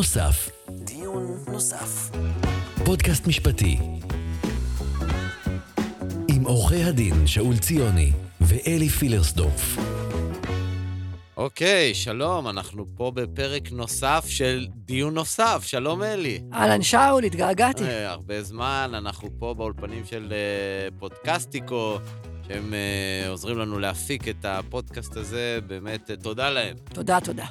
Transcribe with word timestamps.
נוסף. 0.00 0.50
דיון 0.70 1.44
נוסף. 1.48 2.10
פודקאסט 2.84 3.26
משפטי. 3.26 3.78
עם 6.28 6.42
עורכי 6.44 6.82
הדין 6.82 7.26
שאול 7.26 7.58
ציוני 7.58 8.12
ואלי 8.40 8.88
פילרסדורף. 8.88 9.76
אוקיי, 11.36 11.94
שלום, 11.94 12.48
אנחנו 12.48 12.86
פה 12.96 13.12
בפרק 13.14 13.72
נוסף 13.72 14.24
של 14.28 14.66
דיון 14.74 15.14
נוסף. 15.14 15.62
שלום, 15.66 16.02
אלי. 16.02 16.40
אהלן, 16.52 16.82
שאול, 16.82 17.24
התגעגעתי. 17.24 17.84
אה, 17.84 18.10
הרבה 18.10 18.42
זמן, 18.42 18.90
אנחנו 18.94 19.28
פה 19.38 19.54
באולפנים 19.54 20.04
של 20.04 20.32
אה, 20.32 20.88
פודקסטיקו, 20.98 21.98
שהם 22.48 22.74
אה, 22.74 23.28
עוזרים 23.28 23.58
לנו 23.58 23.78
להפיק 23.78 24.28
את 24.28 24.44
הפודקאסט 24.44 25.16
הזה, 25.16 25.58
באמת, 25.66 26.10
אה, 26.10 26.16
תודה 26.16 26.50
להם. 26.50 26.76
תודה, 26.92 27.18
תודה. 27.20 27.46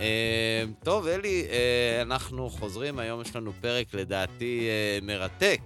אה, 0.00 0.64
טוב, 0.84 1.06
אלי, 1.06 1.46
אה, 1.50 2.02
אנחנו 2.02 2.50
חוזרים, 2.50 2.98
היום 2.98 3.20
יש 3.20 3.36
לנו 3.36 3.52
פרק 3.60 3.94
לדעתי 3.94 4.68
אה, 4.68 4.98
מרתק. 5.02 5.60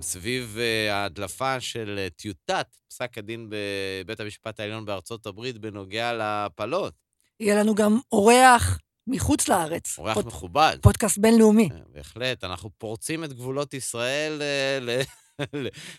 סביב 0.00 0.58
ההדלפה 0.90 1.60
של 1.60 2.06
טיוטת 2.16 2.66
פסק 2.88 3.18
הדין 3.18 3.50
בבית 3.50 4.20
המשפט 4.20 4.60
העליון 4.60 4.84
בארצות 4.84 5.26
הברית 5.26 5.58
בנוגע 5.58 6.12
להפלות. 6.12 6.94
יהיה 7.40 7.60
לנו 7.60 7.74
גם 7.74 7.98
אורח 8.12 8.78
מחוץ 9.06 9.48
לארץ. 9.48 9.98
אורח 9.98 10.14
פוד- 10.14 10.26
מכובד. 10.26 10.78
פודקאסט 10.82 11.18
בינלאומי. 11.18 11.68
בהחלט, 11.92 12.44
אנחנו 12.44 12.70
פורצים 12.78 13.24
את 13.24 13.32
גבולות 13.32 13.74
ישראל 13.74 14.32
ל- 14.86 15.00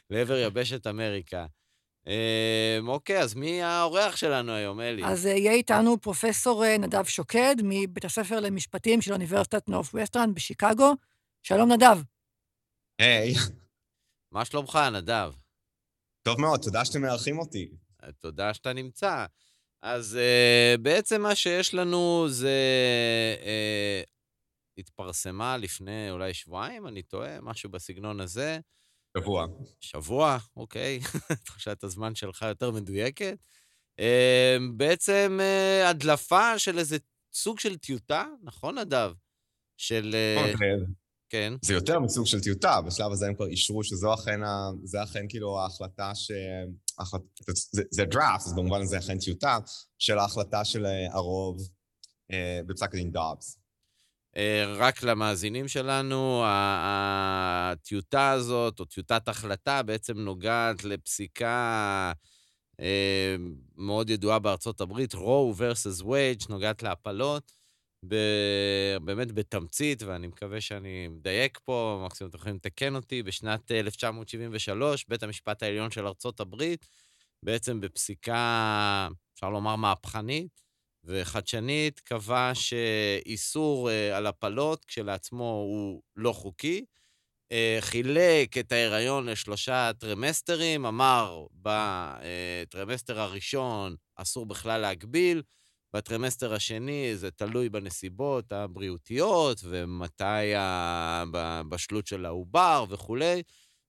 לעבר 0.10 0.38
יבשת 0.38 0.88
אמריקה. 0.88 1.46
אה, 2.08 2.80
אוקיי, 2.88 3.20
אז 3.20 3.36
מי 3.36 3.62
האורח 3.62 4.16
שלנו 4.16 4.52
היום, 4.52 4.82
אלי? 4.82 5.06
אז 5.06 5.26
אה, 5.26 5.32
יהיה 5.32 5.52
איתנו 5.52 6.02
פרופסור 6.02 6.66
אה, 6.66 6.78
נדב 6.78 7.06
שוקד 7.06 7.56
מבית 7.64 8.06
הספר 8.06 8.40
למשפטים 8.40 9.02
של 9.02 9.14
אוניברסיטת 9.14 9.70
נורף 9.70 9.94
ווסטרן 9.96 10.34
בשיקגו. 10.34 10.94
שלום, 11.44 11.72
נדב. 11.72 11.98
היי, 13.00 13.34
מה 14.32 14.46
שלומך, 14.46 14.80
נדב? 14.94 15.32
טוב 16.24 16.42
מאוד, 16.42 16.62
תודה 16.62 16.86
שאתם 16.86 17.02
מארחים 17.02 17.40
אותי. 17.40 17.70
אה, 18.04 18.12
תודה 18.12 18.54
שאתה 18.54 18.74
נמצא. 18.74 19.26
אז 19.82 20.20
uh, 20.20 20.82
בעצם 20.82 21.22
מה 21.22 21.36
שיש 21.36 21.74
לנו 21.74 22.26
זה... 22.30 22.56
Uh, 23.42 24.18
התפרסמה 24.78 25.58
לפני 25.58 26.12
אולי 26.12 26.34
שבועיים, 26.34 26.88
אני 26.88 27.04
טועה, 27.04 27.42
משהו 27.42 27.70
בסגנון 27.70 28.20
הזה. 28.20 28.60
שבוע. 29.20 29.46
שבוע, 29.80 30.38
אוקיי, 30.56 31.00
תחושת 31.46 31.84
הזמן 31.84 32.16
שלך 32.16 32.42
יותר 32.42 32.72
מדויקת. 32.72 33.38
Uh, 34.02 34.62
בעצם 34.78 35.40
uh, 35.40 35.88
הדלפה 35.88 36.60
של 36.60 36.80
איזה 36.80 36.98
סוג 37.34 37.60
של 37.60 37.78
טיוטה, 37.78 38.26
נכון, 38.44 38.78
נדב? 38.78 39.12
של... 39.78 40.16
Uh, 40.38 40.52
אוקיי, 40.54 40.70
כן. 41.30 41.54
זה 41.62 41.74
יותר 41.74 42.00
מסוג 42.00 42.26
של 42.26 42.42
טיוטה, 42.42 42.82
בשלב 42.82 43.12
הזה 43.12 43.28
הם 43.28 43.36
כבר 43.36 43.48
אישרו 43.48 43.84
שזו 43.84 44.14
אכן, 44.14 44.44
ה- 44.44 44.72
זה 44.84 45.04
אכן 45.04 45.26
כאילו 45.30 45.60
ההחלטה 45.60 46.16
ש... 46.16 46.32
החלט... 47.00 47.22
זה, 47.72 47.84
זה 47.92 48.06
דראפט, 48.06 48.46
אז 48.46 48.54
במובן 48.54 48.82
הזה 48.82 48.98
אכן 48.98 49.20
טיוטה, 49.20 49.58
של 50.00 50.18
ההחלטה 50.18 50.66
של 50.66 50.86
אה, 50.86 51.14
הרוב 51.14 51.70
אה, 52.32 52.60
בפסק 52.68 52.94
הדין 52.94 53.12
דאבס. 53.12 53.60
אה, 54.38 54.66
רק 54.76 55.04
למאזינים 55.04 55.68
שלנו, 55.68 56.44
הטיוטה 56.46 58.32
הזאת, 58.32 58.80
או 58.80 58.86
טיוטת 58.86 59.28
החלטה, 59.28 59.84
בעצם 59.84 60.20
נוגעת 60.20 60.84
לפסיקה 60.84 62.12
אה, 62.80 63.36
מאוד 63.76 64.10
ידועה 64.10 64.40
בארצות 64.40 64.82
הברית, 64.82 65.14
Roe 65.14 65.60
versus 65.60 66.04
Wage, 66.04 66.44
שנוגעת 66.44 66.84
להפלות, 66.84 67.52
ב- 68.08 68.98
באמת 69.02 69.32
בתמצית, 69.32 70.04
ואני 70.04 70.28
מקווה 70.28 70.62
שאני 70.62 71.08
מדייק 71.08 71.60
פה, 71.66 72.04
מקסימום 72.06 72.30
אתם 72.30 72.38
יכולים 72.40 72.56
לתקן 72.56 72.96
אותי, 72.96 73.24
בשנת 73.24 73.72
1973, 73.72 75.06
בית 75.08 75.24
המשפט 75.24 75.64
העליון 75.64 75.92
של 75.92 76.08
ארצות 76.08 76.40
הברית, 76.40 76.88
בעצם 77.44 77.82
בפסיקה, 77.82 79.08
אפשר 79.34 79.50
לומר, 79.50 79.76
מהפכנית, 79.76 80.67
וחדשנית 81.08 82.00
קבע 82.00 82.52
שאיסור 82.54 83.90
אה, 83.90 84.18
על 84.18 84.28
הפלות 84.28 84.86
כשלעצמו 84.86 85.44
הוא 85.44 86.02
לא 86.16 86.34
חוקי. 86.34 86.86
אה, 87.52 87.78
חילק 87.82 88.58
את 88.58 88.72
ההיריון 88.72 89.26
לשלושה 89.30 89.92
טרמסטרים, 90.00 90.86
אמר 90.86 91.46
בטרמסטר 91.54 93.20
הראשון 93.20 93.96
אסור 94.16 94.46
בכלל 94.46 94.82
להגביל, 94.82 95.42
בטרמסטר 95.94 96.54
השני 96.54 97.12
זה 97.16 97.32
תלוי 97.32 97.70
בנסיבות 97.70 98.52
הבריאותיות 98.52 99.62
ומתי 99.64 100.54
הבשלות 100.56 102.08
של 102.08 102.26
העובר 102.26 102.86
וכולי. 102.90 103.44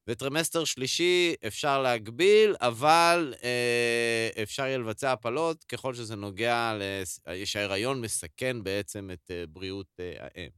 וטרמסטר 0.08 0.64
שלישי 0.64 1.34
אפשר 1.46 1.82
להגביל, 1.82 2.54
אבל 2.60 3.34
אה, 3.42 4.42
אפשר 4.42 4.62
יהיה 4.62 4.78
לבצע 4.78 5.12
הפלות 5.12 5.64
ככל 5.64 5.94
שזה 5.94 6.16
נוגע, 6.16 6.78
לס... 6.80 7.20
שההיריון 7.44 8.00
מסכן 8.00 8.62
בעצם 8.62 9.10
את 9.12 9.30
אה, 9.30 9.44
בריאות 9.48 9.86
אה, 10.00 10.12
האם. 10.18 10.48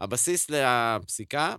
הבסיס 0.00 0.50
לפסיקה 0.50 1.56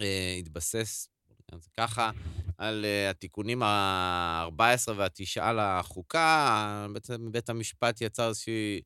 אה, 0.00 0.36
התבסס, 0.38 1.08
לזה 1.52 1.68
ככה, 1.76 2.10
על 2.58 2.84
אה, 2.84 3.10
התיקונים 3.10 3.62
ה-14 3.62 4.90
וה-9 4.96 5.52
לחוקה. 5.52 6.86
בעצם 6.92 7.32
בית 7.32 7.50
המשפט 7.50 8.00
יצר 8.00 8.28
איזושהי 8.28 8.80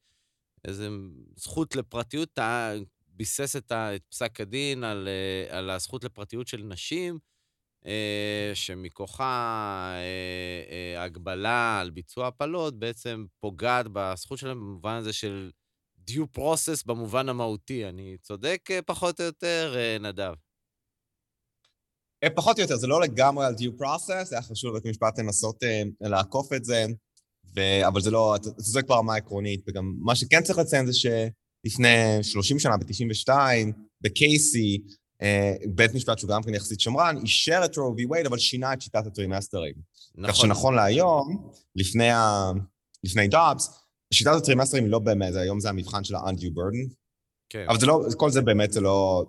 איזו 0.64 0.84
זכות 1.36 1.76
לפרטיות, 1.76 2.28
טע- 2.32 2.74
ביסס 3.06 3.56
את, 3.56 3.72
את 3.72 4.02
פסק 4.10 4.40
הדין 4.40 4.84
על, 4.84 5.08
אה, 5.08 5.58
על 5.58 5.70
הזכות 5.70 6.04
לפרטיות 6.04 6.48
של 6.48 6.62
נשים. 6.62 7.18
אה, 7.86 8.50
שמכוחה 8.54 9.92
אה, 9.94 10.96
אה, 10.96 11.04
הגבלה 11.04 11.80
על 11.80 11.90
ביצוע 11.90 12.26
הפלות 12.26 12.78
בעצם 12.78 13.26
פוגעת 13.40 13.86
בזכות 13.92 14.38
שלהם 14.38 14.60
במובן 14.60 14.94
הזה 14.94 15.12
של 15.12 15.50
due 16.10 16.38
process 16.38 16.82
במובן 16.86 17.28
המהותי. 17.28 17.88
אני 17.88 18.16
צודק 18.22 18.68
פחות 18.86 19.20
או 19.20 19.24
יותר, 19.24 19.74
נדב? 20.00 20.32
פחות 22.36 22.56
או 22.58 22.62
יותר, 22.62 22.76
זה 22.76 22.86
לא 22.86 23.00
לגמרי 23.00 23.46
על 23.46 23.54
due 23.54 23.80
process, 23.82 24.28
היה 24.32 24.42
חשוב 24.42 24.70
לבית 24.70 24.86
המשפט 24.86 25.18
לנסות 25.18 25.56
לעקוף 26.00 26.52
את 26.52 26.64
זה, 26.64 26.86
ו... 27.56 27.60
אבל 27.88 28.00
זה 28.00 28.10
לא, 28.10 28.36
אתה 28.36 28.50
צודק 28.50 28.86
ברמה 28.88 29.14
העקרונית, 29.14 29.60
וגם 29.68 29.94
מה 29.98 30.16
שכן 30.16 30.42
צריך 30.42 30.58
לציין 30.58 30.86
זה 30.86 30.92
שלפני 30.92 32.22
30 32.22 32.58
שנה, 32.58 32.76
ב-92, 32.76 33.32
בקייסי, 34.00 34.78
בית 35.74 35.94
משפט 35.94 36.18
שהוא 36.18 36.30
גם 36.30 36.42
כן 36.42 36.54
יחסית 36.54 36.80
שמרן, 36.80 37.16
אישר 37.22 37.60
את 37.64 37.76
רו 37.76 37.94
וי 37.96 38.06
וייד, 38.10 38.26
אבל 38.26 38.38
שינה 38.38 38.72
את 38.72 38.82
שיטת 38.82 39.06
הטרימסטרים. 39.06 39.74
כך 40.28 40.36
שנכון 40.36 40.74
להיום, 40.74 41.50
לפני, 41.76 42.10
ה... 42.10 42.50
לפני 43.04 43.28
דאבס, 43.28 43.80
שיטת 44.14 44.32
הטרימסטרים 44.36 44.84
היא 44.84 44.92
לא 44.92 44.98
באמת, 44.98 45.34
היום 45.34 45.60
זה 45.60 45.68
המבחן 45.68 46.04
של 46.04 46.14
ה-undue 46.14 46.50
burden, 46.50 46.94
כן. 47.48 47.66
אבל 47.68 47.80
זה 47.80 47.86
לא, 47.86 48.00
כל 48.16 48.30
זה 48.30 48.40
באמת 48.40 48.72
זה 48.72 48.80
לא, 48.80 49.24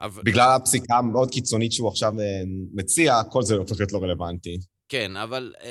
אבל, 0.00 0.22
בגלל 0.22 0.56
הפסיקה 0.56 0.96
המאוד 0.96 1.30
קיצונית 1.30 1.72
שהוא 1.72 1.88
עכשיו 1.88 2.20
אה, 2.20 2.42
מציע, 2.74 3.22
כל 3.30 3.42
זה 3.42 3.54
הופך 3.54 3.78
להיות 3.78 3.92
לא 3.92 3.98
רלוונטי. 3.98 4.58
כן, 4.88 5.16
אבל 5.16 5.54
uh, 5.58 5.64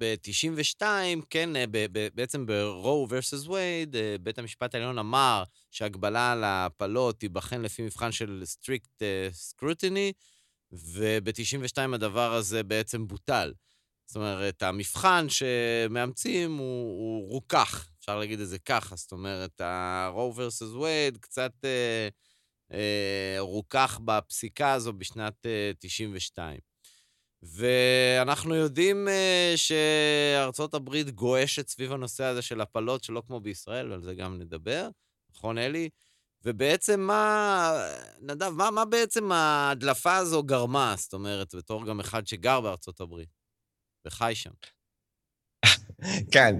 ב-92, 0.00 0.82
כן, 1.30 1.56
uh, 1.56 1.58
ב- 1.70 1.86
ב- 1.92 2.08
בעצם 2.14 2.46
ב-Roe 2.46 3.10
versus 3.10 3.46
Wade, 3.48 3.92
uh, 3.92 4.22
בית 4.22 4.38
המשפט 4.38 4.74
העליון 4.74 4.98
אמר 4.98 5.44
שהגבלה 5.70 6.32
על 6.32 6.44
ההפלות 6.44 7.20
תיבחן 7.20 7.62
לפי 7.62 7.82
מבחן 7.82 8.12
של 8.12 8.42
strict 8.46 8.98
uh, 8.98 9.62
scrutiny, 9.62 10.12
וב-92 10.72 11.94
הדבר 11.94 12.32
הזה 12.34 12.62
בעצם 12.62 13.06
בוטל. 13.06 13.52
זאת 14.06 14.16
אומרת, 14.16 14.62
המבחן 14.62 15.26
שמאמצים 15.28 16.56
הוא, 16.56 16.98
הוא 16.98 17.28
רוכך, 17.28 17.88
אפשר 18.00 18.18
להגיד 18.18 18.40
את 18.40 18.48
זה 18.48 18.58
ככה. 18.58 18.96
זאת 18.96 19.12
אומרת, 19.12 19.60
ה-Roe 19.60 20.36
versus 20.36 20.76
Wade 20.76 21.18
קצת 21.20 21.52
אה, 21.64 22.08
אה, 22.72 23.36
רוכך 23.38 24.00
בפסיקה 24.04 24.72
הזו 24.72 24.92
בשנת 24.92 25.46
אה, 25.46 25.70
92. 25.78 26.69
ואנחנו 27.42 28.54
יודעים 28.54 29.08
uh, 29.08 29.56
שארצות 29.56 30.74
הברית 30.74 31.10
גועשת 31.10 31.68
סביב 31.68 31.92
הנושא 31.92 32.24
הזה 32.24 32.42
של 32.42 32.60
הפלות, 32.60 33.04
שלא 33.04 33.22
כמו 33.26 33.40
בישראל, 33.40 33.90
ועל 33.90 34.02
זה 34.02 34.14
גם 34.14 34.38
נדבר, 34.38 34.88
נכון, 35.30 35.58
אלי? 35.58 35.88
ובעצם 36.44 37.00
מה, 37.00 37.72
נדב, 38.20 38.48
מה, 38.48 38.70
מה 38.70 38.84
בעצם 38.84 39.32
ההדלפה 39.32 40.16
הזו 40.16 40.42
גרמה? 40.42 40.94
זאת 40.98 41.12
אומרת, 41.12 41.54
בתור 41.54 41.86
גם 41.86 42.00
אחד 42.00 42.26
שגר 42.26 42.60
בארצות 42.60 43.00
הברית 43.00 43.28
וחי 44.06 44.32
שם. 44.34 44.50
כן, 46.32 46.56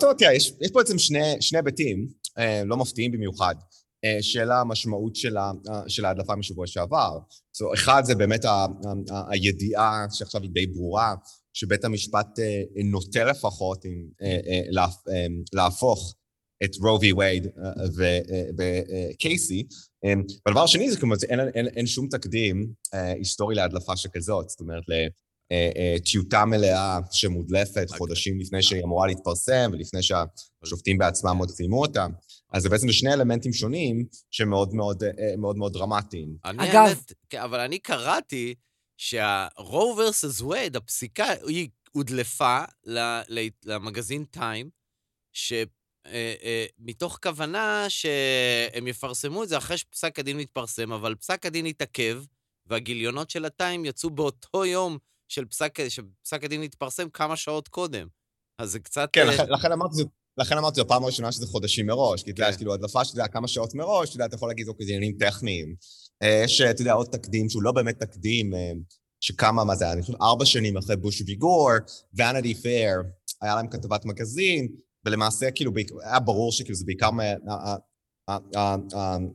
טובה, 0.00 0.14
תראה, 0.14 0.34
יש, 0.34 0.52
יש 0.60 0.70
פה 0.72 0.78
בעצם 0.78 0.98
שני, 0.98 1.58
היבטים, 1.58 2.08
אה, 2.38 2.62
לא 2.66 2.76
מפתיעים 2.76 3.12
במיוחד, 3.12 3.54
של 4.20 4.50
המשמעות 4.50 5.16
של, 5.16 5.36
ה, 5.36 5.52
אה, 5.70 5.82
של 5.88 6.04
ההדלפה 6.04 6.36
משבוע 6.36 6.66
שעבר. 6.66 7.18
So, 7.56 7.74
אחד 7.74 8.02
זה 8.04 8.14
באמת 8.14 8.44
ה, 8.44 8.48
ה, 8.48 8.66
ה, 9.10 9.24
הידיעה 9.30 10.06
שעכשיו 10.10 10.42
היא 10.42 10.50
די 10.50 10.66
ברורה, 10.66 11.14
שבית 11.52 11.84
המשפט 11.84 12.38
אה, 12.38 12.62
נוטה 12.84 13.24
לפחות 13.24 13.84
עם, 13.84 14.04
אה, 14.22 14.40
אה, 14.46 14.60
להפ, 14.70 15.08
אה, 15.08 15.26
להפוך 15.52 16.14
את 16.64 16.76
רובי 16.76 17.12
וייד 17.12 17.46
וקייסי. 18.58 19.66
והדבר 20.46 20.62
השני 20.62 20.90
זה 20.90 21.00
כלומר, 21.00 21.16
אין, 21.28 21.40
אין, 21.54 21.66
אין 21.66 21.86
שום 21.86 22.08
תקדים 22.08 22.72
היסטורי 22.92 23.54
להדלפה 23.54 23.96
שכזאת, 23.96 24.48
זאת 24.48 24.60
אומרת, 24.60 24.82
לטיוטה 24.88 26.44
מלאה 26.44 26.98
שמודלפת 27.10 27.90
חודשים 27.90 28.40
לפני 28.40 28.62
שהיא 28.62 28.84
אמורה 28.84 29.06
להתפרסם 29.06 29.70
ולפני 29.72 30.00
שהשופטים 30.02 30.98
בעצמם 30.98 31.36
עוד 31.38 31.50
סיימו 31.50 31.80
אותה. 31.80 32.06
אז 32.52 32.62
זה 32.62 32.68
בעצם 32.68 32.92
שני 32.92 33.12
אלמנטים 33.12 33.52
שונים 33.52 34.04
שמאוד 34.30 34.74
מאוד, 34.74 35.02
מאוד, 35.38 35.56
מאוד 35.56 35.72
דרמטיים. 35.72 36.36
אגב... 36.42 37.02
אבל 37.36 37.60
אני 37.60 37.78
קראתי 37.78 38.54
שהרו 38.96 39.94
ורסס 39.98 40.40
וייד, 40.40 40.76
הפסיקה, 40.76 41.26
היא 41.46 41.68
הודלפה 41.92 42.58
למגזין 43.64 44.24
טיים, 44.24 44.70
שמתוך 45.32 47.18
כוונה 47.22 47.84
שהם 47.88 48.86
יפרסמו 48.86 49.42
את 49.42 49.48
זה 49.48 49.58
אחרי 49.58 49.78
שפסק 49.78 50.18
הדין 50.18 50.36
מתפרסם, 50.36 50.92
אבל 50.92 51.14
פסק 51.14 51.46
הדין 51.46 51.66
התעכב, 51.66 52.22
והגיליונות 52.66 53.30
של 53.30 53.44
הטיים 53.44 53.84
יצאו 53.84 54.10
באותו 54.10 54.64
יום 54.64 54.98
של 55.28 55.44
פסק, 55.44 55.88
שפסק 55.88 56.44
הדין 56.44 56.62
התפרסם 56.62 57.10
כמה 57.10 57.36
שעות 57.36 57.68
קודם. 57.68 58.08
אז 58.58 58.70
זה 58.70 58.80
קצת... 58.80 59.10
כן, 59.12 59.26
לכן, 59.26 59.48
לכן 59.48 59.72
אמרתי, 59.72 59.94
זה, 59.94 60.02
לכן 60.38 60.58
אמרתי, 60.58 60.76
זו 60.76 60.88
פעם 60.88 61.04
ראשונה 61.04 61.32
שזה 61.32 61.46
חודשים 61.46 61.86
מראש, 61.86 62.22
כי 62.22 62.30
אתה 62.30 62.40
יודע, 62.40 62.50
כן. 62.52 62.56
כאילו, 62.56 62.74
הדלפה 62.74 63.04
שאתה 63.04 63.18
יודע 63.18 63.28
כמה 63.28 63.48
שעות 63.48 63.74
מראש, 63.74 64.08
אתה 64.08 64.16
יודע, 64.16 64.26
אתה 64.26 64.34
יכול 64.34 64.48
להגיד, 64.48 64.68
אוקיי, 64.68 64.86
זה 64.86 64.92
עניינים 64.92 65.18
טכניים. 65.18 65.74
יש, 66.44 66.60
אתה 66.60 66.82
יודע, 66.82 66.92
עוד 66.92 67.06
תקדים 67.06 67.48
שהוא 67.48 67.62
לא 67.62 67.72
באמת 67.72 67.98
תקדים, 67.98 68.52
שקמה, 69.20 69.64
מה 69.64 69.74
זה 69.74 69.84
היה, 69.84 69.92
אני 69.92 70.02
חושב, 70.02 70.22
ארבע 70.22 70.44
שנים 70.44 70.76
אחרי 70.76 70.96
בוש 70.96 71.22
ויגור, 71.26 71.70
ואניטי 72.14 72.54
פייר, 72.54 73.02
היה 73.42 73.54
להם 73.56 73.68
כתבת 73.68 74.04
מגזין, 74.04 74.68
ולמעשה, 75.04 75.50
כאילו, 75.50 75.72
היה 76.02 76.20
ברור 76.20 76.52
שכאילו 76.52 76.74
זה 76.74 76.84
בעיקר 76.86 77.10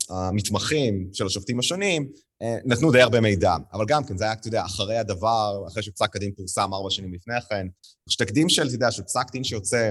המתמחים 0.09 1.09
של 1.13 1.25
השופטים 1.25 1.59
השונים, 1.59 2.11
אה, 2.41 2.57
נתנו 2.65 2.91
די 2.91 3.01
הרבה 3.01 3.21
מידע. 3.21 3.55
אבל 3.73 3.85
גם 3.87 4.03
כן, 4.03 4.17
זה 4.17 4.23
היה, 4.23 4.33
אתה 4.33 4.47
יודע, 4.47 4.65
אחרי 4.65 4.97
הדבר, 4.97 5.63
אחרי 5.67 5.83
שפסק 5.83 6.15
הדין 6.15 6.31
פורסם 6.37 6.73
ארבע 6.73 6.89
שנים 6.89 7.13
לפני 7.13 7.41
כן. 7.49 7.67
יש 8.09 8.15
תקדים 8.15 8.49
של, 8.49 8.67
אתה 8.67 8.75
יודע, 8.75 8.91
של 8.91 9.03
פסק 9.03 9.31
דין 9.31 9.43
שיוצא, 9.43 9.89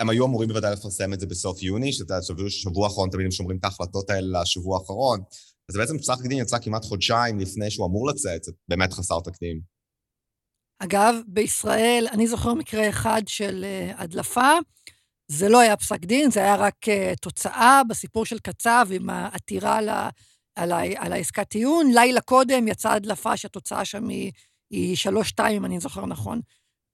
הם 0.00 0.10
היו 0.10 0.26
אמורים 0.26 0.48
בוודאי 0.48 0.72
לפרסם 0.72 1.12
את 1.12 1.20
זה 1.20 1.26
בסוף 1.26 1.62
יוני, 1.62 1.92
שאתה 1.92 2.14
יודע, 2.14 2.48
שבוע 2.48 2.86
האחרון 2.86 3.10
תמיד 3.10 3.24
הם 3.24 3.30
שומרים 3.30 3.58
את 3.58 3.64
ההחלטות 3.64 4.10
האלה 4.10 4.40
לשבוע 4.40 4.78
האחרון. 4.78 5.20
אז 5.70 5.76
בעצם 5.76 5.98
פסק 5.98 6.22
דין 6.22 6.38
יצא 6.38 6.58
כמעט 6.58 6.84
חודשיים 6.84 7.38
לפני 7.38 7.70
שהוא 7.70 7.86
אמור 7.86 8.08
לצאת, 8.08 8.44
זה 8.44 8.52
באמת 8.68 8.92
חסר 8.92 9.20
תקדים. 9.20 9.60
אגב, 10.78 11.14
בישראל, 11.26 12.06
אני 12.12 12.26
זוכר 12.26 12.54
מקרה 12.54 12.88
אחד 12.88 13.22
של 13.26 13.64
uh, 13.64 14.02
הדלפה, 14.02 14.52
זה 15.28 15.48
לא 15.48 15.60
היה 15.60 15.76
פסק 15.76 16.00
דין, 16.00 16.30
זה 16.30 16.40
היה 16.40 16.56
רק 16.56 16.76
uh, 16.84 17.16
תוצאה 17.20 17.82
בסיפור 17.88 18.24
של 18.24 18.38
קצב 18.38 18.86
עם 18.92 19.10
העתירה 19.10 19.76
על, 19.76 19.88
על, 20.54 20.72
ה, 20.72 20.80
על 20.96 21.12
העסקת 21.12 21.48
טיעון. 21.48 21.90
לילה 21.94 22.20
קודם 22.20 22.68
יצאה 22.68 22.92
הדלפה 22.92 23.36
שהתוצאה 23.36 23.84
שם 23.84 24.08
היא, 24.08 24.32
היא 24.70 24.96
שלוש-שתיים, 24.96 25.56
אם 25.56 25.64
אני 25.64 25.80
זוכר 25.80 26.06
נכון. 26.06 26.40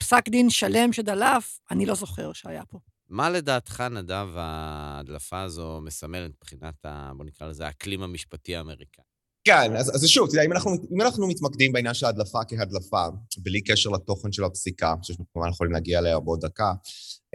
פסק 0.02 0.28
דין 0.28 0.50
שלם 0.50 0.92
שדלף, 0.92 1.58
אני 1.70 1.86
לא 1.86 1.94
זוכר 1.94 2.32
שהיה 2.32 2.62
פה. 2.68 2.78
מה 3.08 3.30
לדעתך, 3.30 3.80
נדב, 3.80 4.28
ההדלפה 4.36 5.42
הזו 5.42 5.80
מסמלת 5.84 6.30
מבחינת, 6.36 6.84
ה, 6.84 7.12
בוא 7.16 7.24
נקרא 7.24 7.46
לזה, 7.46 7.66
האקלים 7.66 8.02
המשפטי 8.02 8.56
האמריקאי? 8.56 9.04
כן, 9.44 9.76
אז, 9.76 9.94
אז 9.94 10.06
שוב, 10.06 10.28
אתה 10.28 10.34
יודע, 10.34 10.46
אם 10.46 10.52
אנחנו, 10.52 10.72
אם 10.94 11.00
אנחנו 11.00 11.28
מתמקדים 11.28 11.72
בעניין 11.72 11.94
של 11.94 12.06
ההדלפה 12.06 12.38
כהדלפה, 12.48 13.06
בלי 13.38 13.62
קשר 13.62 13.90
לתוכן 13.90 14.32
של 14.32 14.44
הפסיקה, 14.44 14.94
שאנחנו 15.02 15.24
כמובן 15.32 15.48
יכולים 15.48 15.72
להגיע 15.72 15.98
אליה 15.98 16.20
בעוד 16.20 16.40
דקה, 16.40 16.72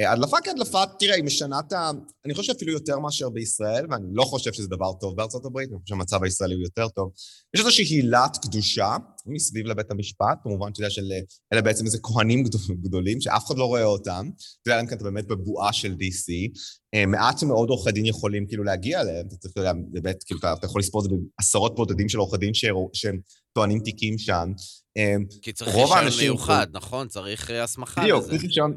הדלפה 0.06 0.38
כהדלפה, 0.44 0.84
תראה, 1.00 1.16
היא 1.16 1.24
משנה 1.24 1.60
את 1.60 1.74
ה... 1.74 1.92
אני 2.26 2.34
חושב 2.34 2.54
אפילו 2.58 2.72
יותר 2.72 3.00
מאשר 3.00 3.30
בישראל, 3.30 3.86
ואני 3.90 4.06
לא 4.12 4.24
חושב 4.24 4.54
שזה 4.54 4.68
דבר 4.68 4.94
טוב 4.94 5.16
בארצות 5.16 5.46
הברית, 5.46 5.70
אני 5.70 5.80
חושב 5.80 5.96
שהמצב 5.96 6.24
הישראלי 6.24 6.56
הוא 6.56 6.64
יותר 6.64 6.88
טוב. 6.90 7.12
יש 7.54 7.60
איזושהי 7.60 7.86
הילת 7.86 8.38
קדושה 8.42 8.96
מסביב 9.26 9.66
לבית 9.66 9.92
המשפט, 9.92 10.38
כמובן, 10.44 10.72
אתה 10.72 10.80
יודע, 10.80 10.90
של... 10.90 11.04
אלה 11.54 11.62
בעצם 11.62 11.86
איזה 11.86 11.98
כהנים 12.04 12.44
גדולים, 12.84 13.22
שאף 13.22 13.46
אחד 13.48 13.58
לא 13.58 13.66
רואה 13.66 13.84
אותם. 13.84 14.30
אתה 14.62 14.72
יודע, 14.72 14.82
אם 14.82 14.86
אתה 14.88 15.04
באמת 15.04 15.28
בבועה 15.28 15.74
של 15.74 15.92
DC. 15.92 16.58
אה, 16.94 17.06
מעט 17.06 17.44
מאוד 17.44 17.70
עורכי 17.70 17.92
דין 17.92 18.06
יכולים 18.06 18.48
כאילו 18.48 18.64
להגיע 18.64 19.02
אליהם, 19.02 19.28
אתה 19.28 19.36
צריך, 19.36 19.52
אתה 19.52 19.62
יודע, 19.62 19.74
באמת, 19.92 20.24
כאילו, 20.24 20.40
אתה, 20.40 20.54
אתה 20.54 20.66
יכול 20.66 20.82
לספור 20.82 21.02
את 21.02 21.10
זה 21.10 21.16
בעשרות 21.38 21.76
בודדים 21.76 22.10
של 22.10 22.18
עורכי 22.18 22.38
דין 22.38 22.54
שהם 22.94 23.20
טוענים 23.54 23.80
תיקים 23.80 24.18
שם. 24.18 24.52
אה, 24.98 25.16
כי 25.42 25.54
צריך 25.54 25.76
רישיון 25.76 26.22
מיוחד, 26.22 26.68
נכון? 26.72 27.08
צריך 27.08 27.52
הסמכה 27.64 28.02
לזה. 28.02 28.14
בדיוק, 28.14 28.26
צריך 28.26 28.44
רישיון... 28.44 28.74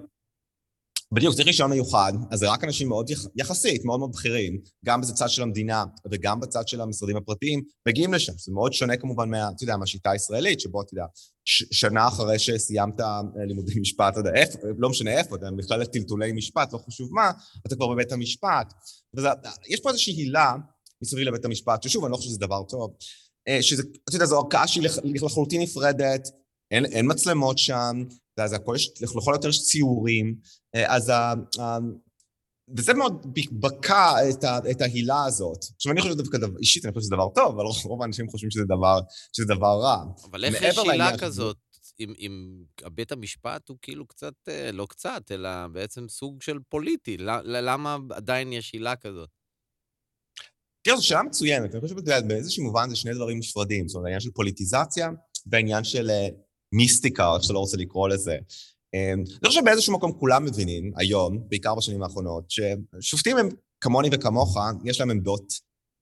בדיוק, 1.15 1.35
צריך 1.35 1.47
רישיון 1.47 1.71
מיוחד, 1.71 2.13
אז 2.31 2.39
זה 2.39 2.51
רק 2.51 2.65
אנשים 2.65 2.89
מאוד 2.89 3.11
יח... 3.11 3.27
יחסית, 3.37 3.85
מאוד 3.85 3.99
מאוד 3.99 4.13
בכירים, 4.13 4.61
גם 4.85 5.01
בצד 5.01 5.29
של 5.29 5.43
המדינה 5.43 5.85
וגם 6.11 6.41
בצד 6.41 6.69
של 6.69 6.81
המשרדים 6.81 7.17
הפרטיים, 7.17 7.63
מגיעים 7.89 8.15
לשם. 8.15 8.33
זה 8.37 8.53
מאוד 8.53 8.73
שונה 8.73 8.97
כמובן 8.97 9.31
מה, 9.31 9.49
אתה 9.57 9.65
יודע, 9.65 9.77
מהשיטה 9.77 10.11
הישראלית, 10.11 10.61
שבו, 10.61 10.83
אתה 10.83 10.95
יודע, 10.95 11.05
ש... 11.45 11.65
שנה 11.71 12.09
אחרי 12.09 12.39
שסיימת 12.39 13.01
אה, 13.01 13.21
לימודי 13.47 13.81
משפט, 13.81 14.13
אתה 14.13 14.21
יודע, 14.21 14.31
איפה, 14.35 14.59
לא 14.79 14.91
משנה 14.91 15.19
איפה, 15.19 15.37
אתה 15.37 15.47
יודע, 15.47 15.57
בכלל 15.57 15.85
טלטולי 15.85 16.33
משפט, 16.33 16.73
לא 16.73 16.79
חשוב 16.79 17.09
מה, 17.13 17.31
אתה 17.67 17.77
כבר 17.77 17.89
בבית 17.89 18.13
המשפט. 18.13 18.73
וזה, 19.17 19.29
יש 19.69 19.81
פה 19.81 19.89
איזושהי 19.89 20.15
הילה 20.15 20.55
מסביב 21.03 21.29
לבית 21.29 21.45
המשפט, 21.45 21.83
ששוב, 21.83 22.05
אני 22.05 22.13
לא 22.13 22.17
חושב 22.17 22.29
שזה 22.29 22.39
דבר 22.39 22.63
טוב, 22.63 22.91
אה, 23.49 23.63
שזה, 23.63 23.83
אתה 24.09 24.17
יודע, 24.17 24.27
זו 24.27 24.39
ערכאה 24.39 24.67
שהיא 24.67 24.89
לחלוטין 25.05 25.63
נפרדת, 25.63 26.29
אין, 26.71 26.85
אין 26.85 27.11
מצלמות 27.11 27.59
שם, 27.59 28.05
אז 28.37 28.53
הכל 28.53 28.73
יש, 28.77 28.93
לכל 29.03 29.33
יותר 29.35 29.49
יש 29.49 29.63
ציורים, 29.63 30.35
אה, 30.75 30.97
אז 30.97 31.09
ה... 31.09 31.35
וזה 32.77 32.95
מאוד 32.95 33.37
בקע 33.53 34.31
את, 34.31 34.45
ה, 34.45 34.59
את 34.71 34.81
ההילה 34.81 35.25
הזאת. 35.25 35.59
עכשיו, 35.77 35.93
אני 35.93 36.01
חושב 36.01 36.13
שזה 36.13 36.23
דווקא, 36.23 36.39
אישית, 36.59 36.85
אני 36.85 36.93
חושב 36.93 37.03
שזה 37.03 37.15
דבר 37.17 37.29
טוב, 37.35 37.55
אבל 37.55 37.65
רוב 37.85 38.03
האנשים 38.03 38.29
חושבים 38.29 38.51
שזה 38.51 38.65
דבר, 38.65 39.01
שזה 39.33 39.47
דבר 39.47 39.81
רע. 39.83 40.05
אבל 40.31 40.45
איך 40.45 40.63
יש 40.63 40.79
הילה 40.79 41.19
כזאת, 41.19 41.57
אם, 42.01 42.15
אם 42.19 42.65
בית 42.95 43.13
המשפט 43.13 43.69
הוא 43.69 43.79
כאילו 43.83 44.07
קצת, 44.07 44.35
אה, 44.49 44.73
לא 44.73 44.87
קצת, 44.91 45.23
אלא 45.31 45.67
בעצם 45.73 46.09
סוג 46.09 46.43
של 46.43 46.59
פוליטי? 46.69 47.17
למה 47.45 47.97
עדיין 48.11 48.53
יש 48.53 48.73
הילה 48.73 48.97
כזאת? 48.97 49.29
תראה, 50.83 50.97
זו 50.97 51.07
שאלה 51.07 51.23
מצוינת. 51.23 51.75
אני 51.75 51.81
חושב 51.81 51.97
שבאיזשהו 51.99 52.65
מובן 52.65 52.91
זה 52.91 52.97
שני 52.97 53.15
דברים 53.15 53.39
נפרדים. 53.39 53.89
זאת 53.89 53.95
אומרת, 53.95 54.07
העניין 54.07 54.21
של 54.21 54.31
פוליטיזציה 54.31 55.11
והעניין 55.47 55.85
של 55.85 56.11
אה, 56.11 56.29
מיסטיקה, 56.73 57.35
איך 57.35 57.43
שאתה 57.43 57.55
לא 57.55 57.59
רוצה 57.59 57.77
לקרוא 57.77 58.09
לזה. 58.09 58.37
אמ, 58.95 59.25
אני 59.43 59.49
חושב 59.49 59.61
שבאיזשהו 59.61 59.93
מקום 59.93 60.13
כולם 60.13 60.45
מבינים, 60.45 60.93
היום, 60.97 61.49
בעיקר 61.49 61.75
בשנים 61.75 62.03
האחרונות, 62.03 62.45
ששופטים 62.49 63.37
הם 63.37 63.49
כמוני 63.81 64.09
וכמוך, 64.13 64.57
יש 64.85 65.01
להם 65.01 65.11
עמדות 65.11 65.53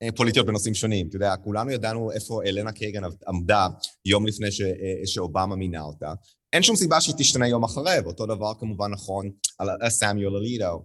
אה, 0.03 0.09
פוליטיות 0.17 0.47
בנושאים 0.47 0.75
שונים. 0.75 1.09
אתה 1.09 1.17
יודע, 1.17 1.37
כולנו 1.37 1.71
ידענו 1.71 2.13
איפה 2.13 2.43
אלנה 2.47 2.73
קייגן 2.73 3.03
עמדה 3.29 3.69
יום 4.05 4.27
לפני 4.27 4.53
ש, 4.53 4.61
אה, 4.61 5.07
שאובמה 5.07 5.57
מינה 5.57 5.83
אותה. 5.83 6.13
אין 6.53 6.63
שום 6.63 6.77
סיבה 6.77 7.01
שהיא 7.01 7.15
תשתנה 7.19 7.49
יום 7.49 7.65
אחרי, 7.65 7.97
ואותו 8.05 8.27
דבר 8.27 8.53
כמובן 8.61 8.91
נכון 8.91 9.31
על 9.59 9.91
סמיול 9.91 10.37
אלידו. 10.37 10.85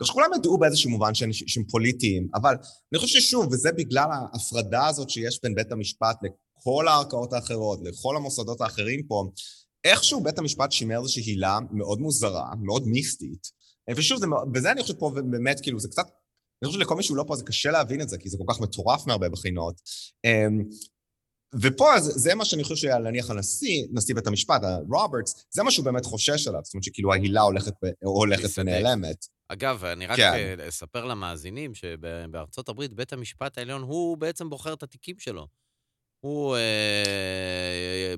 כך 0.00 0.06
שכולם 0.06 0.30
ידעו 0.36 0.58
באיזשהו 0.58 0.90
מובן 0.90 1.14
שהם, 1.14 1.32
שהם 1.32 1.64
פוליטיים, 1.70 2.28
אבל 2.34 2.54
אני 2.92 2.98
חושב 2.98 3.20
ששוב, 3.20 3.46
וזה 3.52 3.72
בגלל 3.72 4.08
ההפרדה 4.12 4.86
הזאת 4.86 5.10
שיש 5.10 5.40
בין 5.42 5.54
בית 5.54 5.72
המשפט 5.72 6.16
לכל 6.60 6.88
הערכאות 6.88 7.32
האחרות, 7.32 7.80
לכל 7.82 8.16
המוסדות 8.16 8.60
האחרים 8.60 9.02
פה, 9.08 9.30
איכשהו 9.84 10.22
בית 10.22 10.38
המשפט 10.38 10.72
שימר 10.72 10.98
איזושהי 10.98 11.22
הילה 11.22 11.58
מאוד 11.70 12.00
מוזרה, 12.00 12.52
מאוד 12.62 12.86
מיסטית. 12.86 13.60
ושוב, 13.96 14.18
זה, 14.18 14.26
וזה 14.54 14.72
אני 14.72 14.82
חושב 14.82 14.94
פה 14.94 15.12
באמת, 15.30 15.60
כאילו, 15.60 15.80
זה 15.80 15.88
קצת, 15.88 16.06
אני 16.62 16.68
חושב 16.68 16.80
שלכל 16.80 16.96
מי 16.96 17.02
שהוא 17.02 17.16
לא 17.16 17.24
פה 17.26 17.36
זה 17.36 17.44
קשה 17.44 17.70
להבין 17.70 18.00
את 18.00 18.08
זה, 18.08 18.18
כי 18.18 18.28
זה 18.28 18.38
כל 18.38 18.52
כך 18.54 18.60
מטורף 18.60 19.06
מהרבה 19.06 19.28
בחינות. 19.28 19.80
אמ, 20.24 20.64
ופה 21.62 22.00
זה, 22.00 22.12
זה 22.12 22.34
מה 22.34 22.44
שאני 22.44 22.64
חושב 22.64 22.76
שלהניח 22.76 23.30
הנשיא, 23.30 23.86
נשיא 23.92 24.14
בית 24.14 24.26
המשפט, 24.26 24.60
רוברטס, 24.90 25.46
זה 25.50 25.62
מה 25.62 25.70
שהוא 25.70 25.84
באמת 25.84 26.04
חושש 26.04 26.46
עליו, 26.46 26.60
זאת 26.64 26.74
אומרת 26.74 26.84
שכאילו 26.84 27.12
ההילה 27.12 27.40
הולכת, 27.40 27.72
הולכת 28.02 28.58
ונעלמת. 28.58 29.26
אגב, 29.48 29.84
אני 29.84 30.06
רק 30.06 30.16
כן. 30.16 30.56
אספר 30.68 31.04
למאזינים 31.04 31.74
שבארצות 31.74 32.68
הברית 32.68 32.94
בית 32.94 33.12
המשפט 33.12 33.58
העליון 33.58 33.82
הוא 33.82 34.16
בעצם 34.18 34.50
בוחר 34.50 34.72
את 34.72 34.82
התיקים 34.82 35.18
שלו. 35.18 35.46
הוא, 36.20 36.56
אה, 36.56 38.14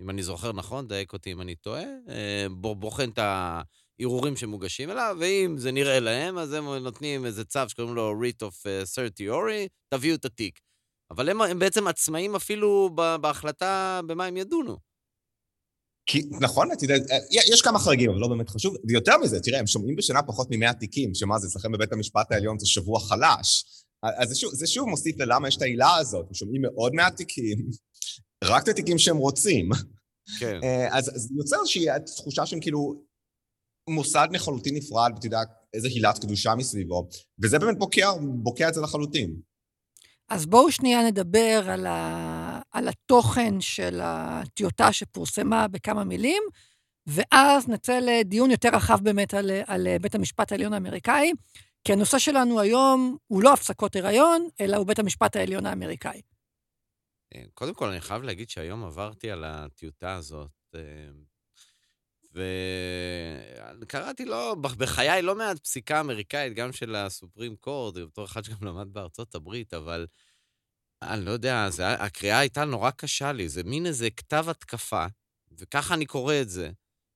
אם 0.00 0.10
אני 0.10 0.22
זוכר 0.22 0.52
נכון, 0.52 0.88
דייק 0.88 1.12
אותי 1.12 1.32
אם 1.32 1.40
אני 1.40 1.54
טועה, 1.54 1.84
אה, 2.08 2.46
בוחן 2.78 3.10
את 3.10 3.18
הערעורים 3.18 4.36
שמוגשים 4.36 4.90
אליו, 4.90 5.16
ואם 5.20 5.58
זה 5.58 5.72
נראה 5.72 6.00
להם, 6.00 6.38
אז 6.38 6.52
הם 6.52 6.64
נותנים 6.74 7.26
איזה 7.26 7.44
צו 7.44 7.60
שקוראים 7.68 7.94
לו 7.94 8.14
writ 8.22 8.42
of 8.42 8.66
אה, 8.66 8.82
certiorari, 8.82 9.68
תביאו 9.88 10.14
את 10.14 10.24
התיק. 10.24 10.60
אבל 11.10 11.28
הם, 11.28 11.42
הם 11.42 11.58
בעצם 11.58 11.86
עצמאים 11.86 12.34
אפילו 12.34 12.90
בהחלטה 13.20 14.00
במה 14.06 14.24
הם 14.24 14.36
ידונו. 14.36 14.76
כי, 16.06 16.22
נכון, 16.40 16.72
אתה 16.72 16.84
יודע, 16.84 16.94
יש 17.30 17.62
כמה 17.62 17.78
חריגים, 17.78 18.10
אבל 18.10 18.18
לא 18.20 18.28
באמת 18.28 18.48
חשוב. 18.48 18.76
ויותר 18.88 19.18
מזה, 19.18 19.40
תראה, 19.40 19.58
הם 19.58 19.66
שומעים 19.66 19.96
בשנה 19.96 20.22
פחות 20.22 20.50
מ-100 20.50 20.72
תיקים, 20.72 21.14
שמה 21.14 21.38
זה, 21.38 21.46
אצלכם 21.46 21.72
בבית 21.72 21.92
המשפט 21.92 22.32
העליון 22.32 22.58
זה 22.58 22.66
שבוע 22.66 23.00
חלש. 23.00 23.64
אז 24.18 24.28
זה 24.28 24.34
שוב, 24.34 24.54
זה 24.54 24.66
שוב 24.66 24.88
מוסיף 24.88 25.16
ללמה 25.18 25.48
יש 25.48 25.56
את 25.56 25.62
העילה 25.62 25.96
הזאת, 25.96 26.26
הם 26.28 26.34
שומעים 26.34 26.62
מאוד 26.62 26.94
מעט 26.94 27.16
תיקים, 27.16 27.58
רק 28.44 28.62
את 28.62 28.68
התיקים 28.68 28.98
שהם 28.98 29.16
רוצים. 29.16 29.68
כן. 30.38 30.60
אה, 30.62 30.98
אז 30.98 31.04
זה 31.14 31.28
יוצר 31.36 31.56
איזושהי 31.60 31.86
תחושה 32.16 32.46
שהם 32.46 32.60
כאילו, 32.60 33.04
מוסד 33.90 34.28
לחלוטין 34.32 34.74
נפרד, 34.74 35.10
ואתה 35.14 35.26
יודע 35.26 35.40
איזה 35.74 35.88
הילת 35.88 36.18
קדושה 36.18 36.54
מסביבו, 36.54 37.08
וזה 37.42 37.58
באמת 37.58 37.78
בוקע, 37.78 38.10
בוקע 38.20 38.68
את 38.68 38.74
זה 38.74 38.80
לחלוטין. 38.80 39.36
אז 40.28 40.46
בואו 40.46 40.72
שנייה 40.72 41.06
נדבר 41.06 41.64
על, 41.70 41.86
ה... 41.86 42.60
על 42.70 42.88
התוכן 42.88 43.60
של 43.60 44.00
הטיוטה 44.02 44.92
שפורסמה 44.92 45.68
בכמה 45.68 46.04
מילים, 46.04 46.42
ואז 47.06 47.68
נצא 47.68 47.98
לדיון 48.02 48.50
יותר 48.50 48.68
רחב 48.68 48.98
באמת 49.02 49.34
על, 49.34 49.50
על 49.66 49.88
בית 49.98 50.14
המשפט 50.14 50.52
העליון 50.52 50.72
האמריקאי, 50.72 51.32
כי 51.84 51.92
הנושא 51.92 52.18
שלנו 52.18 52.60
היום 52.60 53.16
הוא 53.26 53.42
לא 53.42 53.52
הפסקות 53.52 53.96
הריון, 53.96 54.48
אלא 54.60 54.76
הוא 54.76 54.86
בית 54.86 54.98
המשפט 54.98 55.36
העליון 55.36 55.66
האמריקאי. 55.66 56.22
אה, 57.34 57.42
קודם 57.54 57.74
כל, 57.74 57.88
אני 57.88 58.00
חייב 58.00 58.22
להגיד 58.22 58.50
שהיום 58.50 58.84
עברתי 58.84 59.30
על 59.30 59.44
הטיוטה 59.44 60.14
הזאת, 60.14 60.50
אה, 60.74 60.80
וקראתי 63.80 64.24
לו, 64.24 64.56
בחיי 64.62 65.22
לא 65.22 65.34
מעט 65.34 65.58
פסיקה 65.58 66.00
אמריקאית, 66.00 66.54
גם 66.54 66.72
של 66.72 66.94
הסופרים 66.94 67.56
קורד, 67.56 67.98
בתור 67.98 68.24
אחד 68.24 68.44
שגם 68.44 68.56
למד 68.62 68.92
בארצות 68.92 69.34
הברית, 69.34 69.74
אבל 69.74 70.06
אני 71.02 71.24
לא 71.24 71.30
יודע, 71.30 71.70
זה, 71.70 71.88
הקריאה 71.88 72.38
הייתה 72.38 72.64
נורא 72.64 72.90
קשה 72.90 73.32
לי, 73.32 73.48
זה 73.48 73.62
מין 73.62 73.86
איזה 73.86 74.10
כתב 74.10 74.44
התקפה, 74.48 75.06
וככה 75.58 75.94
אני 75.94 76.06
קורא 76.06 76.34
את 76.42 76.48
זה. 76.48 76.70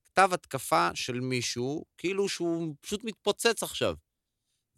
כתב 0.04 0.28
התקפה 0.32 0.90
של 0.94 1.20
מישהו, 1.20 1.84
כאילו 1.96 2.28
שהוא 2.28 2.74
פשוט 2.80 3.04
מתפוצץ 3.04 3.62
עכשיו. 3.62 3.94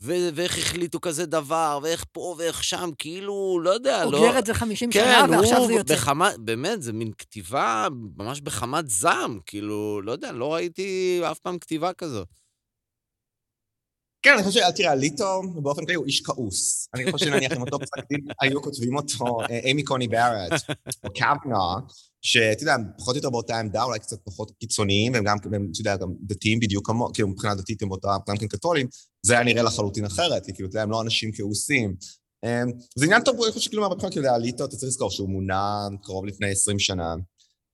ו- 0.03 0.29
ואיך 0.35 0.59
החליטו 0.59 1.01
כזה 1.01 1.27
דבר, 1.27 1.79
ואיך 1.83 2.05
פה 2.13 2.35
ואיך 2.39 2.65
שם, 2.65 2.91
כאילו, 2.99 3.61
לא 3.63 3.71
יודע, 3.71 4.05
לא... 4.05 4.19
אוגר 4.19 4.39
את 4.39 4.47
זה 4.47 4.55
50 4.55 4.91
כן, 4.91 5.25
שנה, 5.27 5.39
ועכשיו 5.39 5.67
זה 5.67 5.73
יוצא. 5.73 5.95
בחמת, 5.95 6.39
באמת, 6.39 6.83
זה 6.83 6.93
מין 6.93 7.13
כתיבה 7.19 7.89
ממש 8.17 8.41
בחמת 8.41 8.91
זעם, 8.91 9.39
כאילו, 9.47 10.01
לא 10.03 10.13
יודע, 10.13 10.33
לא 10.33 10.55
ראיתי 10.55 11.21
אף 11.31 11.39
פעם 11.39 11.59
כתיבה 11.59 11.93
כזאת. 11.93 12.29
כן, 14.23 14.35
אני 14.35 14.43
חושב, 14.43 14.61
תראה, 14.77 14.95
ליטו 14.95 15.43
באופן 15.63 15.85
כללי 15.85 15.95
הוא 15.95 16.07
איש 16.07 16.21
כעוס. 16.21 16.89
אני 16.95 17.13
חושב 17.13 17.27
שנניח 17.27 17.53
אם 17.53 17.61
אותו 17.61 17.79
פסק 17.79 18.09
דין 18.09 18.21
היו 18.43 18.63
כותבים 18.63 18.97
אותו 18.97 19.41
אה, 19.51 19.59
אימי 19.59 19.83
קוני 19.83 20.09
בארט, 20.09 20.53
או 21.05 21.13
קאבנה, 21.15 21.87
שאתה 22.23 22.63
יודע, 22.63 22.75
הם 22.75 22.85
פחות 22.99 23.15
או 23.15 23.19
יותר 23.19 23.31
באותה 23.31 23.59
עמדה, 23.59 23.83
אולי 23.83 23.99
קצת 23.99 24.17
פחות 24.25 24.53
קיצוניים, 24.61 25.13
והם 25.13 25.25
גם, 25.25 25.37
אתה 25.39 25.81
יודע, 25.81 25.97
גם 25.97 26.09
דתיים 26.23 26.61
בדיוק 26.61 26.87
כמו, 26.87 27.11
כאילו 27.15 27.29
מבחינה 27.29 27.55
דתית 27.55 27.83
הם 27.83 27.91
אותה, 27.91 28.17
גם 28.29 28.37
כן 28.37 28.49
קתולים, 28.49 28.87
זה 29.27 29.35
היה 29.35 29.45
נראה 29.45 29.63
לחלוטין 29.63 30.05
אחרת, 30.05 30.47
כי 30.47 30.53
כאילו, 30.55 30.69
אתה 30.69 30.77
יודע, 30.77 30.83
הם 30.83 30.91
לא 30.91 31.03
אנשים 31.03 31.33
כעוסים. 31.33 31.95
אמ, 32.45 32.71
זה 32.97 33.05
עניין 33.05 33.23
טוב, 33.23 33.43
אני 33.43 33.53
חושב 33.53 33.65
שכאילו 33.65 33.83
מהבחינה, 33.83 34.11
כאילו, 34.11 34.27
ליטו, 34.41 34.65
אתה 34.65 34.77
צריך 34.77 34.89
לזכור 34.89 35.11
שהוא 35.11 35.29
מונה 35.29 35.89
קרוב 36.03 36.27
לפני 36.27 36.51
20 36.51 36.79
שנה. 36.79 37.15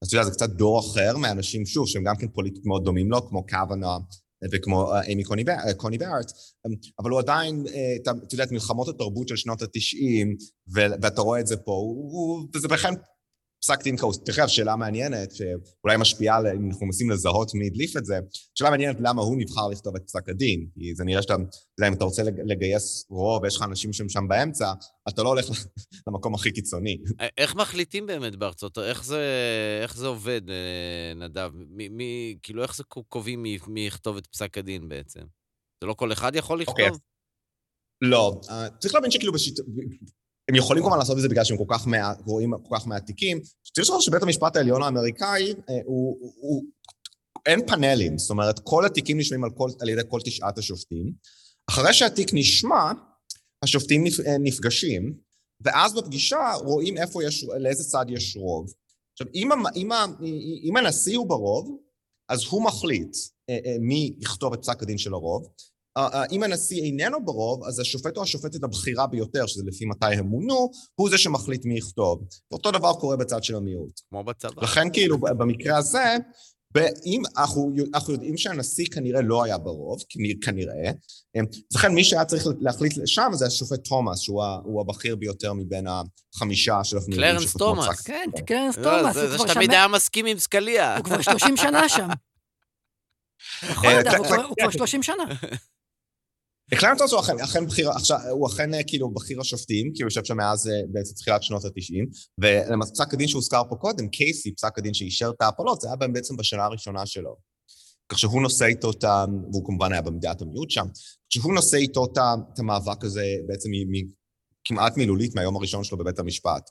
אז 0.01 0.07
אתה 0.07 0.15
יודע, 0.15 0.25
זה 0.25 0.31
קצת 0.31 0.49
דור 0.49 0.79
אחר 0.79 1.17
מאנשים, 1.17 1.65
שוב, 1.65 1.87
שהם 1.87 2.03
גם 2.03 2.15
כן 2.15 2.27
פוליטית 2.27 2.65
מאוד 2.65 2.83
דומים 2.83 3.11
לו, 3.11 3.27
כמו 3.29 3.45
קאבנה, 3.45 3.97
וכמו 4.51 4.93
אה, 4.93 5.01
אימי 5.01 5.23
קוני 5.77 5.97
בארט, 5.97 6.31
אבל 6.99 7.09
הוא 7.09 7.19
עדיין, 7.19 7.63
אה, 7.73 7.95
אתה 8.01 8.11
יודע, 8.33 8.43
את 8.43 8.51
מלחמות 8.51 8.87
התרבות 8.87 9.27
של 9.27 9.35
שנות 9.35 9.61
התשעים, 9.61 10.35
ואתה 10.73 11.21
רואה 11.21 11.39
את 11.39 11.47
זה 11.47 11.57
פה, 11.57 11.95
וזה 12.53 12.67
בכלל 12.67 12.93
פסק 13.67 13.83
דין 13.83 13.97
כאוס. 13.97 14.19
תכף, 14.25 14.47
שאלה 14.47 14.75
מעניינת, 14.75 15.35
שאולי 15.35 15.97
משפיעה 15.97 16.39
אם 16.39 16.69
אנחנו 16.69 16.85
מנסים 16.85 17.09
לזהות 17.09 17.53
מי 17.53 17.67
הדליף 17.67 17.97
את 17.97 18.05
זה, 18.05 18.19
שאלה 18.55 18.69
מעניינת 18.69 18.97
למה 18.99 19.21
הוא 19.21 19.37
נבחר 19.37 19.67
לכתוב 19.67 19.95
את 19.95 20.01
פסק 20.05 20.29
הדין. 20.29 20.67
כי 20.79 20.95
זה 20.95 21.03
נראה 21.03 21.21
שאתה, 21.21 21.33
אתה 21.33 21.43
יודע, 21.77 21.87
אם 21.87 21.93
אתה 21.93 22.05
רוצה 22.05 22.23
לגייס 22.23 23.05
רוב 23.09 23.43
ויש 23.43 23.55
לך 23.55 23.61
אנשים 23.61 23.93
שהם 23.93 24.09
שם 24.09 24.27
באמצע, 24.27 24.73
אתה 25.09 25.23
לא 25.23 25.29
הולך 25.29 25.45
למקום 26.07 26.35
הכי 26.35 26.51
קיצוני. 26.51 26.97
איך 27.37 27.55
מחליטים 27.55 28.05
באמת 28.05 28.35
בארצות, 28.35 28.77
איך 28.77 29.03
זה, 29.03 29.21
איך 29.83 29.97
זה 29.97 30.07
עובד, 30.07 30.41
אה, 30.49 31.13
נדב? 31.15 31.51
מי, 31.53 31.89
מי, 31.89 32.37
כאילו, 32.43 32.63
איך 32.63 32.75
זה 32.75 32.83
קובעים 32.83 33.43
מי, 33.43 33.57
מי 33.67 33.87
יכתוב 33.87 34.17
את 34.17 34.27
פסק 34.27 34.57
הדין 34.57 34.89
בעצם? 34.89 35.21
זה 35.81 35.87
לא 35.87 35.93
כל 35.93 36.11
אחד 36.11 36.35
יכול 36.35 36.61
לכתוב? 36.61 36.75
Okay. 36.77 36.83
אוקיי. 36.83 36.99
לא, 38.01 38.41
uh, 38.43 38.51
צריך 38.79 38.95
להבין 38.95 39.11
שכאילו 39.11 39.33
בשיט... 39.33 39.59
הם 40.49 40.55
יכולים 40.55 40.83
כמובן 40.83 40.97
לעשות 40.97 41.17
את 41.17 41.21
זה 41.21 41.29
בגלל 41.29 41.43
שהם 41.43 41.57
כל 41.57 41.63
כך 41.67 41.87
מעט, 41.87 42.21
רואים 42.25 42.51
כל 42.63 42.77
כך 42.77 42.87
מעט 42.87 43.05
תיקים. 43.05 43.39
צריך 43.39 43.79
לזכור 43.79 44.01
שבית 44.01 44.23
המשפט 44.23 44.55
העליון 44.55 44.83
האמריקאי, 44.83 45.53
אה, 45.69 45.75
הוא, 45.85 46.17
הוא, 46.19 46.33
הוא, 46.39 46.63
אין 47.45 47.67
פאנלים, 47.67 48.17
זאת 48.17 48.29
אומרת, 48.29 48.59
כל 48.59 48.85
התיקים 48.85 49.17
נשמעים 49.17 49.43
על, 49.43 49.49
כל, 49.49 49.69
על 49.81 49.89
ידי 49.89 50.01
כל 50.09 50.19
תשעת 50.25 50.57
השופטים. 50.57 51.13
אחרי 51.69 51.93
שהתיק 51.93 52.29
נשמע, 52.33 52.91
השופטים 53.63 54.03
אה, 54.05 54.37
נפגשים, 54.39 55.13
ואז 55.61 55.93
בפגישה 55.93 56.53
רואים 56.63 56.97
איפה 56.97 57.23
יש, 57.23 57.43
לאיזה 57.43 57.83
צד 57.83 58.05
יש 58.09 58.37
רוב. 58.37 58.73
עכשיו, 59.13 59.27
אם, 59.35 59.49
אם, 59.75 59.91
אם 60.63 60.77
הנשיא 60.77 61.17
הוא 61.17 61.27
ברוב, 61.27 61.77
אז 62.29 62.45
הוא 62.49 62.63
מחליט 62.63 63.15
אה, 63.49 63.75
מי 63.79 64.13
יכתוב 64.19 64.53
את 64.53 64.61
פסק 64.61 64.83
הדין 64.83 64.97
של 64.97 65.13
הרוב, 65.13 65.47
אם 66.31 66.43
הנשיא 66.43 66.83
איננו 66.83 67.25
ברוב, 67.25 67.63
אז 67.63 67.79
השופט 67.79 68.17
או 68.17 68.23
השופטת 68.23 68.63
הבכירה 68.63 69.07
ביותר, 69.07 69.45
שזה 69.45 69.63
לפי 69.65 69.85
מתי 69.85 70.05
הם 70.15 70.25
מונו, 70.25 70.71
הוא 70.95 71.09
זה 71.09 71.17
שמחליט 71.17 71.65
מי 71.65 71.77
יכתוב. 71.77 72.23
אותו 72.51 72.71
דבר 72.71 72.93
קורה 72.93 73.15
בצד 73.15 73.43
של 73.43 73.55
המיעוט. 73.55 74.01
כמו 74.09 74.23
בצבא. 74.23 74.61
לכן 74.61 74.89
כאילו, 74.93 75.17
במקרה 75.17 75.77
הזה, 75.77 76.17
אם 77.05 77.21
אנחנו, 77.37 77.71
אנחנו 77.93 78.13
יודעים 78.13 78.37
שהנשיא 78.37 78.85
כנראה 78.91 79.21
לא 79.21 79.43
היה 79.43 79.57
ברוב, 79.57 79.99
כנראה, 80.41 80.91
אז 81.39 81.61
לכן 81.73 81.93
מי 81.93 82.03
שהיה 82.03 82.25
צריך 82.25 82.43
להחליט 82.59 82.93
שם 83.05 83.29
זה 83.33 83.45
השופט 83.45 83.83
תומאס, 83.83 84.19
שהוא 84.19 84.81
הבכיר 84.81 85.15
ביותר 85.15 85.53
מבין 85.53 85.87
החמישה 85.87 86.83
של 86.83 86.97
הפנימיים. 86.97 87.31
קלרנס 87.31 87.53
תומאס. 87.57 88.01
כן, 88.01 88.29
קלרנס 88.45 88.77
לא, 88.77 88.83
תומאס. 88.83 89.15
זה 89.15 89.37
שתמיד 89.37 89.71
היה 89.71 89.87
מסכים 89.87 90.25
עם 90.25 90.39
סקליה. 90.39 90.97
הוא 90.97 91.03
כבר 91.03 91.21
30 91.21 91.57
שנה 91.57 91.89
שם. 91.89 92.07
נכון, 93.71 93.89
אה, 93.89 94.17
הוא 94.17 94.55
כבר 94.59 94.71
30 94.71 95.03
שנה. 95.03 95.23
הקלרנטוס 96.71 97.11
הוא 97.11 97.19
אכן, 97.19 97.39
אכן 97.43 97.65
בכיר, 97.65 97.89
עכשיו, 97.89 98.17
הוא 98.29 98.47
אכן 98.47 98.73
אה, 98.73 98.83
כאילו 98.83 99.13
בכיר 99.13 99.41
השופטים, 99.41 99.91
כי 99.95 100.03
הוא 100.03 100.07
יושב 100.07 100.23
שם 100.23 100.37
מאז 100.37 100.67
אה, 100.67 100.73
בעצם 100.91 101.13
תחילת 101.13 101.43
שנות 101.43 101.65
התשעים, 101.65 102.05
ופסק 102.41 103.13
הדין 103.13 103.27
שהוזכר 103.27 103.61
פה 103.69 103.75
קודם, 103.75 104.09
קייסי, 104.09 104.55
פסק 104.55 104.77
הדין 104.77 104.93
שאישר 104.93 105.31
את 105.35 105.41
ההפלות, 105.41 105.81
זה 105.81 105.87
היה 105.87 106.07
בעצם 106.07 106.37
בשנה 106.37 106.65
הראשונה 106.65 107.05
שלו. 107.05 107.35
כך 108.09 108.19
שהוא 108.19 108.41
נושא 108.41 108.65
איתו 108.65 108.91
את 108.91 109.03
ה... 109.03 109.25
והוא 109.51 109.65
כמובן 109.65 109.91
היה 109.91 110.01
במדיעת 110.01 110.41
המיעוט 110.41 110.69
שם, 110.69 110.85
שהוא 111.29 111.53
נושא 111.53 111.77
איתו 111.77 112.05
את 112.05 112.59
המאבק 112.59 113.03
הזה 113.03 113.25
בעצם 113.47 113.69
כמעט 114.63 114.97
מילולית 114.97 115.35
מהיום 115.35 115.55
הראשון 115.55 115.83
שלו 115.83 115.97
בבית 115.97 116.19
המשפט. 116.19 116.69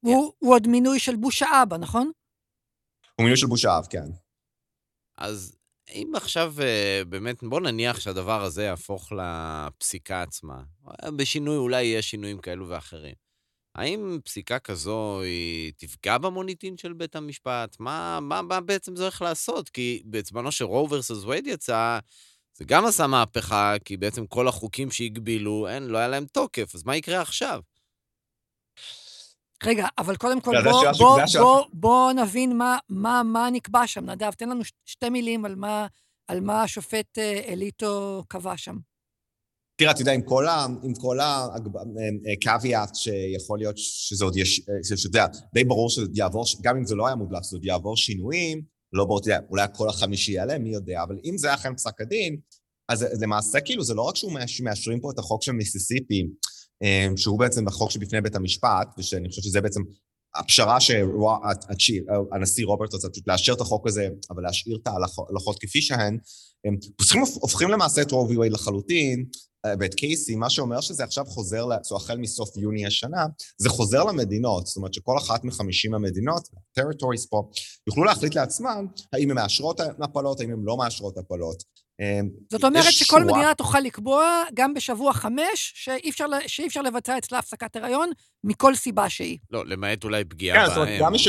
הוא 0.00 0.32
עוד 0.52 0.66
מינוי 0.66 0.98
של 0.98 1.16
בוש 1.16 1.42
האבא, 1.42 1.76
נכון? 1.76 2.10
הוא 3.16 3.24
מינוי 3.24 3.36
של 3.36 3.46
בוש 3.46 3.64
האב, 3.64 3.86
כן. 3.90 4.06
אז 5.18 5.55
אם 5.94 6.12
עכשיו 6.16 6.54
אה, 6.60 7.02
באמת, 7.08 7.42
בוא 7.42 7.60
נניח 7.60 8.00
שהדבר 8.00 8.42
הזה 8.42 8.64
יהפוך 8.64 9.12
לפסיקה 9.12 10.22
עצמה. 10.22 10.62
בשינוי, 11.16 11.56
אולי 11.56 11.84
יהיה 11.84 12.02
שינויים 12.02 12.38
כאלו 12.38 12.68
ואחרים. 12.68 13.14
האם 13.74 14.18
פסיקה 14.24 14.58
כזו 14.58 15.20
היא 15.22 15.72
תפגע 15.76 16.18
במוניטין 16.18 16.76
של 16.76 16.92
בית 16.92 17.16
המשפט? 17.16 17.76
מה, 17.80 18.20
מה, 18.20 18.42
מה 18.42 18.60
בעצם 18.60 18.96
זה 18.96 19.02
הולך 19.02 19.22
לעשות? 19.22 19.68
כי 19.68 20.02
בזמנו 20.06 20.52
שרו 20.52 20.90
ורסוס 20.90 21.24
וייד 21.24 21.46
יצא, 21.46 21.98
זה 22.54 22.64
גם 22.64 22.84
עשה 22.84 23.06
מהפכה, 23.06 23.74
כי 23.84 23.96
בעצם 23.96 24.26
כל 24.26 24.48
החוקים 24.48 24.90
שהגבילו, 24.90 25.68
אין, 25.68 25.82
לא 25.82 25.98
היה 25.98 26.08
להם 26.08 26.26
תוקף, 26.26 26.74
אז 26.74 26.84
מה 26.84 26.96
יקרה 26.96 27.20
עכשיו? 27.20 27.60
רגע, 29.64 29.86
אבל 29.98 30.16
קודם 30.16 30.40
כל, 30.40 30.62
בוא, 30.64 30.82
בוא, 30.98 31.18
בוא, 31.38 31.64
בוא 31.72 32.12
נבין 32.12 32.58
מה, 32.58 32.78
מה, 32.88 33.22
מה 33.22 33.48
נקבע 33.52 33.86
שם. 33.86 34.10
נדב, 34.10 34.30
תן 34.30 34.48
לנו 34.48 34.60
שתי 34.84 35.08
מילים 35.08 35.44
על 35.44 35.54
מה, 35.54 35.86
על 36.28 36.40
מה 36.40 36.62
השופט 36.62 37.18
אה, 37.18 37.40
אליטו 37.48 38.24
קבע 38.28 38.56
שם. 38.56 38.76
תראה, 39.76 39.90
אתה 39.90 40.02
יודע, 40.02 40.12
עם 40.12 40.22
כל, 40.22 40.46
ה, 40.46 40.66
עם 40.82 40.94
כל 40.94 41.18
הקוויאט 42.32 42.88
אה, 42.88 42.94
שיכול 42.94 43.58
להיות 43.58 43.78
שזה 43.78 44.24
עוד 44.24 44.36
יש, 44.36 44.60
אה, 44.60 44.96
שאתה 44.96 45.06
יודע, 45.06 45.26
די 45.54 45.64
ברור 45.64 45.90
שזה 45.90 46.06
יעבור, 46.14 46.44
גם 46.62 46.76
אם 46.76 46.84
זה 46.84 46.94
לא 46.94 47.06
היה 47.06 47.16
מודלף, 47.16 47.42
זה 47.42 47.56
עוד 47.56 47.64
יעבור 47.64 47.96
שינויים, 47.96 48.62
לא 48.92 49.04
ברור, 49.04 49.20
אתה 49.20 49.28
יודע, 49.28 49.40
אולי 49.50 49.62
הקול 49.62 49.88
החמישי 49.88 50.32
יעלה, 50.32 50.58
מי 50.58 50.70
יודע, 50.70 51.02
אבל 51.02 51.18
אם 51.24 51.38
זה 51.38 51.54
אכן 51.54 51.74
פסק 51.74 52.00
הדין, 52.00 52.36
אז 52.88 53.06
למעשה 53.20 53.60
כאילו 53.60 53.84
זה 53.84 53.94
לא 53.94 54.02
רק 54.02 54.16
שהם 54.16 54.32
מאשרים 54.62 55.00
פה 55.00 55.10
את 55.10 55.18
החוק 55.18 55.42
של 55.42 55.52
מיסיסיפי, 55.52 56.26
שהוא 57.16 57.38
בעצם 57.38 57.68
החוק 57.68 57.90
שבפני 57.90 58.20
בית 58.20 58.34
המשפט, 58.34 58.88
ושאני 58.98 59.28
חושב 59.28 59.42
שזה 59.42 59.60
בעצם 59.60 59.82
הפשרה 60.34 60.78
שהנשיא 60.80 62.66
רוברטס 62.66 62.92
רוצה 62.92 63.08
פשוט 63.08 63.28
לאשר 63.28 63.52
את 63.52 63.60
החוק 63.60 63.86
הזה, 63.86 64.08
אבל 64.30 64.42
להשאיר 64.42 64.78
את 64.82 64.86
ההלכות 64.86 65.56
כפי 65.60 65.82
שהן, 65.82 66.18
הם 66.64 66.76
הופכים, 67.40 67.70
למעשה 67.70 68.02
את 68.02 68.12
Roe 68.12 68.28
v 68.28 68.50
לחלוטין, 68.50 69.24
אה, 69.66 69.74
ואת 69.80 69.94
קייסי, 69.94 70.36
מה 70.36 70.50
שאומר 70.50 70.80
שזה 70.80 71.04
עכשיו 71.04 71.24
חוזר, 71.24 71.66
זו 71.82 71.96
החל 71.96 72.18
מסוף 72.18 72.56
יוני 72.56 72.86
השנה, 72.86 73.26
זה 73.58 73.68
חוזר 73.68 74.04
למדינות, 74.04 74.66
זאת 74.66 74.76
אומרת 74.76 74.94
שכל 74.94 75.18
אחת 75.18 75.44
מחמישים 75.44 75.94
המדינות, 75.94 76.48
territories 76.72 77.26
פה, 77.26 77.50
יוכלו 77.86 78.04
להחליט 78.04 78.34
לעצמם 78.34 78.86
האם 79.12 79.30
הן 79.30 79.36
מאשרות 79.36 79.80
הפלות, 79.80 80.40
האם 80.40 80.50
הן 80.50 80.58
לא 80.62 80.76
מאשרות 80.76 81.18
הפלות. 81.18 81.62
אמ, 82.00 82.28
זאת 82.50 82.64
אומרת 82.64 82.92
שכל 82.92 83.20
שורה... 83.20 83.32
מדינה 83.32 83.54
תוכל 83.54 83.80
לקבוע, 83.80 84.42
גם 84.54 84.74
בשבוע 84.74 85.12
חמש, 85.12 85.72
שאי 85.74 86.10
אפשר, 86.10 86.26
שאי 86.46 86.66
אפשר 86.66 86.82
לבצע 86.82 87.18
אצלה 87.18 87.38
הפסקת 87.38 87.76
הריון, 87.76 88.10
מכל 88.44 88.74
סיבה 88.74 89.10
שהיא. 89.10 89.38
לא, 89.50 89.66
למעט 89.66 90.04
אולי 90.04 90.24
פגיעה 90.24 90.68
כן, 90.68 90.74
בהם. 90.74 91.00
גם, 91.00 91.12
מש... 91.12 91.28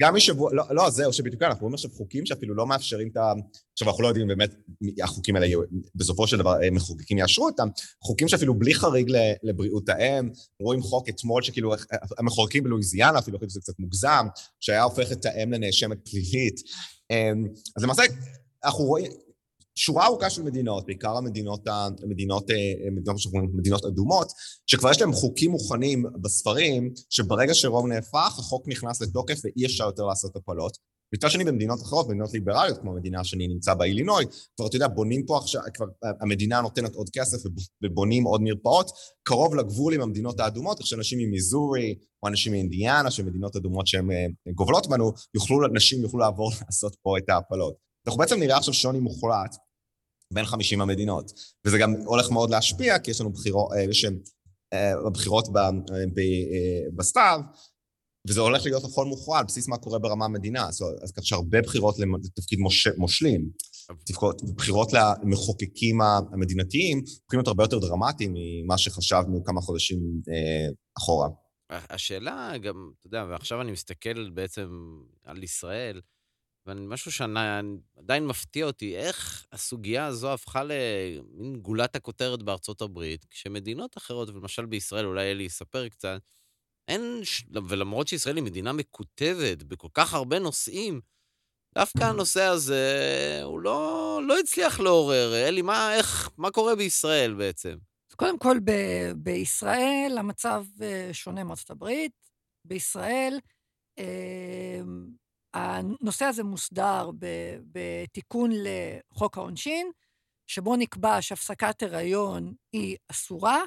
גם 0.00 0.14
משבוע, 0.14 0.54
לא, 0.54 0.64
לא, 0.70 0.90
זהו, 0.90 1.12
שבדיוק 1.12 1.42
אנחנו 1.42 1.60
רואים 1.60 1.74
עכשיו 1.74 1.90
חוקים 1.90 2.26
שאפילו 2.26 2.54
לא 2.54 2.66
מאפשרים 2.66 3.08
את 3.12 3.16
ה... 3.16 3.32
עכשיו, 3.72 3.88
אנחנו 3.88 4.02
לא 4.02 4.08
יודעים 4.08 4.28
באמת, 4.28 4.54
החוקים 5.02 5.36
האלה 5.36 5.46
בסופו 5.94 6.26
של 6.26 6.36
דבר 6.36 6.56
מחוקקים 6.72 7.18
יאשרו 7.18 7.46
אותם, 7.46 7.68
חוקים 8.02 8.28
שאפילו 8.28 8.54
בלי 8.54 8.74
חריג 8.74 9.12
לבריאות 9.42 9.88
האם, 9.88 10.30
רואים 10.62 10.82
חוק 10.82 11.08
אתמול 11.08 11.42
שכאילו, 11.42 11.74
המחוקקים 12.18 12.64
בלואיזיאנה, 12.64 13.18
אפילו 13.18 13.38
חושבים 13.38 13.50
שזה 13.50 13.60
קצת 13.60 13.78
מוגזם, 13.78 14.26
שהיה 14.60 14.82
הופך 14.82 15.12
את 15.12 15.24
האם 15.24 15.52
לנאשמת 15.52 16.08
פלילית. 16.10 16.60
אמ, 17.10 17.44
אז 17.76 17.82
למעשה, 17.82 18.02
אנחנו 18.64 18.84
רואים, 18.84 19.12
שורה 19.80 20.06
ארוכה 20.06 20.30
של 20.30 20.42
מדינות, 20.42 20.86
בעיקר 20.86 21.16
המדינות, 21.16 21.60
המדינות, 22.02 22.50
אה, 22.50 22.90
מדינות, 22.90 23.16
מדינות 23.54 23.84
אדומות, 23.84 24.32
שכבר 24.66 24.90
יש 24.90 25.00
להם 25.00 25.12
חוקים 25.12 25.50
מוכנים 25.50 26.04
בספרים, 26.22 26.92
שברגע 27.10 27.54
שרוב 27.54 27.86
נהפך, 27.86 28.38
החוק 28.38 28.68
נכנס 28.68 29.02
לתוקף 29.02 29.40
ואי 29.44 29.66
אפשר 29.66 29.84
יותר 29.84 30.02
לעשות 30.02 30.36
הפלות. 30.36 30.76
מצד 31.14 31.30
שני, 31.30 31.44
במדינות 31.44 31.82
אחרות, 31.82 32.06
במדינות 32.06 32.32
ליברליות, 32.32 32.78
כמו 32.78 32.92
המדינה 32.92 33.24
שאני 33.24 33.48
נמצא 33.48 33.74
בה, 33.74 33.84
אילינוי, 33.84 34.24
כבר, 34.56 34.66
אתה 34.66 34.76
יודע, 34.76 34.88
בונים 34.88 35.26
פה 35.26 35.38
עכשיו, 35.38 35.62
כבר 35.74 35.86
המדינה 36.20 36.60
נותנת 36.60 36.94
עוד 36.94 37.08
כסף 37.12 37.38
ובונים 37.84 38.24
עוד 38.24 38.40
מרפאות, 38.42 38.90
קרוב 39.22 39.54
לגבול 39.54 39.94
עם 39.94 40.00
המדינות 40.00 40.40
האדומות, 40.40 40.78
איך 40.78 40.86
שאנשים 40.86 41.18
ממיזורי, 41.18 41.94
או 42.22 42.28
אנשים 42.28 42.52
מאינדיאנה, 42.52 43.10
שהן 43.10 43.26
מדינות 43.26 43.56
אדומות 43.56 43.86
שהן 43.86 44.10
אה, 44.10 44.26
גובלות 44.54 44.86
בנו, 44.86 45.12
יוכלו, 45.34 45.68
נשים 45.72 46.02
יוכלו 46.02 46.20
לעבור 46.20 46.52
לעשות 46.66 46.96
פה 47.02 47.18
את 47.18 47.28
ההפלות. 47.28 47.74
אנחנו 48.06 48.18
בעצם 48.18 48.40
נראה 48.40 48.56
עכשיו 48.56 48.74
שוני 48.74 49.00
מוחלט 49.00 49.56
בין 50.32 50.44
50 50.44 50.80
המדינות. 50.80 51.32
וזה 51.64 51.78
גם 51.78 51.94
הולך 52.04 52.30
מאוד 52.30 52.50
להשפיע, 52.50 52.98
כי 52.98 53.10
יש 53.10 53.20
לנו 53.20 53.30
בחירות, 53.32 53.72
אה, 53.72 53.82
יש 53.82 54.04
אה, 54.72 55.10
בחירות 55.12 55.48
אה, 55.56 55.70
בסתיו, 56.96 57.40
וזה 58.28 58.40
הולך 58.40 58.64
להיות 58.64 58.84
הכל 58.84 59.04
מוכרע 59.04 59.38
על 59.38 59.44
בסיס 59.44 59.68
מה 59.68 59.76
קורה 59.76 59.98
ברמה 59.98 60.24
המדינה. 60.24 60.68
אז 61.02 61.12
כך 61.16 61.26
שהרבה 61.26 61.62
בחירות 61.62 61.96
לתפקיד 61.98 62.58
מושלים, 62.98 63.50
בחירות 64.56 64.92
למחוקקים 64.92 66.00
המדינתיים, 66.00 66.98
הופכים 66.98 67.38
להיות 67.38 67.48
הרבה 67.48 67.64
יותר 67.64 67.78
דרמטיים 67.78 68.34
ממה 68.34 68.78
שחשבנו 68.78 69.44
כמה 69.44 69.60
חודשים 69.60 69.98
אחורה. 70.98 71.28
השאלה 71.70 72.52
גם, 72.62 72.90
אתה 72.98 73.06
יודע, 73.06 73.26
ועכשיו 73.30 73.60
אני 73.60 73.72
מסתכל 73.72 74.30
בעצם 74.30 74.68
על 75.24 75.42
ישראל, 75.42 76.00
ומשהו 76.66 77.12
שעדיין 77.12 78.26
מפתיע 78.26 78.66
אותי, 78.66 78.96
איך 78.96 79.46
הסוגיה 79.52 80.06
הזו 80.06 80.32
הפכה 80.32 80.62
למין 80.64 81.56
גולת 81.62 81.96
הכותרת 81.96 82.42
בארצות 82.42 82.82
הברית, 82.82 83.24
כשמדינות 83.24 83.96
אחרות, 83.96 84.28
ולמשל 84.28 84.66
בישראל, 84.66 85.06
אולי 85.06 85.30
אלי 85.30 85.42
יספר 85.42 85.88
קצת, 85.88 86.20
אין, 86.88 87.20
ולמרות 87.68 88.08
שישראל 88.08 88.36
היא 88.36 88.44
מדינה 88.44 88.72
מקוטבת 88.72 89.62
בכל 89.62 89.88
כך 89.94 90.14
הרבה 90.14 90.38
נושאים, 90.38 91.00
דווקא 91.74 92.04
הנושא 92.04 92.42
הזה, 92.42 93.40
הוא 93.44 93.60
לא, 93.60 94.20
לא 94.28 94.38
הצליח 94.38 94.80
לעורר. 94.80 95.34
אלי, 95.48 95.62
מה, 95.62 95.94
איך, 95.94 96.30
מה 96.36 96.50
קורה 96.50 96.76
בישראל 96.76 97.34
בעצם? 97.34 97.76
קודם 98.16 98.38
כל, 98.38 98.56
ב- 98.64 99.12
בישראל 99.16 100.16
המצב 100.18 100.64
אה, 100.82 101.08
שונה 101.12 101.44
מארצות 101.44 101.70
הברית. 101.70 102.12
בישראל, 102.64 103.38
אה, 103.98 104.80
הנושא 105.54 106.24
הזה 106.24 106.44
מוסדר 106.44 107.10
בתיקון 107.72 108.50
לחוק 108.54 109.38
העונשין, 109.38 109.90
שבו 110.46 110.76
נקבע 110.76 111.22
שהפסקת 111.22 111.82
הריון 111.82 112.54
היא 112.72 112.96
אסורה, 113.10 113.58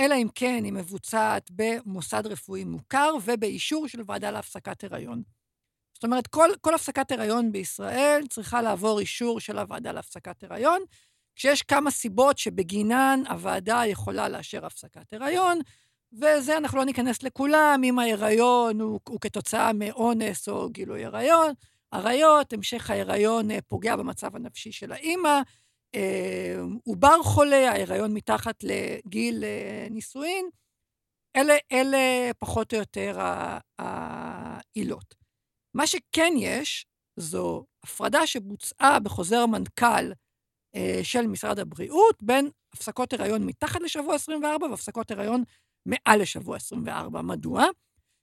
אלא 0.00 0.14
אם 0.14 0.28
כן 0.34 0.64
היא 0.64 0.72
מבוצעת 0.72 1.50
במוסד 1.50 2.26
רפואי 2.26 2.64
מוכר 2.64 3.14
ובאישור 3.24 3.88
של 3.88 4.02
ועדה 4.06 4.30
להפסקת 4.30 4.84
הריון. 4.84 5.22
זאת 5.94 6.04
אומרת, 6.04 6.26
כל, 6.26 6.50
כל 6.60 6.74
הפסקת 6.74 7.10
הריון 7.10 7.52
בישראל 7.52 8.22
צריכה 8.30 8.62
לעבור 8.62 9.00
אישור 9.00 9.40
של 9.40 9.58
הוועדה 9.58 9.92
להפסקת 9.92 10.42
הריון, 10.44 10.80
כשיש 11.36 11.62
כמה 11.62 11.90
סיבות 11.90 12.38
שבגינן 12.38 13.22
הוועדה 13.28 13.82
יכולה 13.86 14.28
לאשר 14.28 14.66
הפסקת 14.66 15.12
הריון, 15.12 15.58
וזה, 16.12 16.56
אנחנו 16.56 16.78
לא 16.78 16.84
ניכנס 16.84 17.22
לכולם, 17.22 17.80
אם 17.84 17.98
ההיריון 17.98 18.80
הוא, 18.80 19.00
הוא 19.08 19.20
כתוצאה 19.20 19.72
מאונס 19.72 20.48
או 20.48 20.70
גילוי 20.70 21.04
הריון, 21.04 21.52
עריות, 21.90 22.52
המשך 22.52 22.90
ההיריון 22.90 23.50
אה, 23.50 23.58
פוגע 23.68 23.96
במצב 23.96 24.36
הנפשי 24.36 24.72
של 24.72 24.92
האימא, 24.92 25.40
אה, 25.94 26.56
עובר 26.86 27.22
חולה, 27.22 27.70
ההיריון 27.70 28.14
מתחת 28.14 28.64
לגיל 28.64 29.44
אה, 29.44 29.86
נישואין, 29.90 30.48
אלה, 31.36 31.54
אלה 31.72 32.30
פחות 32.38 32.74
או 32.74 32.78
יותר 32.78 33.18
העילות. 33.78 35.14
מה 35.74 35.86
שכן 35.86 36.32
יש, 36.36 36.86
זו 37.16 37.64
הפרדה 37.84 38.26
שבוצעה 38.26 39.00
בחוזר 39.00 39.46
מנכ"ל 39.46 40.12
של 41.02 41.26
משרד 41.26 41.58
הבריאות 41.58 42.22
בין 42.22 42.50
הפסקות 42.74 43.12
הריון 43.12 43.46
מתחת 43.46 43.80
לשבוע 43.80 44.14
24 44.14 44.66
והפסקות 44.66 45.10
הריון 45.10 45.44
מעל 45.86 46.22
לשבוע 46.22 46.56
24. 46.56 47.22
מדוע? 47.22 47.64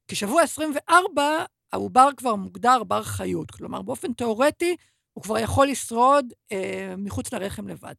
כי 0.07 0.15
שבוע 0.15 0.41
24 0.41 1.45
העובר 1.73 2.09
כבר 2.17 2.35
מוגדר 2.35 2.83
בר 2.83 3.03
חיות, 3.03 3.51
כלומר, 3.51 3.81
באופן 3.81 4.13
תיאורטי, 4.13 4.75
הוא 5.13 5.23
כבר 5.23 5.37
יכול 5.37 5.67
לשרוד 5.67 6.33
אה, 6.51 6.93
מחוץ 6.97 7.33
לרחם 7.33 7.67
לבד. 7.67 7.93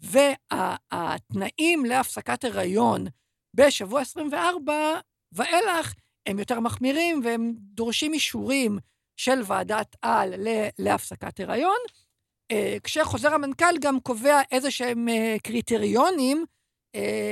והתנאים 0.00 1.82
וה, 1.82 1.88
להפסקת 1.88 2.44
הריון 2.44 3.06
בשבוע 3.54 4.00
24 4.00 5.00
ואילך 5.32 5.94
הם 6.26 6.38
יותר 6.38 6.60
מחמירים 6.60 7.20
והם 7.24 7.52
דורשים 7.58 8.12
אישורים 8.12 8.78
של 9.16 9.40
ועדת 9.46 9.96
על 10.02 10.34
להפסקת 10.78 11.40
הריון, 11.40 11.78
אה, 12.50 12.76
כשחוזר 12.84 13.34
המנכ"ל 13.34 13.78
גם 13.80 14.00
קובע 14.00 14.40
איזה 14.50 14.70
שהם 14.70 15.08
אה, 15.08 15.36
קריטריונים 15.42 16.44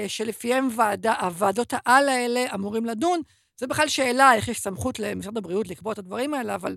שלפיהם 0.09 0.68
ועדה, 0.77 1.14
הוועדות 1.20 1.72
העל 1.72 2.09
האלה 2.09 2.55
אמורים 2.55 2.85
לדון. 2.85 3.20
זה 3.57 3.66
בכלל 3.66 3.88
שאלה 3.88 4.35
איך 4.35 4.48
יש 4.48 4.61
סמכות 4.61 4.98
למשרד 4.98 5.37
הבריאות 5.37 5.68
לקבוע 5.68 5.92
את 5.92 5.98
הדברים 5.98 6.35
האלה, 6.35 6.55
אבל... 6.55 6.77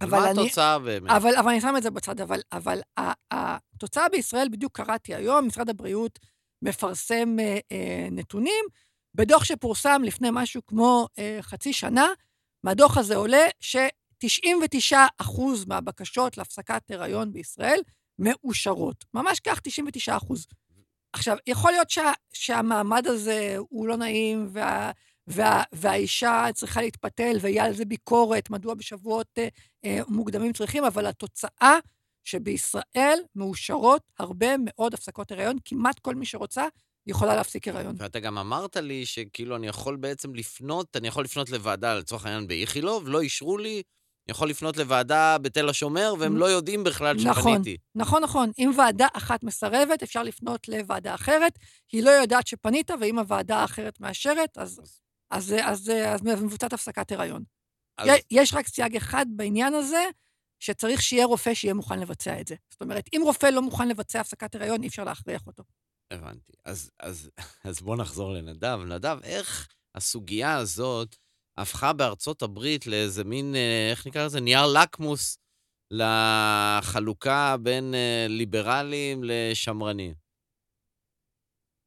אבל, 0.00 0.08
אבל 0.08 0.18
מה 0.18 0.30
אני, 0.30 0.40
התוצאה 0.40 0.78
באמת? 0.78 1.10
אבל, 1.10 1.36
אבל 1.36 1.48
אני 1.50 1.60
שם 1.60 1.74
את 1.76 1.82
זה 1.82 1.90
בצד, 1.90 2.20
אבל, 2.20 2.40
אבל 2.52 2.80
התוצאה 3.30 4.08
בישראל, 4.08 4.48
בדיוק 4.48 4.76
קראתי 4.76 5.14
היום, 5.14 5.46
משרד 5.46 5.68
הבריאות 5.68 6.18
מפרסם 6.62 7.36
אה, 7.40 7.58
אה, 7.72 8.08
נתונים. 8.10 8.64
בדוח 9.14 9.44
שפורסם 9.44 10.02
לפני 10.04 10.28
משהו 10.32 10.62
כמו 10.66 11.06
אה, 11.18 11.38
חצי 11.40 11.72
שנה, 11.72 12.06
מהדוח 12.64 12.96
הזה 12.96 13.16
עולה 13.16 13.44
ש-99% 13.60 14.94
מהבקשות 15.66 16.38
להפסקת 16.38 16.90
הריון 16.90 17.32
בישראל 17.32 17.80
מאושרות. 18.18 19.04
ממש 19.14 19.40
כך, 19.40 19.60
99%. 20.08 20.10
עכשיו, 21.16 21.36
יכול 21.46 21.72
להיות 21.72 21.90
שה, 21.90 22.12
שהמעמד 22.32 23.06
הזה 23.06 23.56
הוא 23.58 23.88
לא 23.88 23.96
נעים, 23.96 24.48
וה, 24.52 24.90
וה, 25.26 25.62
והאישה 25.72 26.46
צריכה 26.54 26.80
להתפתל, 26.80 27.36
ויהיה 27.40 27.64
על 27.64 27.74
זה 27.74 27.84
ביקורת, 27.84 28.50
מדוע 28.50 28.74
בשבועות 28.74 29.26
אה, 29.38 29.48
אה, 29.84 30.00
מוקדמים 30.08 30.52
צריכים, 30.52 30.84
אבל 30.84 31.06
התוצאה 31.06 31.78
שבישראל 32.24 33.18
מאושרות 33.34 34.02
הרבה 34.18 34.46
מאוד 34.64 34.94
הפסקות 34.94 35.32
הריון, 35.32 35.56
כמעט 35.64 35.98
כל 35.98 36.14
מי 36.14 36.26
שרוצה 36.26 36.66
יכולה 37.06 37.36
להפסיק 37.36 37.68
הריון. 37.68 37.94
ואתה 37.98 38.20
גם 38.20 38.38
אמרת 38.38 38.76
לי 38.76 39.06
שכאילו 39.06 39.56
אני 39.56 39.66
יכול 39.66 39.96
בעצם 39.96 40.34
לפנות, 40.34 40.96
אני 40.96 41.08
יכול 41.08 41.24
לפנות 41.24 41.50
לוועדה, 41.50 41.94
לצורך 41.94 42.26
העניין 42.26 42.46
באיכילוב, 42.46 43.08
לא 43.08 43.20
אישרו 43.20 43.58
לי, 43.58 43.82
יכול 44.28 44.50
לפנות 44.50 44.76
לוועדה 44.76 45.38
בתל 45.38 45.68
השומר, 45.68 46.14
והם 46.18 46.36
לא 46.36 46.44
יודעים 46.44 46.84
בכלל 46.84 47.16
נכון, 47.24 47.42
שפניתי. 47.42 47.76
נכון, 47.94 48.22
נכון. 48.22 48.50
אם 48.58 48.72
ועדה 48.78 49.06
אחת 49.12 49.42
מסרבת, 49.42 50.02
אפשר 50.02 50.22
לפנות 50.22 50.68
לוועדה 50.68 51.14
אחרת. 51.14 51.58
היא 51.92 52.02
לא 52.02 52.10
יודעת 52.10 52.46
שפנית, 52.46 52.90
ואם 53.00 53.18
הוועדה 53.18 53.56
האחרת 53.56 54.00
מאשרת, 54.00 54.58
אז, 54.58 54.80
אז, 55.30 55.52
אז, 55.52 55.54
אז, 55.64 55.92
אז 56.06 56.22
מבוצעת 56.22 56.72
הפסקת 56.72 57.12
הריון. 57.12 57.44
אז... 57.98 58.08
יש 58.30 58.54
רק 58.54 58.66
סייג 58.66 58.96
אחד 58.96 59.26
בעניין 59.28 59.74
הזה, 59.74 60.04
שצריך 60.60 61.02
שיהיה 61.02 61.26
רופא 61.26 61.54
שיהיה 61.54 61.74
מוכן 61.74 61.98
לבצע 62.00 62.40
את 62.40 62.46
זה. 62.46 62.54
זאת 62.70 62.82
אומרת, 62.82 63.04
אם 63.16 63.20
רופא 63.24 63.46
לא 63.46 63.62
מוכן 63.62 63.88
לבצע 63.88 64.20
הפסקת 64.20 64.54
הריון, 64.54 64.82
אי 64.82 64.88
אפשר 64.88 65.04
להכריח 65.04 65.46
אותו. 65.46 65.62
הבנתי. 66.10 66.52
אז, 66.64 66.90
אז, 67.00 67.30
אז 67.64 67.80
בואו 67.80 67.96
נחזור 67.96 68.32
לנדב. 68.32 68.78
נדב, 68.86 69.18
איך 69.22 69.68
הסוגיה 69.94 70.56
הזאת... 70.56 71.16
הפכה 71.58 71.92
בארצות 71.92 72.42
הברית 72.42 72.86
לאיזה 72.86 73.24
מין, 73.24 73.54
אה, 73.56 73.90
איך 73.90 74.06
נקרא 74.06 74.24
לזה? 74.24 74.40
נייר 74.40 74.66
לקמוס 74.66 75.38
לחלוקה 75.90 77.56
בין 77.62 77.94
אה, 77.94 78.26
ליברלים 78.28 79.20
לשמרנים. 79.24 80.25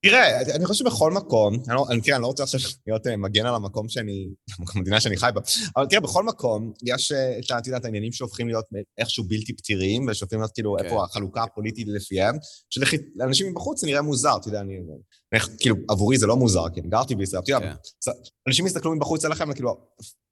תראה, 0.02 0.42
אני 0.56 0.66
חושב 0.66 0.86
שבכל 0.86 1.12
מקום, 1.12 1.54
אני, 1.54 1.76
לא, 1.76 1.86
אני, 1.90 2.02
כן, 2.02 2.14
אני 2.14 2.22
לא 2.22 2.28
רוצה 2.28 2.44
עכשיו 2.44 2.60
להיות 2.88 3.08
אה, 3.08 3.18
מגן 3.18 3.46
על 3.46 3.56
המקום 3.56 3.90
שאני, 3.90 4.30
המדינה 4.76 5.00
שאני 5.00 5.18
חי 5.18 5.30
בה, 5.34 5.42
אבל 5.76 5.86
תראה, 5.86 6.02
בכל 6.02 6.24
מקום 6.24 6.74
יש 6.84 7.12
את, 7.58 7.68
יודעת, 7.68 7.86
העניינים 7.86 8.12
שהופכים 8.12 8.48
להיות 8.48 8.66
איכשהו 8.98 9.24
בלתי 9.24 9.58
פתירים, 9.58 10.08
ושהופכים 10.08 10.40
להיות 10.40 10.52
כאילו, 10.52 10.78
okay. 10.78 10.84
איפה 10.84 10.96
כן. 10.96 11.02
החלוקה 11.04 11.44
הפוליטית 11.44 11.88
לפיהם, 11.88 12.36
שלאנשים 12.70 13.52
מבחוץ 13.52 13.82
זה 13.82 13.88
נראה 13.88 14.02
מוזר, 14.02 14.38
אתה 14.38 14.48
יודע, 14.48 14.60
אני... 14.60 14.80
איך, 15.36 15.50
כאילו, 15.60 15.76
עבורי 15.90 16.18
זה 16.18 16.28
לא 16.28 16.36
מוזר, 16.36 16.70
כי 16.74 16.80
אני 16.82 16.90
גרתי 16.90 17.16
בישראל, 17.16 17.42
אתה 17.42 17.52
יודע, 17.52 17.74
כן. 18.06 18.12
אנשים 18.48 18.66
יסתכלו 18.66 18.96
מבחוץ 18.96 19.26
עליכם, 19.26 19.54
כאילו, 19.54 19.78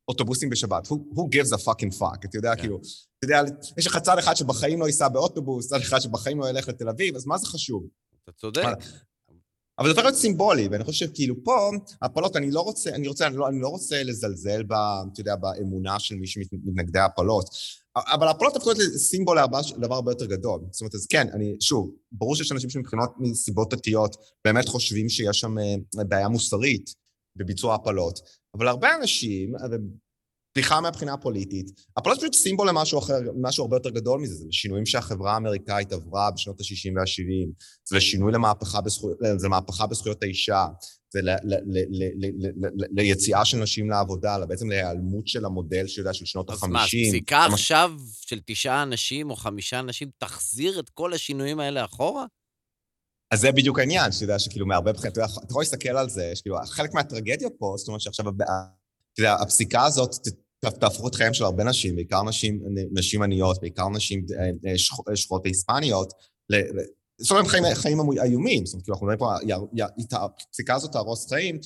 אוטובוסים 0.08 0.50
בשבת. 0.50 0.88
Who, 0.88 0.92
who 0.92 1.22
gives 1.36 1.54
a 1.54 1.64
fucking 1.66 2.00
fuck? 2.00 2.26
אתה 2.26 2.38
יודע, 2.38 2.56
כן. 2.56 2.62
כאילו, 2.62 2.80
אתה 3.20 3.26
יודע, 3.26 3.42
יש 3.78 3.88
לך 3.88 3.98
צד 3.98 4.18
אחד 4.18 4.34
שבחיים 4.34 4.80
לא 4.80 4.86
ייסע 4.86 5.08
באוטובוס, 5.08 5.68
צד 5.68 5.78
אחד 5.78 6.00
שבחיים 6.00 6.40
לא 6.40 6.50
ילך 6.50 6.68
לתל 6.68 6.90
אביב, 6.90 7.16
אז 7.16 7.26
מה 7.26 7.38
זה 7.38 7.46
חשוב? 7.46 7.88
אתה 8.24 8.32
צודק. 8.32 8.64
אבל 9.80 9.88
זה 9.88 9.92
הופך 9.92 10.04
להיות 10.04 10.16
סימבולי, 10.16 10.68
ואני 10.68 10.84
חושב 10.84 11.06
שכאילו 11.06 11.36
פה, 11.44 11.70
הפלות, 12.02 12.36
אני 12.36 12.52
לא 12.52 12.62
רוצה, 12.62 12.90
אני 12.90 13.08
רוצה, 13.08 13.28
אני 13.28 13.38
לא, 13.38 13.48
אני 13.48 13.60
לא 13.62 13.68
רוצה 13.68 14.04
לזלזל 14.04 14.64
ב, 14.64 14.74
אתה 15.14 15.22
יודע, 15.22 15.36
באמונה 15.36 16.00
של 16.00 16.16
מי 16.16 16.28
שמתנגדי 16.28 17.00
הפלות, 17.00 17.50
אבל 17.96 18.28
הפלות 18.28 18.56
הפכו 18.56 18.72
להיות 18.72 18.94
סימבול 18.98 19.36
להרבה- 19.36 19.60
לדבר 19.78 19.96
הרבה 19.96 20.12
יותר 20.12 20.26
גדול. 20.26 20.62
זאת 20.72 20.82
אומרת, 20.82 20.96
אז 20.96 21.06
כן, 21.06 21.28
אני, 21.34 21.56
שוב, 21.60 21.92
ברור 22.12 22.36
שיש 22.36 22.52
אנשים 22.52 22.70
שמבחינות 22.70 23.14
מסיבות 23.20 23.74
דתיות 23.74 24.16
באמת 24.46 24.68
חושבים 24.68 25.10
שיש 25.10 25.40
שם 25.40 25.58
אה, 25.60 26.04
בעיה 26.04 26.28
מוסרית 26.28 26.94
בביצוע 27.36 27.76
הפלות, 27.76 28.20
אבל 28.58 28.68
הרבה 28.68 28.96
אנשים, 28.96 29.56
סליחה 30.58 30.82
מהבחינה 30.82 31.14
הפוליטית, 31.14 31.72
הפלות 31.98 32.18
פשוט 32.18 32.34
סימבול 32.34 32.70
למשהו 32.70 33.00
אחר, 33.00 33.20
משהו 33.42 33.64
הרבה 33.64 33.76
יותר 33.76 33.90
גדול 33.90 34.22
מזה, 34.22 34.36
זה 34.36 34.46
לשינויים 34.48 34.86
שהחברה 34.86 35.34
האמריקאית 35.34 35.94
עברה 35.94 36.32
בשנות 36.32 36.62
ה-60 36.62 36.94
וה-70, 36.96 37.52
זה 37.86 37.98
לשינוי 37.98 38.32
למהפכה 38.32 38.82
בזכויות, 38.82 39.18
זה 39.38 39.50
מהפכה 39.50 39.88
בזכויות 39.88 40.24
האישה, 40.24 40.66
זה 41.14 41.22
ל, 41.22 41.30
ל, 41.30 41.36
ל, 41.44 41.78
ל, 41.90 42.04
ל, 42.16 42.32
ל, 42.38 42.68
ל, 42.76 42.86
ליציאה 42.92 43.46
של 43.46 43.58
נשים 43.58 43.90
לעבודה, 43.90 44.38
בעצם 44.48 44.70
להיעלמות 44.70 45.28
של 45.28 45.46
המודל 45.46 45.88
שיודע 45.88 46.14
של 46.14 46.26
שנות 46.26 46.50
אז 46.50 46.64
ה-50. 46.64 46.68
מה, 46.68 46.86
פסיקה 46.86 47.46
עכשיו 47.46 47.92
של 48.22 48.40
תשעה 48.46 48.84
אנשים 48.84 49.30
או 49.30 49.36
חמישה 49.36 49.80
אנשים 49.80 50.10
תחזיר 50.18 50.80
את 50.80 50.90
כל 50.90 51.14
השינויים 51.14 51.60
האלה 51.60 51.86
אחורה? 51.86 52.26
אז 53.32 53.40
זה 53.42 53.52
בדיוק 53.52 53.80
העניין, 53.80 54.12
שאתה 54.12 54.24
יודע 54.24 54.40
שכאילו 54.40 54.66
מהרבה 54.66 54.94
בחינות, 54.94 55.18
אתה 55.18 55.26
אתה 55.26 55.46
יכול 55.50 55.62
להסתכל 55.62 55.90
על 55.90 56.10
זה, 56.10 56.32
שכאילו 56.36 56.58
חלק 56.66 56.94
מהטרגדיה 56.94 57.50
פה, 57.60 57.74
זאת 57.78 57.88
אומרת 57.88 58.02
שעכשיו, 58.02 58.26
אתה 58.30 59.22
יודע, 59.22 59.34
הפסיקה 59.34 59.86
הזאת 59.86 60.16
ת- 60.60 60.66
ת- 60.66 60.80
תהפוך 60.80 61.08
את 61.08 61.16
חייהם 61.16 61.34
של 61.34 61.44
הרבה 61.44 61.64
נשים, 61.64 61.96
בעיקר 61.96 62.24
נשים, 62.24 62.62
נשים 62.92 63.22
עניות, 63.22 63.62
בעיקר 63.62 63.90
נשים 63.90 64.26
אה, 64.40 64.72
אה, 64.72 64.78
שח- 64.78 65.16
שחורות 65.16 65.44
ל- 66.50 66.62
זאת 67.22 67.32
אומרת, 67.32 67.48
חיים, 67.48 67.64
חיים 67.74 67.98
איומים, 68.24 68.66
זאת 68.66 68.74
אומרת, 68.74 68.84
כאילו, 68.86 68.96
אנחנו 68.96 69.08
מדברים 69.08 69.20
פה, 70.10 70.18
הפסיקה 70.50 70.76
הזאת 70.76 70.92
תהרוס 70.92 71.30
חיים, 71.30 71.60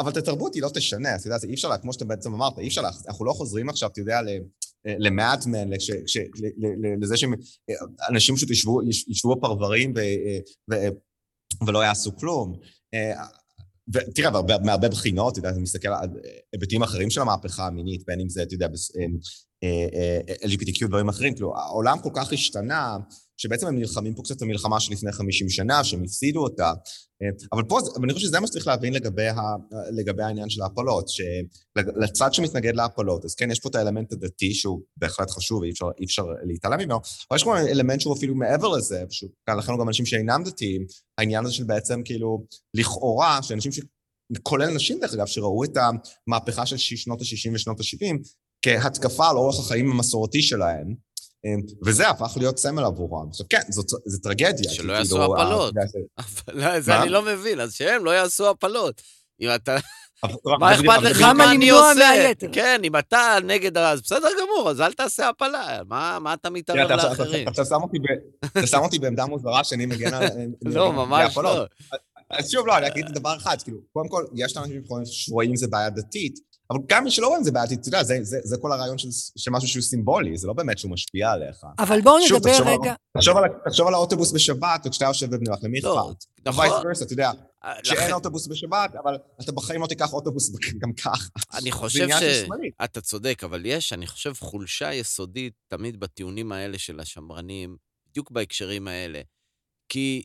אבל 0.00 0.12
את 0.12 0.16
התרבות 0.16 0.54
היא 0.54 0.62
לא 0.62 0.68
תשנה, 0.74 1.16
אתה 1.16 1.26
יודע, 1.26 1.38
זה 1.38 1.46
אי 1.46 1.54
אפשר, 1.54 1.76
כמו 1.82 1.92
שאתה 1.92 2.04
בעצם 2.04 2.34
אמרת, 2.34 2.58
אי 2.58 2.68
אפשר, 2.68 2.82
אנחנו 3.08 3.24
לא 3.24 3.32
חוזרים 3.32 3.68
עכשיו, 3.68 3.88
אתה 3.92 4.00
יודע, 4.00 4.20
למאדמן, 4.84 5.68
לזה 7.00 7.16
שאנשים 7.16 8.36
פשוט 8.36 8.50
ישבו, 8.50 8.82
יש- 8.88 9.08
ישבו 9.08 9.36
בפרברים 9.36 9.94
ולא 11.66 11.84
יעשו 11.84 12.16
כלום. 12.16 12.58
אה, 13.94 14.00
והרבה- 14.32 14.58
מהרבה 14.64 14.88
בחינות, 14.88 15.32
אתה 15.32 15.38
יודע, 15.38 15.50
אתה 15.50 15.58
מסתכל 15.58 15.88
על 15.88 16.08
היבטים 16.52 16.82
אחרים 16.82 17.10
של 17.10 17.20
המהפכה 17.20 17.66
המינית, 17.66 18.02
בין 18.06 18.20
אם 18.20 18.28
זה, 18.28 18.42
אתה 18.42 18.54
יודע, 18.54 18.66
אה, 18.66 19.06
אה, 19.64 20.20
אה, 20.28 20.34
LGBTQ 20.48 20.84
ודברים 20.84 21.08
אחרים, 21.08 21.34
כאילו, 21.34 21.56
העולם 21.58 21.98
כל 22.02 22.10
כך 22.14 22.32
השתנה, 22.32 22.96
שבעצם 23.36 23.66
הם 23.66 23.78
נלחמים 23.78 24.14
פה 24.14 24.22
קצת 24.22 24.36
את 24.36 24.42
המלחמה 24.42 24.80
שלפני 24.80 25.12
50 25.12 25.48
שנה, 25.48 25.84
שהם 25.84 26.02
הפסידו 26.04 26.42
אותה. 26.42 26.72
אה, 27.22 27.28
אבל 27.52 27.62
פה, 27.68 27.78
אבל 27.96 28.04
אני 28.04 28.12
חושב 28.12 28.26
שזה 28.26 28.40
מה 28.40 28.46
שצריך 28.46 28.66
להבין 28.66 28.92
לגבי, 28.92 29.28
ה, 29.28 29.40
לגבי 29.90 30.22
העניין 30.22 30.50
של 30.50 30.62
ההפלות, 30.62 31.08
שלצד 31.08 32.34
שמתנגד 32.34 32.76
להפלות, 32.76 33.24
אז 33.24 33.34
כן, 33.34 33.50
יש 33.50 33.60
פה 33.60 33.68
את 33.68 33.74
האלמנט 33.74 34.12
הדתי 34.12 34.54
שהוא 34.54 34.80
בהחלט 34.96 35.30
חשוב, 35.30 35.60
ואי 35.60 35.70
אפשר, 35.70 35.86
אי 36.00 36.04
אפשר 36.04 36.24
להתעלם 36.42 36.78
ממנו, 36.78 36.96
אבל 37.30 37.36
יש 37.36 37.44
פה 37.44 37.58
אלמנט 37.58 38.00
שהוא 38.00 38.16
אפילו 38.16 38.34
מעבר 38.34 38.68
לזה, 38.68 39.04
פשוט, 39.08 39.30
כאן 39.46 39.58
לכן 39.58 39.72
גם 39.80 39.88
אנשים 39.88 40.06
שאינם 40.06 40.42
דתיים, 40.44 40.86
העניין 41.18 41.44
הזה 41.44 41.54
של 41.54 41.64
בעצם 41.64 42.02
כאילו, 42.04 42.44
לכאורה, 42.74 43.42
שאנשים 43.42 43.72
ש... 43.72 43.80
כולל 44.42 44.74
נשים 44.74 45.00
דרך 45.00 45.14
אגב, 45.14 45.26
שראו 45.26 45.64
את 45.64 45.76
המהפכה 46.28 46.66
של 46.66 46.76
שנות 46.76 47.20
ה-60 47.20 47.54
ושנות 47.54 47.80
ה-70 47.80 48.16
כהתקפה 48.62 49.28
על 49.30 49.36
אורח 49.36 49.60
החיים 49.60 49.90
המסורתי 49.90 50.42
שלהם, 50.42 50.94
וזה 51.84 52.08
הפך 52.08 52.32
להיות 52.36 52.58
סמל 52.58 52.84
עבורם. 52.84 53.28
עכשיו 53.28 53.46
כן, 53.48 53.60
זו 54.06 54.18
טרגדיה. 54.22 54.70
שלא 54.70 54.92
כי 54.92 54.98
יעשו 54.98 55.16
כאילו, 55.16 55.34
הפלות. 55.34 55.74
אבל 56.18 56.74
לא, 56.74 56.80
זה? 56.80 57.02
אני 57.02 57.08
לא 57.08 57.22
מבין, 57.22 57.60
אז 57.60 57.72
שהם 57.72 58.04
לא 58.04 58.10
יעשו 58.10 58.50
הפלות. 58.50 59.02
אם 59.40 59.48
אתה... 59.54 59.76
מה 60.60 60.74
אכפת 60.74 61.02
לך 61.02 61.20
מה 61.20 61.52
אני 61.52 61.70
עושה? 61.70 62.32
כן, 62.52 62.80
אם 62.84 62.96
אתה 62.96 63.38
נגד. 63.44 63.78
אז 63.78 64.02
בסדר 64.02 64.28
גמור, 64.42 64.70
אז 64.70 64.80
אל 64.80 64.92
תעשה 64.92 65.28
הפלה. 65.28 65.80
מה 65.88 66.18
מה 66.20 66.34
אתה 66.34 66.50
מתערב 66.50 66.90
לאחרים? 66.90 67.48
עכשיו 67.48 67.64
שם 67.64 67.82
אותי 67.82 67.98
ב- 67.98 68.46
אתה 68.58 68.66
שם 68.66 68.78
אותי 68.78 68.98
בעמדה 68.98 69.26
מוזרה 69.26 69.64
שאני 69.64 69.86
מגן 69.86 70.14
על... 70.14 70.26
לא, 70.74 70.92
ממש. 70.92 71.36
לא. 71.36 71.64
אז 72.30 72.50
שוב, 72.50 72.66
לא, 72.66 72.78
אני 72.78 72.86
אגיד 72.86 73.06
דבר 73.06 73.36
אחד, 73.36 73.56
כאילו, 73.62 73.78
קודם 73.92 74.08
כל, 74.08 74.24
יש 74.34 74.56
אנשים 74.56 74.82
שרואים 75.04 75.52
את 75.52 75.56
זה 75.56 75.66
בעיה 75.66 75.90
דתית, 75.90 76.38
אבל 76.70 76.78
גם 76.86 77.04
מי 77.04 77.10
שלא 77.10 77.26
רואה 77.28 77.38
את 77.38 77.44
זה 77.44 77.52
בעיה 77.52 77.66
דתית, 77.66 77.80
אתה 77.80 77.88
יודע, 77.88 78.02
זה- 78.02 78.18
זה 78.22 78.38
זה 78.44 78.56
כל 78.60 78.72
הרעיון 78.72 78.98
של 78.98 79.08
של 79.36 79.50
משהו 79.50 79.68
שהוא 79.68 79.82
סימבולי, 79.82 80.36
זה 80.36 80.46
לא 80.46 80.52
באמת 80.52 80.78
שהוא 80.78 80.90
משפיע 80.90 81.30
עליך. 81.30 81.66
אבל 81.78 82.00
בואו 82.00 82.16
נדבר 82.18 82.38
תחשוב 82.50 82.66
על- 82.66 82.72
רגע, 82.82 82.94
תחשוב 83.16 83.36
על 83.36 83.44
תחשוב 83.64 83.86
על 83.88 83.94
האוטובוס 83.94 84.32
בשבת, 84.32 84.86
או 84.86 84.90
כשאתה 84.90 85.04
יושב 85.04 85.26
בבני 85.30 85.46
ברק, 85.50 85.62
למי 85.62 85.80
לא, 85.80 86.10
אכפת? 86.10 86.24
נכון. 86.46 86.66
וייס 86.86 87.02
אתה 87.02 87.12
יודע, 87.12 87.30
לכן- 87.64 87.84
שאין 87.84 88.12
אוטובוס 88.12 88.46
בשבת, 88.46 88.94
אבל 89.04 89.18
אתה 89.40 89.52
בחיים 89.52 89.80
לא 89.82 89.86
תיקח 89.86 90.12
אוטובוס 90.12 90.50
גם 90.82 90.92
ככה. 90.92 91.28
אני 91.54 91.72
חושב 91.72 92.02
עניין 92.02 92.20
ש... 92.20 92.22
של 92.22 92.44
שמאלית. 92.46 92.74
אתה 92.84 93.00
צודק, 93.00 93.44
אבל 93.44 93.66
יש, 93.66 93.92
אני 93.92 94.06
חושב, 94.06 94.32
חולשה 94.38 94.94
יסודית 94.94 95.52
תמיד 95.68 96.00
בטיעונים 96.00 96.52
האלה 96.52 96.78
של 96.78 97.00
השמרנים, 97.00 97.76
בדיוק 98.10 98.30
בהקשרים 98.30 98.88
האלה. 98.88 99.20
כי 99.88 100.22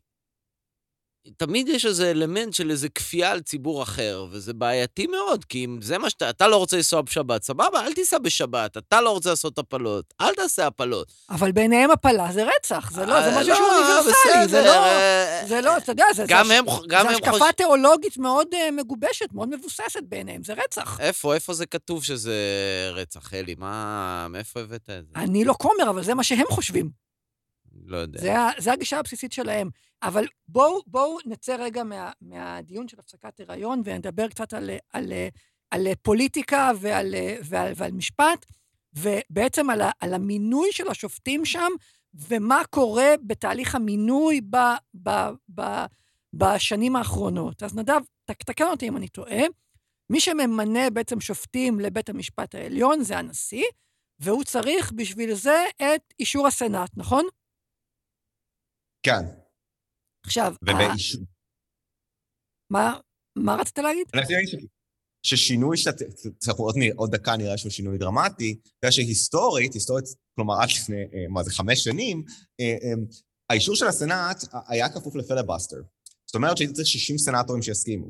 תמיד 1.37 1.67
יש 1.67 1.85
איזה 1.85 2.11
אלמנט 2.11 2.53
של 2.53 2.71
איזה 2.71 2.89
כפייה 2.89 3.31
על 3.31 3.41
ציבור 3.41 3.83
אחר, 3.83 4.25
וזה 4.31 4.53
בעייתי 4.53 5.07
מאוד, 5.07 5.45
כי 5.45 5.65
אם 5.65 5.81
זה 5.81 5.97
מה 5.97 6.09
שאתה... 6.09 6.29
אתה 6.29 6.47
לא 6.47 6.55
רוצה 6.55 6.77
לנסוע 6.77 7.01
בשבת, 7.01 7.43
סבבה, 7.43 7.85
אל 7.85 7.93
תיסע 7.93 8.17
בשבת. 8.17 8.77
אתה 8.77 9.01
לא 9.01 9.09
רוצה 9.09 9.29
לעשות 9.29 9.57
הפלות, 9.57 10.13
אל 10.21 10.35
תעשה 10.35 10.67
הפלות. 10.67 11.11
אבל 11.29 11.51
ביניהם 11.51 11.91
הפלה 11.91 12.31
זה 12.31 12.43
רצח, 12.43 12.91
זה 12.91 13.05
לא, 13.05 13.21
זה 13.21 13.35
אה, 13.35 13.41
משהו 13.41 13.55
שהוא 13.55 13.67
אוניברסלי, 13.67 14.47
זה 14.47 14.61
לא... 14.61 14.85
אה, 14.85 15.43
זה 15.47 15.61
לא, 15.61 15.77
אתה 15.77 15.91
יודע, 15.91 16.05
זה, 16.15 16.23
השקפה. 16.23 17.51
תיאולוגית 17.57 18.17
מאוד 18.17 18.47
uh, 18.53 18.71
מגובשת, 18.71 19.33
מאוד 19.33 19.49
מבוססת 19.49 20.03
בעיניהם, 20.03 20.43
זה 20.43 20.53
רצח. 20.53 20.99
איפה, 20.99 21.35
איפה 21.35 21.53
זה 21.53 21.65
כתוב 21.65 22.03
שזה 22.03 22.35
רצח, 22.93 23.33
אלי? 23.33 23.55
מה, 23.57 24.27
מאיפה 24.29 24.59
הבאת 24.59 24.89
את 24.89 25.05
זה? 25.07 25.13
אני 25.15 25.45
לא 25.45 25.53
כומר, 25.53 25.89
אבל 25.89 26.03
זה 26.03 26.13
מה 26.13 26.23
שהם 26.23 26.47
חושבים. 26.49 26.89
לא 27.85 27.97
יודע. 27.97 28.49
זה 28.57 28.71
הגישה 28.71 28.99
הבסיסית 28.99 29.33
שלהם. 29.33 29.69
אבל 30.03 30.25
בואו 30.47 30.81
בואו 30.87 31.17
נצא 31.25 31.55
רגע 31.59 31.83
מה, 31.83 32.11
מהדיון 32.21 32.87
של 32.87 32.99
הפסקת 32.99 33.39
הריון 33.39 33.81
ונדבר 33.85 34.27
קצת 34.27 34.53
על, 34.53 34.69
על, 34.93 35.13
על 35.71 35.87
פוליטיקה 36.01 36.71
ועל, 36.79 37.15
ועל, 37.43 37.71
ועל 37.75 37.91
משפט, 37.91 38.45
ובעצם 38.93 39.69
על, 39.69 39.81
על 39.99 40.13
המינוי 40.13 40.69
של 40.71 40.87
השופטים 40.87 41.45
שם, 41.45 41.69
ומה 42.13 42.61
קורה 42.69 43.13
בתהליך 43.27 43.75
המינוי 43.75 44.41
ב, 44.49 44.57
ב, 45.03 45.09
ב, 45.55 45.61
בשנים 46.33 46.95
האחרונות. 46.95 47.63
אז 47.63 47.75
נדב, 47.75 48.01
תקן 48.25 48.67
אותי 48.67 48.87
אם 48.87 48.97
אני 48.97 49.07
טועה, 49.07 49.41
מי 50.09 50.19
שממנה 50.19 50.89
בעצם 50.89 51.21
שופטים 51.21 51.79
לבית 51.79 52.09
המשפט 52.09 52.55
העליון 52.55 53.03
זה 53.03 53.17
הנשיא, 53.17 53.65
והוא 54.19 54.43
צריך 54.43 54.91
בשביל 54.95 55.33
זה 55.33 55.65
את 55.75 56.13
אישור 56.19 56.47
הסנאט, 56.47 56.91
נכון? 56.97 57.25
כן, 59.03 59.40
עכשיו, 60.25 60.53
ובאישור. 60.63 61.21
מה, 62.71 62.99
מה 63.37 63.55
רצית 63.55 63.77
להגיד? 63.77 64.07
אני 64.13 64.21
רציתי 64.21 64.33
להגיד 64.33 64.49
ש- 64.49 64.65
ששינוי 65.33 65.77
שאתה, 65.77 66.05
אנחנו 66.47 66.63
עוד, 66.63 66.75
עוד 66.95 67.15
דקה 67.15 67.37
נראה 67.37 67.57
שהוא 67.57 67.71
שינוי 67.71 67.97
דרמטי, 67.97 68.59
בגלל 68.79 68.91
שהיסטורית, 68.91 69.73
היסטורית, 69.73 70.05
כלומר 70.35 70.61
עד 70.61 70.69
לפני, 70.69 70.95
אה, 70.95 71.27
מה 71.29 71.43
זה, 71.43 71.51
חמש 71.51 71.83
שנים, 71.83 72.23
אה, 72.59 72.65
אה, 72.65 72.93
האישור 73.49 73.75
של 73.75 73.87
הסנאט 73.87 74.43
היה 74.67 74.89
כפוף 74.89 75.15
לפלבסטר. 75.15 75.77
זאת 76.25 76.35
אומרת 76.35 76.57
שהייתי 76.57 76.73
צריך 76.73 76.87
60 76.87 77.17
סנאטורים 77.17 77.61
שיסכימו. 77.61 78.07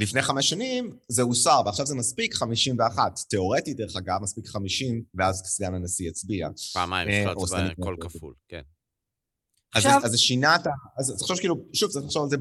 לפני 0.00 0.22
חמש 0.22 0.50
שנים 0.50 0.96
זה 1.08 1.22
הוסר, 1.22 1.62
ועכשיו 1.66 1.86
זה 1.86 1.94
מספיק 1.94 2.34
51. 2.34 3.18
תיאורטית, 3.28 3.76
דרך 3.76 3.96
אגב, 3.96 4.22
מספיק 4.22 4.46
50, 4.46 5.02
ואז 5.14 5.42
סגן 5.44 5.74
הנשיא 5.74 6.08
יצביע. 6.08 6.48
פעמיים 6.72 7.08
אפשר 7.08 7.34
להצביע 7.34 7.74
קול. 7.84 7.96
כפול, 8.00 8.34
כן. 8.48 8.62
אז 9.74 9.84
עכשיו- 9.86 10.00
זה- 10.00 10.06
אז 10.06 10.12
זה 10.12 10.18
שינה 10.18 10.56
את 10.56 10.66
ה... 10.66 10.70
אז 10.98 11.16
תחשוב 11.20 11.36
שכאילו, 11.36 11.56
שוב, 11.72 11.90
צריך 11.90 12.04
לחשוב 12.04 12.22
על 12.22 12.28
זה, 12.30 12.36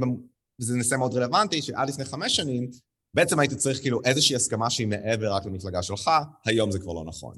וזה 0.62 0.76
נושא 0.76 0.96
מאוד 0.96 1.14
רלוונטי, 1.14 1.62
שעד 1.62 1.90
לפני 1.90 2.06
חמש 2.06 2.36
שנים, 2.36 2.70
בעצם 3.14 3.40
הייתי 3.40 3.56
צריך 3.56 3.80
כאילו 3.82 4.00
איזושהי 4.06 4.36
הסכמה 4.36 4.70
שהיא 4.70 4.88
מעבר 4.88 5.34
רק 5.34 5.46
למפלגה 5.46 5.84
שלך, 5.84 6.12
היום 6.46 6.72
זה 6.72 6.80
כבר 6.80 6.94
לא 6.94 7.04
נכון. 7.06 7.36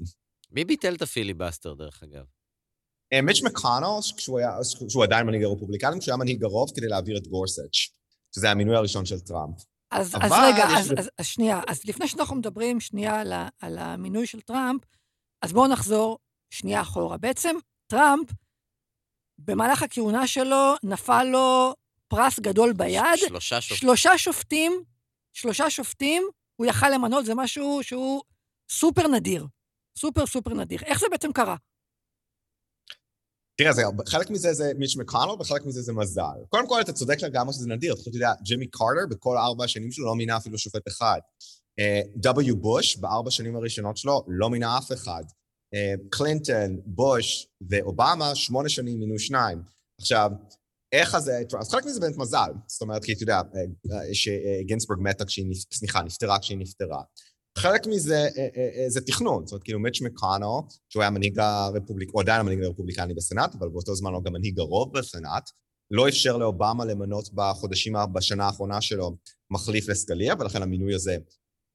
מי 0.50 0.64
ביטל 0.64 0.94
את 0.94 1.02
הפיליבסטר, 1.02 1.74
דרך 1.74 2.02
אגב? 2.02 2.24
אה, 3.12 3.22
מיץ' 3.22 3.42
מקונל, 3.42 3.86
כשהוא 4.16 4.38
היה- 4.38 4.56
כשהוא 4.88 5.04
עדיין 5.04 5.26
מנהיג 5.26 5.42
הרפובליקנים, 5.44 5.98
כשהוא 6.00 6.12
היה 6.12 6.16
מנהיג 6.18 6.44
הרוב 6.44 6.70
כדי 6.76 6.86
להעביר 6.88 7.16
את 7.18 7.26
גורסץ', 7.26 7.76
שזה 8.36 8.50
המינוי 8.50 8.76
הראשון 8.76 9.04
של 9.06 9.20
טראמפ. 9.20 9.56
אז, 9.90 10.14
אז 10.20 10.32
רגע, 10.32 10.64
אז, 10.78 10.88
ב- 10.92 10.98
אז, 10.98 11.10
אז 11.18 11.26
שנייה, 11.26 11.60
אז 11.68 11.80
לפני 11.84 12.08
שאנחנו 12.08 12.36
מדברים 12.36 12.80
שנייה 12.80 13.20
על, 13.20 13.32
על 13.60 13.78
המינוי 13.78 14.26
של 14.26 14.40
טראמפ, 14.40 14.82
אז 15.42 15.52
בואו 15.52 15.66
נחזור 15.68 16.18
שנייה 16.50 16.80
אחורה. 16.82 17.16
בעצם 17.18 17.56
טראמפ, 17.90 18.28
במהלך 19.44 19.82
הכהונה 19.82 20.26
שלו, 20.26 20.74
נפל 20.82 21.24
לו 21.24 21.74
פרס 22.08 22.40
גדול 22.40 22.72
ביד. 22.72 23.02
שלושה 23.16 23.60
שופטים. 23.60 23.78
שלושה 23.78 24.18
שופטים, 24.18 24.82
שלושה 25.32 25.70
שופטים, 25.70 26.22
הוא 26.56 26.66
יכל 26.66 26.88
למנות, 26.88 27.26
זה 27.26 27.34
משהו 27.34 27.80
שהוא 27.82 28.22
סופר 28.70 29.08
נדיר. 29.08 29.46
סופר 29.98 30.26
סופר 30.26 30.54
נדיר. 30.54 30.80
איך 30.84 31.00
זה 31.00 31.06
בעצם 31.10 31.32
קרה? 31.32 31.56
תראה, 33.56 33.72
זה, 33.72 33.82
חלק 34.08 34.30
מזה 34.30 34.52
זה 34.52 34.72
מיץ' 34.78 34.96
מקונל 34.96 35.32
וחלק 35.40 35.66
מזה 35.66 35.82
זה 35.82 35.92
מזל. 35.92 36.22
קודם 36.48 36.68
כל, 36.68 36.80
אתה 36.80 36.92
צודק 36.92 37.22
לגמרי 37.22 37.52
שזה 37.52 37.68
נדיר. 37.68 37.94
אתה 37.94 38.08
יודע, 38.14 38.32
ג'ימי 38.42 38.66
קארטר 38.66 39.06
בכל 39.10 39.36
ארבע 39.38 39.64
השנים 39.64 39.92
שלו 39.92 40.06
לא 40.06 40.14
מינה 40.14 40.36
אפילו 40.36 40.58
שופט 40.58 40.88
אחד. 40.88 41.20
W. 42.26 42.54
בוש 42.54 42.96
בארבע 42.96 43.28
השנים 43.28 43.56
הראשונות 43.56 43.96
שלו 43.96 44.24
לא 44.28 44.50
מינה 44.50 44.78
אף 44.78 44.92
אחד. 44.92 45.22
קלינטון, 46.10 46.80
בוש 46.86 47.46
ואובמה, 47.70 48.34
שמונה 48.34 48.68
שנים 48.68 49.00
מינו 49.00 49.18
שניים. 49.18 49.58
עכשיו, 50.00 50.30
איך 50.92 51.18
זה, 51.18 51.42
אז 51.60 51.70
חלק 51.70 51.84
מזה 51.84 52.00
באמת 52.00 52.16
מזל, 52.16 52.50
זאת 52.66 52.82
אומרת, 52.82 53.04
כי 53.04 53.12
אתה 53.12 53.22
יודע, 53.22 53.40
שגינסבורג 54.12 55.00
מתה 55.00 55.24
כשהיא, 55.24 55.54
סליחה, 55.72 56.02
נפטרה 56.02 56.38
כשהיא 56.38 56.58
נפטרה. 56.58 57.02
חלק 57.58 57.86
מזה 57.86 58.28
זה 58.88 59.00
תכנון, 59.00 59.46
זאת 59.46 59.52
אומרת, 59.52 59.64
כאילו 59.64 59.80
מיץ' 59.80 60.02
מקאנו, 60.02 60.62
שהוא 60.88 61.02
היה 61.02 61.10
מנהיג 61.10 61.38
הרפובליק, 61.38 62.10
הוא 62.12 62.22
עדיין 62.22 62.40
המנהיג 62.40 62.62
הרפובליקני 62.62 63.14
בסנאט, 63.14 63.54
אבל 63.54 63.68
באותו 63.68 63.94
זמן 63.94 64.12
הוא 64.14 64.24
גם 64.24 64.32
מנהיג 64.32 64.58
הרוב 64.58 64.98
בסנאט, 64.98 65.50
לא 65.90 66.08
אפשר 66.08 66.36
לאובמה 66.36 66.84
למנות 66.84 67.34
בחודשים, 67.34 67.94
בשנה 68.12 68.46
האחרונה 68.46 68.80
שלו, 68.80 69.16
מחליף 69.50 69.88
לסקליה, 69.88 70.34
ולכן 70.38 70.62
המינוי 70.62 70.94
הזה 70.94 71.16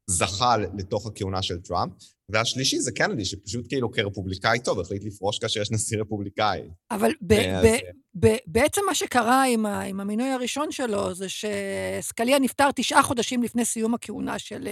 זכה 0.08 0.58
לתוך 0.58 1.08
הכהונה 1.08 1.42
של 1.42 1.62
טראמפ. 1.62 1.92
והשלישי 2.30 2.80
זה 2.80 2.92
קנדי, 2.92 3.26
שפשוט 3.26 3.66
כאילו 3.70 3.92
כרפובליקאי 3.92 4.60
טוב, 4.60 4.80
החליט 4.80 5.04
לפרוש 5.04 5.40
כאשר 5.40 5.62
יש 5.62 5.72
נשיא 5.72 5.98
רפובליקאי. 6.02 6.62
אבל 6.92 7.12
ב- 7.22 7.34
ב- 7.34 7.78
ב- 8.20 8.38
בעצם 8.48 8.82
מה 8.88 8.96
שקרה 8.96 9.44
עם, 9.44 9.66
ה- 9.66 9.82
עם 9.82 10.00
המינוי 10.00 10.30
הראשון 10.30 10.72
שלו, 10.72 11.16
זה 11.16 11.26
שסקליה 11.30 12.40
נפטר 12.40 12.72
תשעה 12.76 13.04
חודשים 13.04 13.44
לפני 13.44 13.66
סיום 13.66 13.94
הכהונה 13.94 14.40
של 14.40 14.68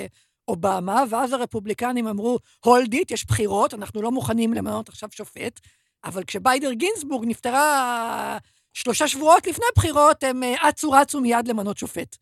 אובמה, 0.48 1.04
ואז 1.10 1.34
הרפובליקנים 1.34 2.08
אמרו, 2.08 2.40
הולד 2.66 2.94
איט, 2.94 3.12
יש 3.12 3.26
בחירות, 3.26 3.74
אנחנו 3.74 4.02
לא 4.02 4.12
מוכנים 4.12 4.54
למנות 4.54 4.90
עכשיו 4.90 5.10
שופט, 5.12 5.60
אבל 6.06 6.24
כשביידר 6.24 6.74
גינסבורג 6.74 7.26
נפטרה 7.28 8.38
שלושה 8.74 9.08
שבועות 9.08 9.48
לפני 9.48 9.66
הבחירות, 9.72 10.24
הם 10.24 10.44
אצו 10.70 10.92
רצו 10.92 11.22
מיד 11.22 11.48
למנות 11.48 11.78
שופט. 11.78 12.18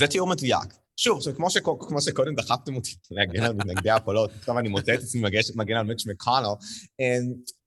זה 0.00 0.06
תיאור 0.06 0.28
מדויק. 0.28 0.74
שוב, 0.96 1.20
כמו, 1.36 1.50
שכ, 1.50 1.62
כמו 1.80 2.00
שקודם 2.00 2.34
דחפתם 2.34 2.76
אותי 2.76 2.90
להגן 3.10 3.42
על 3.42 3.52
מתנגדי 3.52 3.90
הפולות, 3.90 4.30
עכשיו 4.38 4.58
אני 4.58 4.68
מוצא 4.68 4.94
את 4.94 4.98
עצמי 4.98 5.22
מגן 5.54 5.76
על 5.76 5.86
מיץ' 5.86 6.06
מקונל. 6.06 6.46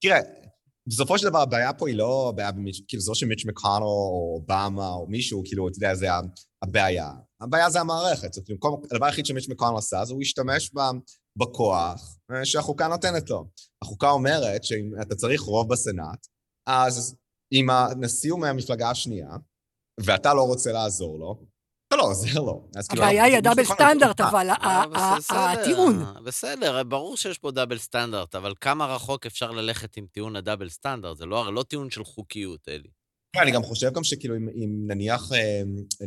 תראה, 0.01 0.19
בסופו 0.87 1.17
של 1.17 1.29
דבר 1.29 1.39
הבעיה 1.41 1.73
פה 1.73 1.87
היא 1.87 1.97
לא 1.97 2.29
הבעיה 2.29 2.51
כאילו 2.87 3.03
זה 3.03 3.11
לא 3.11 3.15
שמיץ' 3.15 3.45
מקונל 3.45 3.83
או 3.83 4.39
אובמה 4.39 4.89
או 4.89 5.07
מישהו, 5.07 5.43
כאילו, 5.45 5.67
אתה 5.67 5.77
יודע, 5.77 5.95
זה 5.95 6.07
הבעיה. 6.63 7.11
הבעיה 7.41 7.69
זה 7.69 7.79
המערכת. 7.79 8.33
זאת 8.33 8.49
אומרת, 8.63 8.91
הדבר 8.91 9.05
היחיד 9.05 9.25
שמיץ' 9.25 9.49
מקונל 9.49 9.77
עשה 9.77 10.05
זה 10.05 10.13
הוא 10.13 10.21
השתמש 10.21 10.71
בכוח 11.39 12.17
שהחוקה 12.43 12.87
נותנת 12.87 13.29
לו. 13.29 13.45
החוקה 13.83 14.09
אומרת 14.09 14.63
שאם 14.63 14.91
אתה 15.01 15.15
צריך 15.15 15.41
רוב 15.41 15.69
בסנאט, 15.69 16.27
אז 16.67 17.15
אם 17.53 17.69
הנשיא 17.69 18.31
הוא 18.31 18.39
מהמפלגה 18.39 18.89
השנייה, 18.89 19.29
ואתה 19.99 20.33
לא 20.33 20.41
רוצה 20.41 20.71
לעזור 20.71 21.19
לו, 21.19 21.52
אתה 21.93 22.01
לא 22.01 22.07
עוזר 22.07 22.39
לו. 22.39 22.69
כאילו, 22.89 23.03
הבעיה 23.03 23.23
היא 23.23 23.37
הדאבל 23.37 23.63
סטנדרט, 23.63 24.21
אבל 24.21 24.49
הטיעון. 25.29 26.03
בסדר, 26.23 26.83
ברור 26.83 27.17
שיש 27.17 27.37
פה 27.37 27.51
דאבל 27.51 27.77
סטנדרט, 27.77 28.35
אבל 28.35 28.53
כמה 28.61 28.95
רחוק 28.95 29.25
אפשר 29.25 29.51
ללכת 29.51 29.97
עם 29.97 30.05
טיעון 30.11 30.35
הדאבל 30.35 30.69
סטנדרט? 30.69 31.17
זה 31.17 31.25
לא 31.25 31.63
טיעון 31.67 31.89
של 31.89 32.03
חוקיות, 32.03 32.69
אלי. 32.69 32.89
כן, 33.35 33.41
אני 33.41 33.51
גם 33.51 33.63
חושב 33.63 33.93
גם 33.93 34.03
שכאילו, 34.03 34.35
אם 34.35 34.83
נניח, 34.87 35.29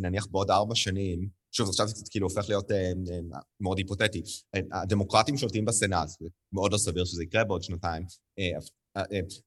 נניח 0.01 0.27
בעוד 0.31 0.51
ארבע 0.51 0.75
שנים, 0.75 1.29
שוב, 1.53 1.69
עכשיו 1.69 1.89
זה 1.89 1.95
קצת 1.95 2.09
כאילו 2.09 2.27
הופך 2.27 2.49
להיות 2.49 2.71
מאוד 3.61 3.79
היפותטי, 3.79 4.23
הדמוקרטים 4.73 5.37
שולטים 5.37 5.65
בסנאט, 5.65 6.09
מאוד 6.53 6.73
לא 6.73 6.79
סביר 6.79 7.05
שזה 7.05 7.23
יקרה 7.23 7.45
בעוד 7.45 7.63
שנתיים, 7.63 8.03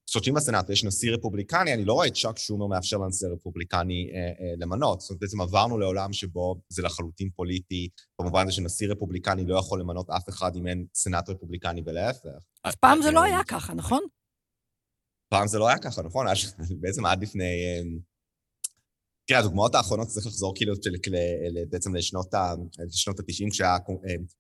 שולטים 0.10 0.34
בסנאט 0.34 0.70
ויש 0.70 0.84
נשיא 0.84 1.12
רפובליקני, 1.12 1.74
אני 1.74 1.86
לא 1.86 1.94
רואה 1.94 2.08
את 2.08 2.14
צ'אק 2.14 2.38
שומר 2.38 2.68
מאפשר 2.68 2.98
לנשיא 2.98 3.28
רפובליקני 3.28 4.10
למנות. 4.58 5.02
זאת 5.02 5.10
אומרת, 5.10 5.22
בעצם 5.22 5.42
עברנו 5.42 5.78
לעולם 5.78 6.14
שבו 6.14 6.62
זה 6.70 6.82
לחלוטין 6.82 7.30
פוליטי, 7.36 7.90
במובן 8.22 8.46
זה 8.46 8.52
שנשיא 8.52 8.88
רפובליקני 8.88 9.46
לא 9.46 9.60
יכול 9.60 9.80
למנות 9.80 10.10
אף 10.10 10.30
אחד 10.30 10.56
אם 10.56 10.68
אין 10.68 10.86
סנאט 10.94 11.30
רפובליקני 11.30 11.82
ולהפך. 11.86 12.30
אז 12.64 12.76
פעם 12.76 13.02
זה 13.02 13.12
לא 13.12 13.24
היה 13.24 13.44
ככה, 13.48 13.74
נכון? 13.74 14.02
פעם 15.30 15.48
זה 15.48 15.60
לא 15.60 15.68
היה 15.68 15.78
ככה, 15.78 16.02
נכון? 16.02 16.26
בעצם 16.82 17.06
עד 17.06 17.24
לפני... 17.24 17.64
תראה, 19.30 19.40
הדוגמאות 19.40 19.76
האחרונות 19.76 20.08
צריך 20.08 20.26
לחזור 20.26 20.54
כאילו 20.56 20.74
בעצם 21.70 21.96
לשנות 21.96 22.34
ה-90, 22.34 23.52
כשהיה 23.52 23.78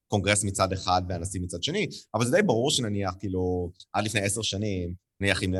קונגרס 0.07 0.43
מצד 0.43 0.73
אחד 0.73 1.01
והנשיא 1.09 1.41
מצד 1.41 1.63
שני, 1.63 1.87
אבל 2.13 2.25
זה 2.25 2.31
די 2.31 2.41
ברור 2.41 2.71
שנניח, 2.71 3.13
כאילו, 3.19 3.71
עד 3.93 4.05
לפני 4.05 4.21
עשר 4.21 4.41
שנים, 4.41 4.93
נניח 5.21 5.43
אם, 5.43 5.55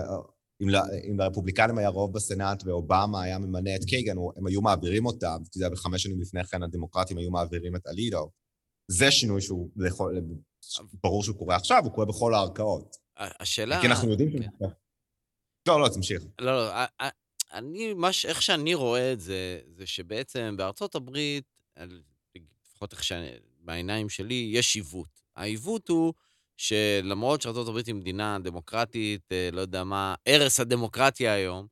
אם, 0.62 0.68
אם 1.12 1.20
לרפובליקנים 1.20 1.78
היה 1.78 1.89
רוב 1.89 2.13
בסנאט 2.13 2.63
ואובמה 2.65 3.24
היה 3.24 3.39
ממנה 3.39 3.76
את 3.76 3.84
קייגן, 3.84 4.15
הם 4.38 4.48
היו 4.48 4.62
מעבירים 4.62 5.06
אותם, 5.06 5.42
אתה 5.50 5.58
יודע, 5.58 5.74
וחמש 5.74 6.04
שנים 6.04 6.22
לפני 6.22 6.44
כן 6.44 6.63
הדמוקרטים 6.63 7.18
היו 7.18 7.32
מעבירים 7.32 7.76
את 7.76 7.88
אלידו. 7.88 8.30
זה 8.92 9.12
שינוי 9.12 9.42
שהוא, 9.42 9.70
ברור 11.04 11.24
שהוא 11.24 11.38
קורה 11.38 11.56
עכשיו, 11.56 11.84
הוא 11.84 11.92
קורה 11.92 12.06
בכל 12.06 12.34
הערכאות. 12.34 12.96
השאלה... 13.18 13.82
כי 13.82 13.88
אנחנו 13.88 14.10
יודעים... 14.10 14.32
כן. 14.32 14.65
לא, 15.68 15.82
לא, 15.82 15.89
תמשיך. 15.89 16.24
לא, 16.42 16.58
לא, 16.58 16.74
אני, 17.53 17.93
מש, 17.95 18.25
איך 18.25 18.41
שאני 18.41 18.73
רואה 18.73 19.13
את 19.13 19.19
זה, 19.19 19.59
זה 19.67 19.88
שבעצם 19.88 20.55
בארצות 20.57 20.95
הברית, 20.95 21.43
לפחות 22.65 22.93
איך 22.93 23.03
שאני, 23.03 23.29
בעיניים 23.59 24.09
שלי, 24.09 24.49
יש 24.53 24.75
עיוות. 24.75 25.21
העיוות 25.35 25.89
הוא 25.89 26.13
שלמרות 26.57 27.41
שארצות 27.41 27.67
הברית 27.67 27.88
היא 27.88 27.95
מדינה 27.95 28.38
דמוקרטית, 28.39 29.31
לא 29.51 29.62
יודע 29.62 29.83
מה, 29.83 30.15
ערש 30.25 30.59
הדמוקרטיה 30.59 31.33
היום, 31.33 31.67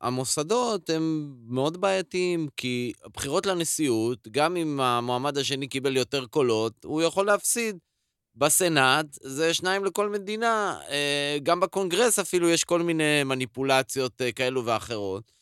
המוסדות 0.00 0.90
הם 0.90 1.34
מאוד 1.46 1.80
בעייתיים, 1.80 2.48
כי 2.56 2.92
הבחירות 3.04 3.46
לנשיאות, 3.46 4.28
גם 4.28 4.56
אם 4.56 4.80
המועמד 4.80 5.38
השני 5.38 5.68
קיבל 5.68 5.96
יותר 5.96 6.26
קולות, 6.26 6.84
הוא 6.84 7.02
יכול 7.02 7.26
להפסיד. 7.26 7.78
בסנאט 8.34 9.06
זה 9.22 9.54
שניים 9.54 9.84
לכל 9.84 10.08
מדינה, 10.08 10.78
גם 11.42 11.60
בקונגרס 11.60 12.18
אפילו 12.18 12.50
יש 12.50 12.64
כל 12.64 12.82
מיני 12.82 13.24
מניפולציות 13.24 14.20
כאלו 14.34 14.64
ואחרות. 14.64 15.32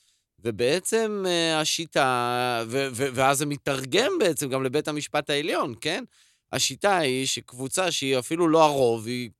ובעצם 0.44 1.24
השיטה, 1.54 2.62
ו- 2.66 2.88
ו- 2.92 3.08
ואז 3.14 3.38
זה 3.38 3.46
מתרגם 3.46 4.12
בעצם 4.18 4.48
גם 4.48 4.64
לבית 4.64 4.88
המשפט 4.88 5.30
העליון, 5.30 5.74
כן? 5.80 6.04
השיטה 6.52 6.98
היא 6.98 7.26
שקבוצה 7.26 7.90
שהיא 7.90 8.18
אפילו 8.18 8.48
לא 8.48 8.64
הרוב, 8.64 9.06
היא 9.06 9.30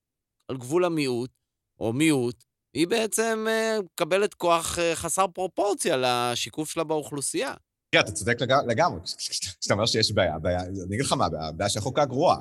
על 0.49 0.57
גבול 0.57 0.85
המיעוט, 0.85 1.31
או 1.79 1.93
מיעוט, 1.93 2.45
היא 2.75 2.87
בעצם 2.87 3.47
מקבלת 3.83 4.35
כוח 4.35 4.79
חסר 4.95 5.27
פרופורציה 5.27 5.97
לשיקוף 5.97 6.71
שלה 6.71 6.85
באוכלוסייה. 6.85 7.55
כן, 7.93 8.01
אתה 8.01 8.13
צודק 8.13 8.37
לגמרי, 8.69 9.01
כשאתה 9.19 9.75
אומר 9.75 9.87
שיש 9.87 10.13
בעיה, 10.13 10.37
אני 10.37 10.97
אגיד 10.97 11.01
לך 11.01 11.13
מה 11.13 11.27
הבעיה, 11.27 11.49
הבעיה 11.49 11.71
שהחוקה 11.71 12.05
גרועה. 12.05 12.37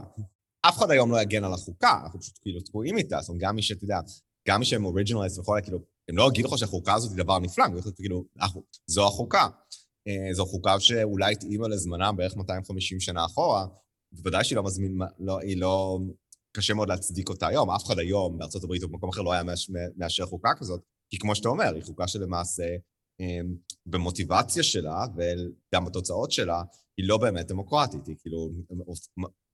אף 0.61 0.77
אחד 0.77 0.91
היום 0.91 1.11
לא 1.11 1.21
יגן 1.21 1.43
על 1.43 1.53
החוקה, 1.53 1.99
אנחנו 2.03 2.19
פשוט 2.19 2.39
כאילו 2.41 2.61
תקועים 2.61 2.97
איתה, 2.97 3.17
זאת 3.21 3.29
אומרת, 3.29 3.41
גם 3.41 3.55
מי 3.55 3.61
שאתה 3.61 3.83
יודע, 3.83 3.99
גם 4.47 4.59
מי 4.59 4.65
שהם 4.65 4.85
אוריג'ינליסט 4.85 5.39
וכל, 5.39 5.59
כאילו, 5.63 5.79
הם 6.09 6.17
לא 6.17 6.29
יגידו 6.29 6.47
לך 6.47 6.57
שהחוקה 6.57 6.93
הזאת 6.93 7.11
היא 7.11 7.23
דבר 7.23 7.39
נפלא, 7.39 7.63
הם 7.63 7.77
יגידו 7.77 7.95
כאילו, 7.95 8.25
זו 8.87 9.07
החוקה. 9.07 9.47
זו 10.31 10.45
חוקה 10.45 10.79
שאולי 10.79 11.31
התאימה 11.31 11.67
לזמנם 11.67 12.13
בערך 12.17 12.35
250 12.35 12.99
שנה 12.99 13.25
אחורה, 13.25 13.65
בוודאי 14.11 14.43
שהיא 14.43 14.55
לא 14.55 14.63
מזמין, 14.63 14.97
לא, 15.19 15.39
היא 15.39 15.57
לא... 15.57 15.99
קשה 16.51 16.73
מאוד 16.73 16.89
להצדיק 16.89 17.29
אותה 17.29 17.47
היום, 17.47 17.71
אף 17.71 17.85
אחד 17.85 17.99
היום 17.99 18.37
בארצות 18.37 18.63
הברית 18.63 18.83
או 18.83 18.87
במקום 18.87 19.09
אחר 19.09 19.21
לא 19.21 19.33
היה 19.33 19.43
מאשר 19.97 20.25
חוקה 20.25 20.49
כזאת, 20.57 20.81
כי 21.09 21.17
כמו 21.17 21.35
שאתה 21.35 21.49
אומר, 21.49 21.75
היא 21.75 21.83
חוקה 21.83 22.07
שלמעשה 22.07 22.63
במוטיבציה 23.85 24.63
שלה 24.63 25.05
וגם 25.15 25.85
בתוצאות 25.85 26.31
שלה, 26.31 26.63
היא 26.99 27.07
לא 27.07 27.17
באמת 27.17 27.47
דמוקרטית, 27.47 28.07
היא 28.07 28.15
כאילו 28.19 28.49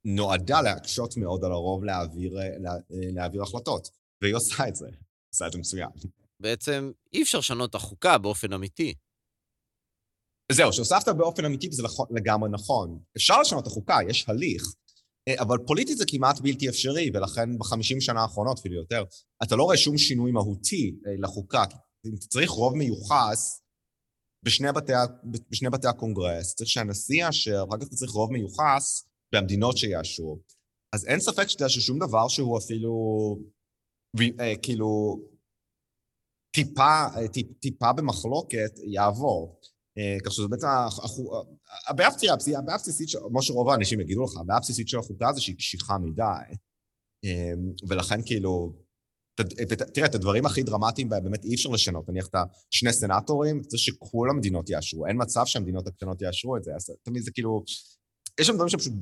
נועדה 0.05 0.61
להקשות 0.61 1.17
מאוד 1.17 1.43
על 1.43 1.51
הרוב 1.51 1.83
להעביר, 1.83 2.33
לה, 2.33 2.73
להעביר 2.89 3.43
החלטות, 3.43 3.89
והיא 4.21 4.35
עושה 4.35 4.67
את 4.67 4.75
זה, 4.75 4.87
עושה 5.33 5.47
את 5.47 5.51
זה 5.51 5.57
מצוין. 5.57 5.89
בעצם 6.39 6.91
אי 7.13 7.23
אפשר 7.23 7.37
לשנות 7.37 7.69
את 7.69 7.75
החוקה 7.75 8.17
באופן 8.17 8.53
אמיתי. 8.53 8.93
זהו, 10.51 10.73
שהוספת 10.73 11.07
באופן 11.17 11.45
אמיתי 11.45 11.67
וזה 11.67 11.83
לגמרי 12.11 12.49
נכון. 12.49 12.99
אפשר 13.17 13.41
לשנות 13.41 13.63
את 13.63 13.67
החוקה, 13.67 13.97
יש 14.09 14.29
הליך, 14.29 14.63
אבל 15.39 15.57
פוליטית 15.67 15.97
זה 15.97 16.05
כמעט 16.07 16.39
בלתי 16.39 16.69
אפשרי, 16.69 17.11
ולכן 17.13 17.57
בחמישים 17.57 18.01
שנה 18.01 18.21
האחרונות, 18.21 18.59
אפילו 18.59 18.75
יותר, 18.75 19.03
אתה 19.43 19.55
לא 19.55 19.63
רואה 19.63 19.77
שום 19.77 19.97
שינוי 19.97 20.31
מהותי 20.31 20.95
לחוקה. 21.21 21.63
אתה 21.63 22.27
צריך 22.29 22.49
רוב 22.49 22.75
מיוחס 22.75 23.61
בשני 24.45 24.71
בתי, 24.71 24.93
בשני 25.49 25.69
בתי 25.69 25.87
הקונגרס, 25.87 26.55
צריך 26.55 26.69
שהנשיא 26.69 27.25
יאשר, 27.25 27.63
אחר 27.69 27.77
כך 27.77 27.87
צריך 27.87 28.11
רוב 28.11 28.31
מיוחס 28.31 29.07
במדינות 29.33 29.77
שיאשרו. 29.77 30.39
אז 30.93 31.05
אין 31.05 31.19
ספק 31.19 31.47
שאתה 31.47 31.69
ששום 31.69 31.99
דבר 31.99 32.27
שהוא 32.27 32.57
אפילו, 32.57 32.93
כאילו, 34.61 35.19
טיפה, 36.55 37.05
טיפ, 37.33 37.47
טיפה 37.59 37.93
במחלוקת 37.93 38.71
יעבור. 38.83 39.59
כך 40.25 40.31
שזה 40.31 40.47
בעצם, 40.47 40.67
הבעיה 41.87 42.09
הבסיסית, 42.73 43.09
כמו 43.27 43.41
שרוב 43.41 43.69
האנשים 43.69 44.01
יגידו 44.01 44.23
לך, 44.23 44.31
הבעיה 44.37 44.57
הבסיסית 44.57 44.87
של 44.87 44.99
החוקה 44.99 45.33
זה 45.33 45.41
שהיא 45.41 45.55
קשיחה 45.55 45.97
מדי. 45.97 46.55
ולכן 47.89 48.19
כאילו, 48.25 48.73
תראה, 49.93 50.07
את 50.07 50.15
הדברים 50.15 50.45
הכי 50.45 50.63
דרמטיים 50.63 51.09
באמת 51.09 51.45
אי 51.45 51.55
אפשר 51.55 51.69
לשנות. 51.69 52.09
נניח 52.09 52.27
את 52.27 52.35
השני 52.35 52.93
סנטורים, 52.93 53.61
זה 53.69 53.77
שכל 53.77 54.27
המדינות 54.29 54.69
יאשרו. 54.69 55.07
אין 55.07 55.21
מצב 55.21 55.45
שהמדינות 55.45 55.87
הקטנות 55.87 56.21
יאשרו 56.21 56.57
את 56.57 56.63
זה. 56.63 56.71
אז 56.75 56.89
תמיד 57.03 57.21
זה 57.21 57.31
כאילו... 57.31 57.63
יש 58.39 58.47
שם 58.47 58.53
דברים 58.53 58.69
שפשוט 58.69 58.93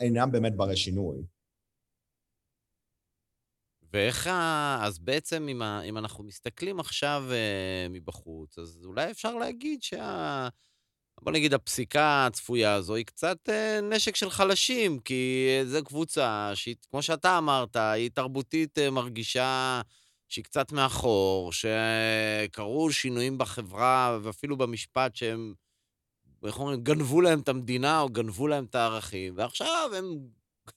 אינם 0.00 0.32
באמת 0.32 0.56
ברי 0.56 0.76
שינוי. 0.76 1.16
ואיך 3.92 4.26
ה... 4.26 4.78
אז 4.82 4.98
בעצם, 4.98 5.46
אם, 5.48 5.62
ה... 5.62 5.82
אם 5.82 5.98
אנחנו 5.98 6.24
מסתכלים 6.24 6.80
עכשיו 6.80 7.24
uh, 7.28 7.92
מבחוץ, 7.92 8.58
אז 8.58 8.80
אולי 8.84 9.10
אפשר 9.10 9.34
להגיד 9.34 9.82
שה... 9.82 10.48
בוא 11.22 11.32
נגיד, 11.32 11.54
הפסיקה 11.54 12.26
הצפויה 12.26 12.74
הזו 12.74 12.94
היא 12.94 13.04
קצת 13.04 13.48
uh, 13.48 13.82
נשק 13.82 14.16
של 14.16 14.30
חלשים, 14.30 14.98
כי 14.98 15.48
זו 15.64 15.84
קבוצה 15.84 16.50
שהיא, 16.54 16.74
כמו 16.90 17.02
שאתה 17.02 17.38
אמרת, 17.38 17.76
היא 17.76 18.10
תרבותית 18.14 18.78
uh, 18.78 18.90
מרגישה 18.90 19.80
שהיא 20.28 20.44
קצת 20.44 20.72
מאחור, 20.72 21.52
שקרו 21.52 22.92
שינויים 22.92 23.38
בחברה 23.38 24.18
ואפילו 24.22 24.56
במשפט 24.56 25.16
שהם, 25.16 25.54
איך 26.46 26.58
אומרים, 26.58 26.80
גנבו 26.80 27.20
להם 27.20 27.40
את 27.40 27.48
המדינה 27.48 28.00
או 28.00 28.08
גנבו 28.08 28.46
להם 28.46 28.64
את 28.64 28.74
הערכים, 28.74 29.34
ועכשיו 29.36 29.90
הם 29.96 30.04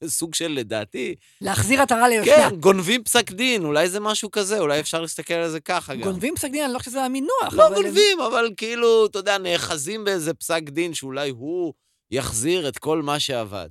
סוג 0.07 0.35
של, 0.35 0.47
לדעתי... 0.47 1.15
להחזיר 1.41 1.81
עטרה 1.81 2.09
ליושנה. 2.09 2.35
כן, 2.35 2.55
גונבים 2.55 3.03
פסק 3.03 3.31
דין, 3.31 3.65
אולי 3.65 3.89
זה 3.89 3.99
משהו 3.99 4.31
כזה, 4.31 4.59
אולי 4.59 4.79
אפשר 4.79 5.01
להסתכל 5.01 5.33
על 5.33 5.49
זה 5.49 5.59
ככה 5.59 5.95
גם. 5.95 6.01
גונבים 6.01 6.35
פסק 6.35 6.51
דין, 6.51 6.63
אני 6.63 6.73
לא 6.73 6.79
חושב 6.79 6.91
שזה 6.91 7.03
המינוח. 7.03 7.53
לא 7.53 7.67
אבל 7.67 7.75
גונבים, 7.75 8.19
הם... 8.19 8.25
אבל 8.25 8.53
כאילו, 8.57 9.05
אתה 9.05 9.19
יודע, 9.19 9.37
נאחזים 9.37 10.03
באיזה 10.03 10.33
פסק 10.33 10.61
דין 10.63 10.93
שאולי 10.93 11.29
הוא 11.29 11.73
יחזיר 12.11 12.67
את 12.69 12.77
כל 12.77 13.01
מה 13.01 13.19
שאבד. 13.19 13.69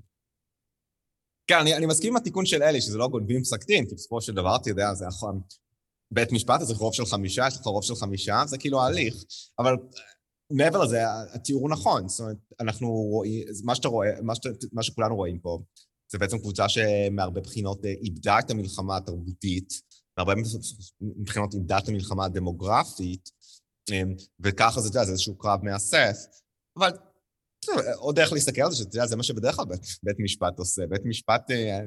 כן, 1.46 1.59
אני, 1.59 1.76
אני 1.76 1.87
מסכים 1.87 2.12
עם 2.12 2.16
התיקון 2.16 2.46
של 2.46 2.62
אלי, 2.62 2.80
שזה 2.80 2.98
לא 2.98 3.09
גונבים 3.09 3.42
פסק 3.42 3.64
דין, 3.64 3.87
כי 3.87 3.94
בסופו 3.94 4.20
של 4.20 4.33
דבר, 4.33 4.56
אתה 4.56 4.70
יודע, 4.70 4.94
זה 4.94 5.04
יכול... 5.09 5.35
בית 6.11 6.33
משפט, 6.33 6.61
זה 6.61 6.74
רוב 6.74 6.94
של 6.94 7.06
חמישה, 7.06 7.46
יש 7.48 7.56
לך 7.56 7.66
רוב 7.66 7.85
של 7.85 7.94
חמישה, 7.94 8.42
זה 8.46 8.59
כאילו 8.59 8.80
ההליך, 8.80 9.14
אבל 9.59 9.74
מעבר 10.50 10.85
לזה, 10.85 10.98
התיאור 11.35 11.62
הוא 11.62 11.70
נכון, 11.70 12.09
זאת 12.09 12.20
אומרת, 12.20 12.37
אנחנו 12.61 12.88
רואים, 12.88 13.44
מה 13.64 13.74
שאתה 13.74 13.88
רואה, 13.88 14.11
מה, 14.22 14.35
שת, 14.35 14.64
מה 14.72 14.83
שכולנו 14.83 15.16
רואים 15.16 15.38
פה, 15.38 15.59
זה 16.12 16.18
בעצם 16.18 16.38
קבוצה 16.38 16.68
שמהרבה 16.68 17.40
בחינות 17.40 17.84
אה, 17.84 17.90
איבדה 17.90 18.38
את 18.38 18.50
המלחמה 18.50 18.96
התרבותית, 18.96 19.72
מהרבה 20.18 20.34
מבחינות 21.00 21.54
איבדה 21.54 21.78
את 21.78 21.88
המלחמה 21.88 22.24
הדמוגרפית, 22.24 23.30
אמ, 23.90 24.14
וככה 24.40 24.80
זה, 24.80 24.88
אתה 24.88 24.96
יודע, 24.96 25.04
זה 25.04 25.12
איזשהו 25.12 25.38
קרב 25.38 25.60
מאסף. 25.62 26.16
אבל 26.78 26.90
עוד 27.96 28.16
דרך 28.16 28.32
להסתכל 28.32 28.62
על 28.62 28.70
זה, 28.70 28.76
שאתה 28.76 28.96
יודע, 28.96 29.06
זה 29.06 29.16
מה 29.16 29.22
שבדרך 29.22 29.56
כלל 29.56 29.64
בית, 29.64 29.80
בית 30.02 30.16
משפט 30.18 30.58
עושה. 30.58 30.86
בית 30.86 31.04
משפט, 31.04 31.50
אה, 31.50 31.80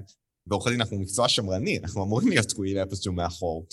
בעורכי 0.47 0.69
דין 0.69 0.81
אנחנו 0.81 0.99
מקצוע 0.99 1.29
שמרני, 1.29 1.79
אנחנו 1.79 2.03
אמורים 2.03 2.27
להיות 2.27 2.47
תקועים 2.47 2.77
איפשהו 2.77 3.13
מאחור. 3.13 3.65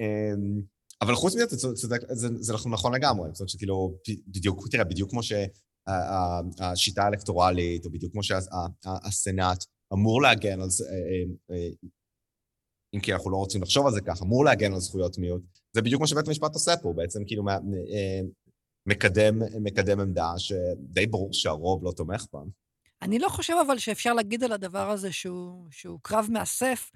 אמ, 0.00 0.62
אבל 1.02 1.14
חוץ 1.14 1.34
מזה, 1.34 1.44
זה, 1.48 1.68
זה, 1.74 1.96
זה, 2.08 2.28
זה 2.40 2.52
נכון 2.70 2.94
לגמרי, 2.94 3.28
זאת 3.32 3.40
אומרת 3.40 3.48
שכאילו, 3.48 3.98
בדיוק, 4.28 4.68
תראה, 4.68 4.84
בדיוק 4.84 5.10
כמו 5.10 5.20
שהשיטה 5.22 7.04
האלקטורלית, 7.04 7.84
או 7.86 7.90
בדיוק 7.90 8.12
כמו 8.12 8.22
שהסנאט 8.22 9.64
אמור 9.92 10.22
להגן 10.22 10.60
על 10.60 10.70
זה, 10.70 10.84
אה, 10.84 10.90
אה, 10.90 11.56
אה, 11.56 11.68
אם 12.94 13.00
כי 13.00 13.12
אנחנו 13.12 13.30
לא 13.30 13.36
רוצים 13.36 13.62
לחשוב 13.62 13.86
על 13.86 13.92
זה 13.92 14.00
ככה, 14.00 14.24
אמור 14.24 14.44
להגן 14.44 14.72
על 14.72 14.80
זכויות 14.80 15.18
מיעוט. 15.18 15.42
זה 15.72 15.82
בדיוק 15.82 16.00
מה 16.00 16.06
שבית 16.06 16.28
המשפט 16.28 16.54
עושה 16.54 16.76
פה, 16.82 16.92
בעצם 16.96 17.20
כאילו 17.26 17.44
מקדם, 18.86 19.38
מקדם 19.62 20.00
עמדה 20.00 20.32
שדי 20.38 21.06
ברור 21.06 21.32
שהרוב 21.32 21.84
לא 21.84 21.92
תומך 21.96 22.26
בה. 22.32 22.40
אני 23.02 23.18
לא 23.18 23.28
חושב 23.28 23.54
אבל 23.66 23.78
שאפשר 23.78 24.12
להגיד 24.12 24.44
על 24.44 24.52
הדבר 24.52 24.90
הזה 24.90 25.12
שהוא, 25.12 25.66
שהוא 25.70 25.98
קרב 26.02 26.26
מאסף, 26.30 26.90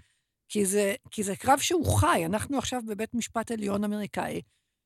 כי 0.48 0.66
זה, 0.66 0.94
כי 1.11 1.22
זה 1.22 1.37
קרב 1.37 1.59
שהוא 1.59 1.87
חי. 1.87 2.22
אנחנו 2.26 2.59
עכשיו 2.59 2.82
בבית 2.87 3.14
משפט 3.14 3.50
עליון 3.50 3.85
אמריקאי, 3.85 4.42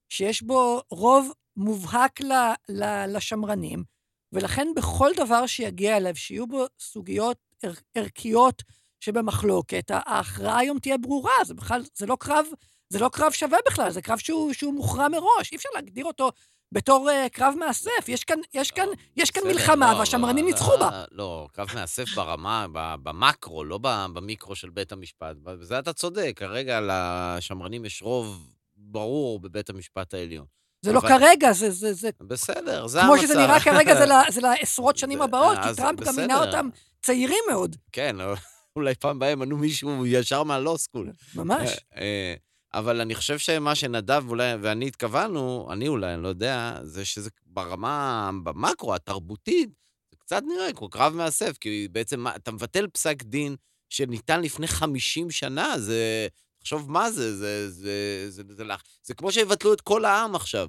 שיש 0.09 0.43
בו 0.43 0.81
רוב 0.91 1.33
מובהק 1.57 2.21
ל, 2.21 2.33
ל, 2.69 3.17
לשמרנים, 3.17 3.85
ולכן 4.33 4.69
בכל 4.77 5.11
דבר 5.17 5.47
שיגיע 5.47 5.97
אליו, 5.97 6.17
שיהיו 6.17 6.47
בו 6.47 6.65
סוגיות 6.81 7.50
ער, 7.63 7.73
ערכיות 7.95 8.63
שבמחלוקת, 9.01 9.91
ההכרעה 9.91 10.59
היום 10.59 10.79
תהיה 10.79 10.99
ברורה, 10.99 11.45
זה 11.45 11.55
בכלל, 11.55 11.83
זה 11.95 12.07
לא 12.07 12.17
קרב, 12.21 12.47
זה 12.89 12.99
לא 12.99 13.09
קרב 13.13 13.33
שווה 13.33 13.59
בכלל, 13.67 13.91
זה 13.91 14.03
קרב 14.03 14.19
שהוא, 14.19 14.53
שהוא 14.53 14.75
מוכרע 14.75 15.09
מראש, 15.09 15.53
אי 15.53 15.57
אפשר 15.57 15.69
להגדיר 15.75 16.05
אותו 16.05 16.31
בתור 16.73 17.11
uh, 17.11 17.29
קרב 17.29 17.55
מאסף. 17.59 18.09
יש 18.09 18.25
כאן, 18.25 18.39
יש 18.55 18.71
כאן, 18.71 18.87
יש 19.17 19.31
כאן 19.31 19.43
מלחמה, 19.47 19.93
לא, 19.93 19.99
והשמרנים 19.99 20.45
לא, 20.45 20.51
ניצחו 20.51 20.79
בה. 20.79 21.05
לא, 21.13 21.49
קרב 21.53 21.69
מאסף 21.75 22.05
ברמה, 22.15 22.67
במקרו, 22.73 23.65
לא 23.65 23.79
במיקרו 23.83 24.55
של 24.55 24.71
בית 24.71 24.93
המשפט. 24.93 25.37
בזה 25.43 25.79
אתה 25.79 25.93
צודק, 25.93 26.33
כרגע 26.37 26.81
לשמרנים 26.83 27.85
יש 27.85 28.03
רוב 28.03 28.47
ברור 28.77 29.41
בבית 29.41 29.71
המשפט 29.71 30.15
העליון. 30.15 30.47
זה 30.83 30.93
לא 30.93 31.01
כרגע, 31.01 31.53
זה... 31.53 31.71
זה, 31.71 31.93
זה 31.93 32.11
בסדר, 32.21 32.87
זה 32.87 33.03
המצב. 33.03 33.15
כמו 33.15 33.23
שזה 33.23 33.39
נראה 33.39 33.61
כרגע, 33.61 33.95
זה 34.31 34.41
לעשרות 34.41 34.97
שנים 35.01 35.23
הבאות, 35.23 35.59
כי 35.59 35.75
טראמפ 35.77 36.01
גם 36.01 36.17
מינה 36.17 36.45
אותם 36.45 36.69
צעירים 37.03 37.45
מאוד. 37.51 37.77
כן, 37.93 38.17
אולי 38.77 38.95
פעם 38.95 39.19
בהם 39.19 39.39
מנו 39.39 39.57
מישהו 39.57 40.07
ישר 40.07 40.43
מהלא 40.43 40.77
סקול. 40.79 41.13
ממש. 41.35 41.69
אה, 41.69 42.01
אה, 42.01 42.35
אבל 42.75 43.01
אני 43.01 43.15
חושב 43.15 43.39
שמה 43.39 43.75
שנדב 43.75 44.25
אולי, 44.29 44.55
ואני 44.61 44.87
התכוונו, 44.87 45.69
אני 45.73 45.89
אולי, 45.89 46.15
אני 46.15 46.23
לא 46.23 46.29
יודע, 46.29 46.81
זה 46.83 47.05
שזה 47.05 47.31
ברמה, 47.47 48.31
במקרו, 48.43 48.95
התרבותית, 48.95 49.71
זה 50.11 50.17
קצת 50.17 50.43
נראה 50.49 50.73
כמו 50.73 50.91
קרב 50.91 51.15
מאסף, 51.15 51.59
כי 51.59 51.89
בעצם 51.93 52.27
אתה 52.29 52.53
מבטל 52.53 52.87
פסק 52.87 53.23
דין 53.23 53.57
שניתן 53.89 54.43
לפני 54.43 54.67
50 54.67 55.31
שנה, 55.31 55.79
זה... 55.79 56.29
תחשוב 56.61 56.91
מה 56.91 57.11
זה, 57.11 57.37
זה, 57.37 57.71
זה, 57.71 57.83
זה, 58.31 58.31
זה, 58.31 58.55
זה, 58.55 58.65
זה, 58.65 58.75
זה 59.03 59.15
כמו 59.15 59.33
שיבטלו 59.33 59.73
את 59.73 59.81
כל 59.81 60.05
העם 60.05 60.35
עכשיו. 60.35 60.69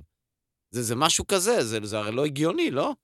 זה, 0.72 0.84
זה 0.84 0.96
משהו 0.96 1.28
כזה, 1.28 1.64
זה, 1.64 1.80
זה 1.84 1.98
הרי 1.98 2.12
לא 2.12 2.26
הגיוני, 2.26 2.72
לא? 2.72 2.96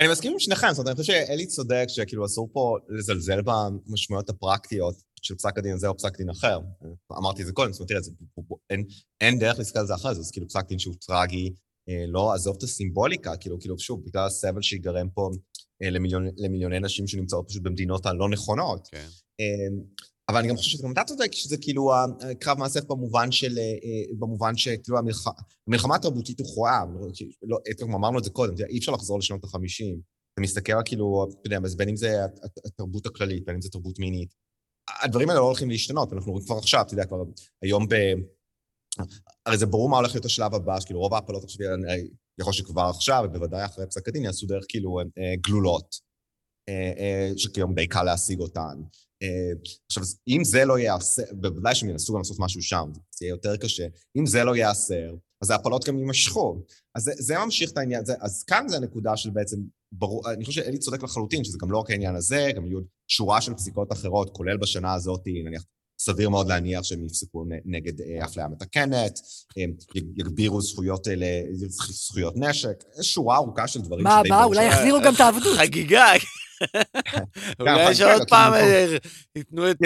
אני 0.00 0.08
מסכים 0.08 0.32
עם 0.32 0.38
שניכם, 0.38 0.66
זאת 0.70 0.78
אומרת, 0.78 0.96
אני 0.96 1.02
חושב 1.02 1.12
שאלי 1.12 1.46
צודק 1.46 1.84
שכאילו 1.88 2.24
אסור 2.24 2.48
פה 2.52 2.76
לזלזל 2.88 3.40
במשמעויות 3.42 4.30
הפרקטיות 4.30 4.94
של 5.22 5.34
פסק 5.34 5.58
הדין 5.58 5.74
הזה 5.74 5.88
או 5.88 5.96
פסק 5.96 6.16
דין 6.16 6.30
אחר. 6.30 6.60
אמרתי 7.12 7.42
את 7.42 7.46
זה 7.46 7.52
קודם, 7.52 7.72
זאת 7.72 7.80
אומרת, 7.80 7.88
תראה, 7.88 8.00
זה, 8.00 8.10
אין, 9.20 9.38
דרך 9.38 9.58
להסתכל 9.58 9.78
על 9.78 9.86
זה 9.86 9.94
אחרי 9.94 10.14
זה, 10.14 10.22
זה 10.22 10.32
כאילו 10.32 10.48
פסק 10.48 10.68
דין 10.68 10.78
שהוא 10.78 10.94
טרגי, 11.06 11.52
אה, 11.88 12.04
לא 12.08 12.34
עזוב 12.34 12.56
את 12.58 12.62
הסימבוליקה, 12.62 13.36
כאילו, 13.36 13.60
כאילו, 13.60 13.78
שוב, 13.78 14.04
בגלל 14.04 14.26
הסבל 14.26 14.62
שיגרם 14.62 15.08
פה 15.10 15.30
אה, 15.82 15.90
למיליון, 15.90 16.28
למיליוני 16.36 16.80
נשים 16.80 17.06
שנמצאות 17.06 17.48
פשוט 17.48 17.62
במדינות 17.62 18.06
הלא 18.06 18.28
נכונות. 18.28 18.88
כן. 18.92 19.08
אה, 20.30 20.34
אבל 20.34 20.38
אני 20.38 20.48
גם 20.48 20.56
חושב 20.56 20.78
שגם 20.78 20.92
אתה 20.92 21.04
צודק, 21.04 21.32
שזה 21.32 21.56
כאילו 21.56 21.92
הקרב 22.30 22.58
מאסף 22.58 22.84
במובן 22.84 23.32
של, 23.32 23.58
במובן 24.18 24.56
שכאילו 24.56 24.98
המלחמה 25.66 25.94
התרבותית 25.94 26.40
הוכרעה, 26.40 26.84
לא, 27.42 27.58
כמו 27.78 27.96
אמרנו 27.96 28.18
את 28.18 28.24
זה 28.24 28.30
קודם, 28.30 28.54
אי 28.68 28.78
אפשר 28.78 28.92
לחזור 28.92 29.18
לשנות 29.18 29.44
ה-50. 29.44 30.00
אתה 30.32 30.42
מסתכל 30.42 30.72
כאילו, 30.84 31.26
אתה 31.40 31.46
יודע, 31.46 31.58
בין 31.76 31.88
אם 31.88 31.96
זה 31.96 32.24
התרבות 32.66 33.06
הכללית, 33.06 33.44
בין 33.44 33.54
אם 33.54 33.60
זה 33.60 33.68
תרבות 33.68 33.98
מינית. 33.98 34.34
הדברים 35.02 35.28
האלה 35.28 35.40
לא 35.40 35.44
הולכים 35.44 35.70
להשתנות, 35.70 36.12
אנחנו 36.12 36.32
רואים 36.32 36.46
כבר 36.46 36.56
עכשיו, 36.56 36.82
אתה 36.82 36.94
יודע, 36.94 37.04
כבר 37.04 37.22
היום 37.62 37.88
ב... 37.88 37.94
הרי 39.46 39.58
זה 39.58 39.66
ברור 39.66 39.88
מה 39.88 39.96
הולך 39.96 40.14
להיות 40.14 40.24
השלב 40.24 40.54
הבא, 40.54 40.80
שכאילו 40.80 41.00
רוב 41.00 41.14
ההפלות 41.14 41.44
עכשיו, 41.44 41.66
יכול 42.40 42.52
שכבר 42.52 42.82
עכשיו, 42.82 43.24
ובוודאי 43.24 43.64
אחרי 43.64 43.86
פסק 43.86 44.08
הדין, 44.08 44.24
יעשו 44.24 44.46
דרך 44.46 44.64
כאילו 44.68 44.98
גלולות, 45.40 45.96
שכיום 47.36 47.74
די 47.74 47.86
קל 47.86 48.02
להשיג 48.02 48.40
אותן. 48.40 48.82
אה, 49.22 49.52
עכשיו, 49.86 50.02
אם 50.28 50.44
זה 50.44 50.64
לא 50.64 50.78
ייאסר, 50.78 51.22
בוודאי 51.32 51.74
שהם 51.74 51.90
ינסו 51.90 52.12
גם 52.12 52.18
לעשות 52.18 52.36
משהו 52.40 52.62
שם, 52.62 52.90
זה 53.18 53.26
יהיה 53.26 53.32
יותר 53.32 53.56
קשה. 53.56 53.86
אם 54.16 54.26
זה 54.26 54.44
לא 54.44 54.56
ייאסר, 54.56 55.14
אז 55.42 55.50
ההפלות 55.50 55.84
גם 55.84 55.98
יימשכו. 55.98 56.62
אז 56.94 57.02
זה, 57.02 57.12
זה 57.18 57.38
ממשיך 57.38 57.70
את 57.70 57.78
העניין, 57.78 58.02
הזה. 58.02 58.14
אז 58.20 58.44
כאן 58.44 58.68
זה 58.68 58.76
הנקודה 58.76 59.16
של 59.16 59.30
בעצם, 59.30 59.56
ברור, 59.92 60.32
אני 60.32 60.44
חושב 60.44 60.62
שאלי 60.62 60.78
צודק 60.78 61.02
לחלוטין, 61.02 61.44
שזה 61.44 61.58
גם 61.62 61.70
לא 61.70 61.78
רק 61.78 61.90
העניין 61.90 62.16
הזה, 62.16 62.50
גם 62.56 62.66
יהיו 62.66 62.80
שורה 63.08 63.40
של 63.40 63.54
פסיקות 63.54 63.92
אחרות, 63.92 64.30
כולל 64.32 64.56
בשנה 64.56 64.94
הזאת, 64.94 65.20
נניח, 65.26 65.62
סביר 65.98 66.28
מאוד 66.28 66.48
להניח 66.48 66.82
שהם 66.82 67.06
יפסקו 67.06 67.44
נגד 67.64 68.00
אה, 68.00 68.24
אפליה 68.24 68.48
מתקנת, 68.48 69.20
יגבירו 69.94 70.60
זכויות, 70.60 71.06
זכויות 71.78 72.34
נשק, 72.36 72.84
שורה 73.02 73.36
ארוכה 73.36 73.68
של 73.68 73.80
דברים. 73.80 74.04
מה 74.04 74.16
הבא? 74.16 74.44
אולי 74.44 74.64
יחזירו 74.64 74.98
גם 75.04 75.14
את 75.14 75.20
העבדות. 75.20 75.56
חגיגה. 75.58 76.12
אולי 77.60 77.90
יש 77.90 78.00
עוד 78.00 78.28
פעם, 78.28 78.54
אה, 78.54 78.96
ייתנו 79.36 79.70
את 79.70 79.76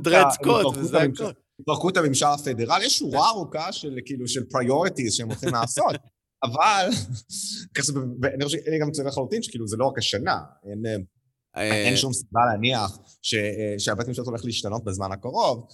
דרד 0.00 0.30
סקוט, 0.30 0.76
וזה 0.76 1.02
הכול. 1.02 1.32
התפרקות 1.60 1.96
הממשל 1.96 2.26
הפדרלי, 2.26 2.84
יש 2.84 2.98
שורה 2.98 3.28
ארוכה 3.30 3.72
של 3.72 3.98
כאילו 4.04 4.28
של 4.28 4.44
פריורטיז 4.50 5.14
שהם 5.14 5.28
הולכים 5.28 5.48
לעשות, 5.52 5.94
אבל, 6.42 6.88
אני 8.34 8.44
חושב 8.44 8.58
שאני 8.64 8.78
גם 8.78 8.90
צריך 8.90 9.08
לחלוטין 9.08 9.42
שכאילו 9.42 9.68
זה 9.68 9.76
לא 9.76 9.86
רק 9.86 9.98
השנה, 9.98 10.38
אין 11.56 11.92
אה, 11.92 11.96
שום 11.96 12.12
סיבה 12.12 12.40
להניח 12.52 12.98
שהבית 13.78 14.08
המשפט 14.08 14.26
הולך 14.26 14.44
להשתנות 14.44 14.84
בזמן 14.84 15.12
הקרוב, 15.12 15.66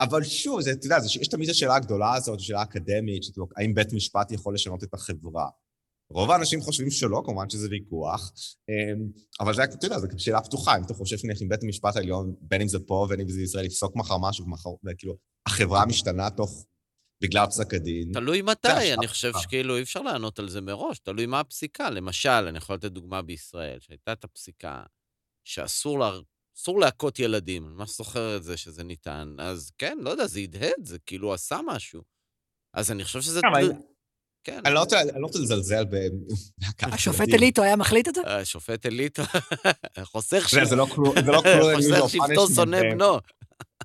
אבל 0.00 0.24
שוב, 0.24 0.60
אתה 0.60 0.86
יודע, 0.86 0.96
יש 1.20 1.28
תמיד 1.28 1.50
השאלה 1.50 1.76
הגדולה 1.76 2.14
הזאת, 2.14 2.40
שאלה 2.40 2.62
אקדמית, 2.62 3.22
האם 3.56 3.74
בית 3.74 3.92
משפט 3.92 4.32
יכול 4.32 4.54
לשנות 4.54 4.84
את 4.84 4.94
החברה. 4.94 5.46
רוב 6.12 6.30
האנשים 6.30 6.60
חושבים 6.60 6.90
שלא, 6.90 7.22
כמובן 7.26 7.50
שזה 7.50 7.68
ויכוח, 7.70 8.32
אמ, 8.68 9.10
אבל 9.40 9.54
זה, 9.54 9.64
אתה 9.64 9.86
יודע, 9.86 9.98
זו 9.98 10.06
שאלה 10.18 10.40
פתוחה, 10.40 10.76
אם 10.76 10.82
אתה 10.82 10.94
חושב 10.94 11.16
עם 11.40 11.48
בית 11.48 11.62
המשפט 11.62 11.96
העליון, 11.96 12.34
בין 12.40 12.60
אם 12.60 12.68
זה 12.68 12.78
פה 12.86 12.94
ובין 12.94 13.20
אם 13.20 13.28
זה 13.28 13.42
ישראל, 13.42 13.64
יפסוק 13.64 13.96
מחר 13.96 14.18
משהו, 14.18 14.46
וכאילו, 14.84 15.16
החברה 15.46 15.86
משתנה 15.86 16.30
תוך, 16.30 16.66
בגלל 17.22 17.46
פסק 17.46 17.74
הדין. 17.74 18.12
תלוי 18.12 18.42
מתי, 18.42 18.94
אני. 18.98 19.06
חושב 19.08 19.32
שכאילו 19.42 19.76
אי 19.76 19.82
אפשר 19.82 20.02
לענות 20.02 20.38
על 20.38 20.48
זה 20.48 20.60
מראש, 20.60 20.98
תלוי 20.98 21.26
מה 21.26 21.40
הפסיקה. 21.40 21.90
למשל, 21.90 22.28
אני 22.28 22.58
יכול 22.58 22.74
לתת 22.76 22.92
דוגמה 22.92 23.22
בישראל, 23.22 23.78
שהייתה 23.80 24.12
את 24.12 24.24
הפסיקה 24.24 24.82
שאסור 25.44 25.98
לה, 25.98 26.10
אסור 26.58 26.80
להכות 26.80 27.18
ילדים, 27.18 27.66
אני 27.66 27.74
ממש 27.74 27.96
זוכר 27.96 28.36
את 28.36 28.42
זה 28.42 28.56
שזה 28.56 28.84
ניתן, 28.84 29.36
אז 29.38 29.70
כן, 29.78 29.98
לא 30.00 30.10
יודע, 30.10 30.26
זה 30.26 30.40
הדהד, 30.40 30.84
זה 30.84 30.98
כאילו 30.98 31.34
עשה 31.34 31.60
משהו. 31.66 32.02
אז 32.74 32.90
אני 32.90 33.04
חושב 33.04 33.20
שזה... 33.20 33.40
אבל- 33.52 33.72
כן. 34.44 34.60
אני 34.66 34.74
לא 34.74 34.80
רוצה 34.80 35.00
אני 35.00 35.20
לא 35.20 35.26
רוצה 35.26 35.38
לזלזל 35.38 35.84
ב... 35.84 35.90
בהכת 36.58 36.92
השופט 36.92 37.20
ילדים. 37.20 37.34
אליטו 37.34 37.62
היה 37.62 37.76
מחליט 37.76 38.08
את 38.08 38.14
זה? 38.14 38.20
השופט 38.26 38.86
אליטו 38.86 39.22
חוסך 40.12 40.48
זה 40.52 40.64
זה 40.64 40.76
לא 40.76 40.86
קלו- 40.94 41.14
זה 41.24 41.30
לא 41.32 41.42
קלו... 41.42 41.66
חוסך 41.76 42.08
שבטו 42.08 42.48
שונא 42.54 42.80
בנו. 42.80 43.18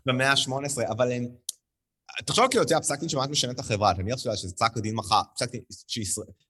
במאה 0.05 0.31
ה-18, 0.31 0.51
אבל 0.91 1.11
הם... 1.11 1.27
תחשוב 2.25 2.45
כאילו, 2.49 2.63
אתה 2.63 2.71
יודע, 2.73 2.81
פסק 2.81 2.99
דין 2.99 3.09
שמעט 3.09 3.29
משנה 3.29 3.51
את 3.51 3.59
החברה, 3.59 3.91
אתה 3.91 4.01
מניח 4.03 4.17
שאתה- 4.17 4.37
שזה 4.37 4.53
פסק 4.55 4.77
דין 4.77 4.95
מחר, 4.95 5.21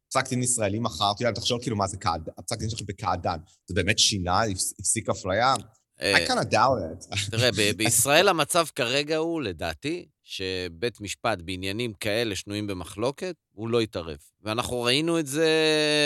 פסק 0.09 0.29
דין 0.29 0.43
ישראלי 0.43 0.79
מחר, 0.79 1.11
אתה 1.15 1.23
יודע, 1.23 1.39
תחשוב 1.39 1.61
כאילו 1.61 1.75
מה 1.75 1.87
זה 1.87 1.97
קעד- 1.97 2.29
הפסק 2.37 2.57
דין 2.57 2.69
שלך 2.69 2.81
בקעדן. 2.81 3.37
זה 3.67 3.73
באמת 3.75 3.99
שינה, 3.99 4.43
הפס- 4.43 4.73
הפסיק 4.79 5.09
אפליה? 5.09 5.53
אה, 6.01 6.15
I 6.25 6.29
kind 6.29 6.41
of 6.45 6.51
doubt 6.53 7.07
it. 7.15 7.29
תראה, 7.31 7.49
בישראל 7.77 8.27
המצב 8.27 8.65
כרגע 8.75 9.17
הוא, 9.17 9.41
לדעתי, 9.41 10.05
שבית 10.25 11.01
משפט 11.01 11.41
בעניינים 11.41 11.93
כאלה 11.93 12.35
שנויים 12.35 12.67
במחלוקת, 12.67 13.35
הוא 13.51 13.69
לא 13.69 13.81
יתערב. 13.81 14.17
ואנחנו 14.41 14.81
ראינו 14.81 15.19
את 15.19 15.27
זה 15.27 15.49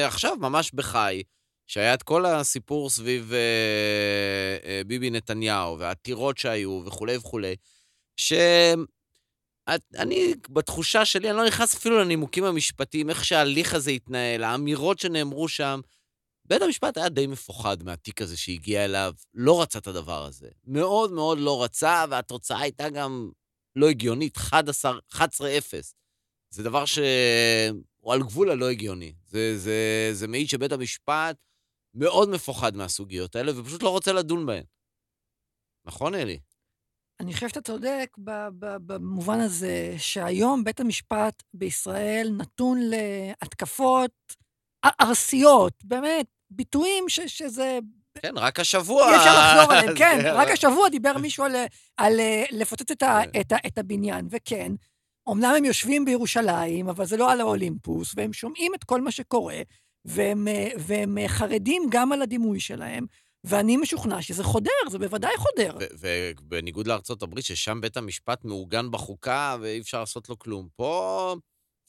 עכשיו, 0.08 0.38
ממש 0.40 0.72
בחי, 0.74 1.24
שהיה 1.68 1.94
את 1.94 2.04
כל 2.04 2.26
הסיפור 2.26 2.90
סביב 2.90 3.34
אה, 3.34 3.38
אה, 4.70 4.82
ביבי 4.88 5.10
נתניהו, 5.10 5.80
והעתירות 5.80 6.38
שהיו 6.38 6.82
וכולי 6.86 7.18
וכולי, 7.18 7.56
שאני, 8.18 8.46
בתחושה 10.50 11.06
שלי, 11.06 11.30
אני 11.30 11.38
לא 11.38 11.46
נכנס 11.46 11.76
אפילו 11.76 12.00
לנימוקים 12.00 12.44
המשפטיים, 12.44 13.10
איך 13.10 13.26
שההליך 13.26 13.74
הזה 13.74 13.92
התנהל, 13.92 14.44
האמירות 14.44 15.00
שנאמרו 15.00 15.48
שם, 15.48 15.80
בית 16.46 16.62
המשפט 16.62 16.98
היה 16.98 17.10
די 17.10 17.28
מפוחד 17.28 17.84
מהתיק 17.84 18.22
הזה 18.22 18.38
שהגיע 18.38 18.86
אליו, 18.86 19.14
לא 19.34 19.62
רצה 19.62 19.80
את 19.80 19.88
הדבר 19.88 20.26
הזה. 20.26 20.48
מאוד 20.68 21.12
מאוד 21.12 21.38
לא 21.40 21.64
רצה, 21.64 22.06
והתוצאה 22.10 22.60
הייתה 22.60 22.90
גם 22.90 23.30
לא 23.76 23.90
הגיונית, 23.90 24.38
11, 24.38 25.00
11-0. 25.14 25.20
זה 26.50 26.64
דבר 26.64 26.86
שהוא 26.86 28.14
על 28.14 28.20
גבול 28.24 28.52
הלא 28.52 28.70
הגיוני. 28.70 29.14
זה, 29.26 29.58
זה, 29.58 30.10
זה 30.14 30.28
מעיד 30.28 30.50
שבית 30.50 30.72
המשפט 30.72 31.38
מאוד 31.94 32.30
מפוחד 32.30 32.76
מהסוגיות 32.76 33.36
האלה, 33.36 33.60
ופשוט 33.60 33.84
לא 33.84 33.90
רוצה 33.90 34.14
לדון 34.14 34.46
בהן. 34.46 34.64
נכון, 35.86 36.16
אלי? 36.16 36.40
אני 37.20 37.34
חושב 37.34 37.48
שאתה 37.50 37.62
צודק 37.62 38.18
במובן 38.86 39.40
הזה 39.40 39.96
שהיום 39.98 40.64
בית 40.64 40.80
המשפט 40.80 41.44
בישראל 41.54 42.30
נתון 42.38 42.80
להתקפות 42.90 44.12
ארסיות, 45.02 45.74
באמת, 45.84 46.26
ביטויים 46.50 47.10
ש- 47.10 47.20
שזה... 47.20 47.80
כן, 48.22 48.34
רק 48.38 48.60
השבוע... 48.60 49.10
אי 49.12 49.16
אפשר 49.16 49.40
לחזור 49.40 49.74
עליהם, 49.74 49.96
כן. 49.98 50.20
זה- 50.22 50.32
רק 50.34 50.48
השבוע 50.50 50.90
דיבר 50.90 51.18
מישהו 51.18 51.44
על, 51.44 51.56
על 51.98 52.20
אה, 52.20 52.44
לפוצץ 52.52 52.92
את, 52.92 53.04
ה- 53.04 53.22
כן. 53.34 53.40
את, 53.42 53.52
ה- 53.52 53.68
את 53.68 53.78
הבניין, 53.78 54.28
וכן, 54.32 54.72
אמנם 55.30 55.54
הם 55.58 55.66
יושבים 55.66 56.06
בירושלים, 56.06 56.90
אבל 56.90 57.06
זה 57.06 57.18
לא 57.18 57.32
על 57.32 57.42
האולימפוס, 57.42 58.14
והם 58.16 58.34
שומעים 58.34 58.72
את 58.76 58.84
כל 58.84 59.02
מה 59.02 59.12
שקורה, 59.12 59.62
והם, 60.06 60.48
אה, 60.48 60.68
והם 60.78 61.18
אה, 61.18 61.28
חרדים 61.28 61.84
גם 61.92 62.12
על 62.12 62.22
הדימוי 62.22 62.60
שלהם, 62.60 63.06
ואני 63.44 63.78
משוכנע 63.78 64.22
שזה 64.22 64.44
חודר, 64.44 64.70
זה 64.90 65.00
בוודאי 65.00 65.38
חודר. 65.38 65.78
ובניגוד 66.00 66.88
לארצות 66.88 67.24
הברית, 67.24 67.46
ששם 67.46 67.82
בית 67.82 67.98
המשפט 67.98 68.46
מעוגן 68.46 68.92
בחוקה 68.92 69.58
ואי 69.62 69.80
אפשר 69.80 70.00
לעשות 70.00 70.30
לו 70.30 70.40
כלום. 70.40 70.68
פה 70.76 71.36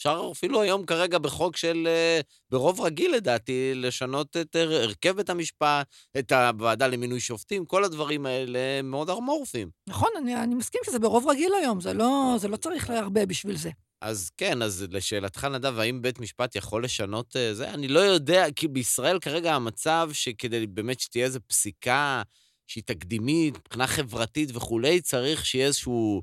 אפשר 0.00 0.28
אפילו 0.32 0.62
היום 0.62 0.86
כרגע 0.86 1.18
בחוק 1.18 1.56
של, 1.56 1.84
אה, 1.86 2.20
ברוב 2.50 2.80
רגיל 2.80 3.14
לדעתי, 3.14 3.72
לשנות 3.74 4.36
את 4.36 4.56
הר- 4.56 4.72
הרכב 4.72 5.16
בית 5.16 5.30
המשפט, 5.30 5.86
את 6.18 6.32
הוועדה 6.32 6.86
למינוי 6.86 7.20
שופטים, 7.20 7.64
כל 7.64 7.84
הדברים 7.84 8.26
האלה 8.26 8.82
מאוד 8.82 9.10
אמורפיים. 9.10 9.70
נכון, 9.88 10.08
אני, 10.18 10.36
אני 10.36 10.54
מסכים 10.54 10.80
שזה 10.86 10.98
ברוב 10.98 11.28
רגיל 11.28 11.52
היום, 11.60 11.80
זה 11.80 11.92
לא, 11.92 12.34
זה 12.38 12.48
לא 12.48 12.56
צריך 12.56 12.90
הרבה 12.90 13.26
בשביל 13.26 13.56
זה. 13.56 13.70
אז 14.02 14.30
כן, 14.36 14.62
אז 14.62 14.86
לשאלתך, 14.90 15.44
נדב, 15.44 15.78
האם 15.78 16.02
בית 16.02 16.20
משפט 16.20 16.56
יכול 16.56 16.84
לשנות 16.84 17.36
אה, 17.36 17.54
זה? 17.54 17.70
אני 17.70 17.88
לא 17.88 18.00
יודע, 18.00 18.46
כי 18.56 18.68
בישראל 18.68 19.18
כרגע 19.18 19.54
המצב 19.54 20.10
שכדי 20.12 20.66
באמת 20.66 21.00
שתהיה 21.00 21.24
איזו 21.26 21.40
פסיקה 21.46 22.22
שהיא 22.66 22.84
תקדימית, 22.86 23.56
מבחינה 23.56 23.86
חברתית 23.86 24.50
וכולי, 24.56 25.00
צריך 25.00 25.46
שיהיה 25.46 25.66
איזשהו, 25.66 26.22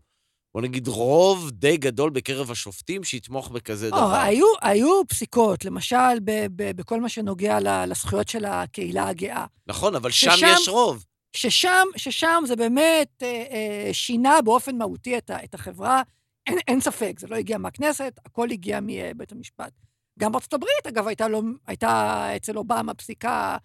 בוא 0.58 0.62
נגיד, 0.62 0.88
רוב 0.88 1.50
די 1.52 1.78
גדול 1.78 2.10
בקרב 2.10 2.52
השופטים 2.52 3.04
שיתמוך 3.04 3.50
בכזה 3.50 3.90
לא, 3.90 3.98
דבר. 3.98 4.16
היו, 4.16 4.46
היו 4.62 5.02
פסיקות, 5.08 5.66
למשל, 5.66 6.20
ב, 6.24 6.32
ב, 6.56 6.72
בכל 6.72 7.02
מה 7.02 7.10
שנוגע 7.10 7.58
לזכויות 7.88 8.30
של 8.30 8.46
הקהילה 8.46 9.08
הגאה, 9.08 9.46
נכון, 9.68 9.96
אבל 9.96 10.12
שם 10.12 10.32
ששם- 10.32 10.48
יש 10.50 10.70
רוב. 10.70 11.06
ששם, 11.36 11.86
ששם 11.98 12.44
זה 12.48 12.56
באמת 12.56 13.24
אה, 13.24 13.28
אה, 13.28 13.90
שינה 13.94 14.42
באופן 14.42 14.78
מהותי 14.78 15.18
את, 15.18 15.30
ה- 15.30 15.44
את 15.44 15.54
החברה. 15.54 16.02
אין, 16.48 16.58
אין 16.68 16.82
ספק, 16.82 17.20
זה 17.20 17.28
לא 17.28 17.36
הגיע 17.36 17.58
מהכנסת, 17.58 18.14
הכל 18.26 18.52
הגיע 18.52 18.80
מבית 18.82 19.32
המשפט. 19.32 19.72
גם 20.20 20.32
בארצות 20.32 20.54
הברית, 20.54 20.88
אגב, 20.88 21.08
הייתה, 21.08 21.28
לו, 21.28 21.42
הייתה 21.68 22.24
אצל 22.36 22.58
אובמה 22.58 22.94
פסיקה 22.94 23.58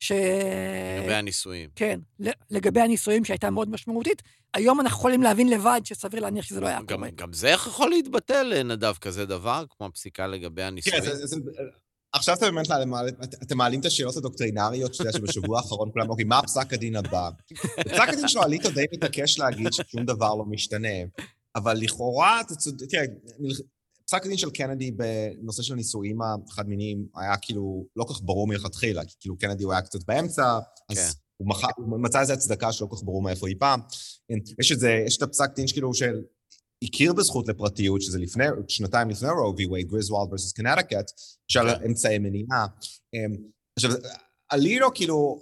ש... 0.00 0.12
לגבי 1.00 1.14
הנישואים. 1.14 1.68
כן, 1.76 2.00
ל- 2.20 2.28
לגבי 2.50 2.80
הנישואים 2.80 3.24
שהייתה 3.24 3.50
מאוד 3.50 3.70
משמעותית. 3.70 4.22
היום 4.54 4.80
אנחנו 4.80 4.98
יכולים 4.98 5.22
להבין 5.22 5.48
לבד 5.50 5.80
שסביר 5.84 6.20
להניח 6.20 6.44
שזה 6.44 6.60
לא 6.60 6.66
היה 6.66 6.78
גם, 6.86 6.96
קורה. 6.96 7.08
גם 7.14 7.32
זה 7.32 7.48
יכול 7.48 7.90
להתבטל, 7.90 8.52
אה, 8.56 8.62
נדב, 8.62 8.94
כזה 9.00 9.26
דבר, 9.26 9.64
כמו 9.76 9.86
הפסיקה 9.86 10.26
לגבי 10.26 10.62
הנישואים. 10.62 11.00
כן, 11.02 11.06
זה- 11.06 11.26
זה- 11.26 11.36
עכשיו 12.12 12.34
אתם 12.34 12.54
באמת 12.54 12.70
מעלים- 12.86 13.14
אתם 13.42 13.56
מעלים 13.58 13.80
את 13.80 13.84
השאלות 13.86 14.16
הדוקטרינריות, 14.16 14.94
שאתה 14.94 15.08
יודע 15.08 15.18
שבשבוע 15.18 15.58
האחרון 15.58 15.90
כולם 15.92 16.08
אומרים, 16.10 16.28
מה 16.28 16.42
פסק 16.42 16.72
הדין 16.72 16.96
הבא? 16.96 17.30
פסק 17.84 18.08
הדין 18.08 18.28
שלו, 18.28 18.42
אליטו 18.44 18.70
די 18.70 18.84
מתעקש 18.94 19.38
להגיד 19.38 19.72
ששום 19.72 20.04
דבר 20.04 20.34
לא 20.34 20.44
משתנה, 20.44 20.88
אבל 21.56 21.76
לכאורה, 21.76 22.40
אתה 22.40 22.54
צודק, 22.54 22.86
תראה, 22.90 23.02
פסק 24.10 24.24
הדין 24.26 24.36
של 24.36 24.50
קנדי 24.50 24.90
בנושא 24.90 25.62
של 25.62 25.74
נישואים 25.74 26.18
החד-מיניים 26.22 27.06
היה 27.16 27.36
כאילו 27.36 27.86
לא 27.96 28.04
כך 28.10 28.20
ברור 28.22 28.46
מלכתחילה, 28.46 29.04
כי 29.04 29.14
כאילו 29.20 29.38
קנדי 29.38 29.64
הוא 29.64 29.72
היה 29.72 29.82
קצת 29.82 30.04
באמצע, 30.06 30.58
אז 30.90 30.96
כן. 30.96 31.18
הוא 31.36 31.48
מח- 31.48 31.76
הוא 31.76 32.00
מצא 32.00 32.20
איזו 32.20 32.32
הצדקה 32.32 32.72
שלא 32.72 32.86
כל 32.86 32.96
כך 32.96 33.02
ברור 33.02 33.22
מאיפה 33.22 33.48
היא 33.48 33.56
פעם. 33.58 33.80
יש 34.60 34.72
את 34.72 34.80
זה, 34.80 35.02
יש 35.06 35.16
את 35.16 35.22
הפסק 35.22 35.54
דין 35.56 35.66
שכאילו 35.66 35.94
של... 35.94 36.22
הכיר 36.84 37.12
בזכות 37.12 37.48
לפרטיות, 37.48 38.02
שזה 38.02 38.18
לפני, 38.18 38.44
שנתיים 38.68 39.10
לפני 39.10 39.28
רו 39.28 39.56
וי 39.56 39.66
וייד, 39.66 39.88
גריזוולד 39.88 40.30
versus 40.30 40.52
קנטיקט, 40.54 41.10
של 41.48 41.60
כן. 41.60 41.84
אמצעי 41.86 42.18
מניעה. 42.18 42.66
אמ, 43.14 43.32
עכשיו, 43.78 43.90
אלירו 44.52 44.90
כאילו 44.94 45.40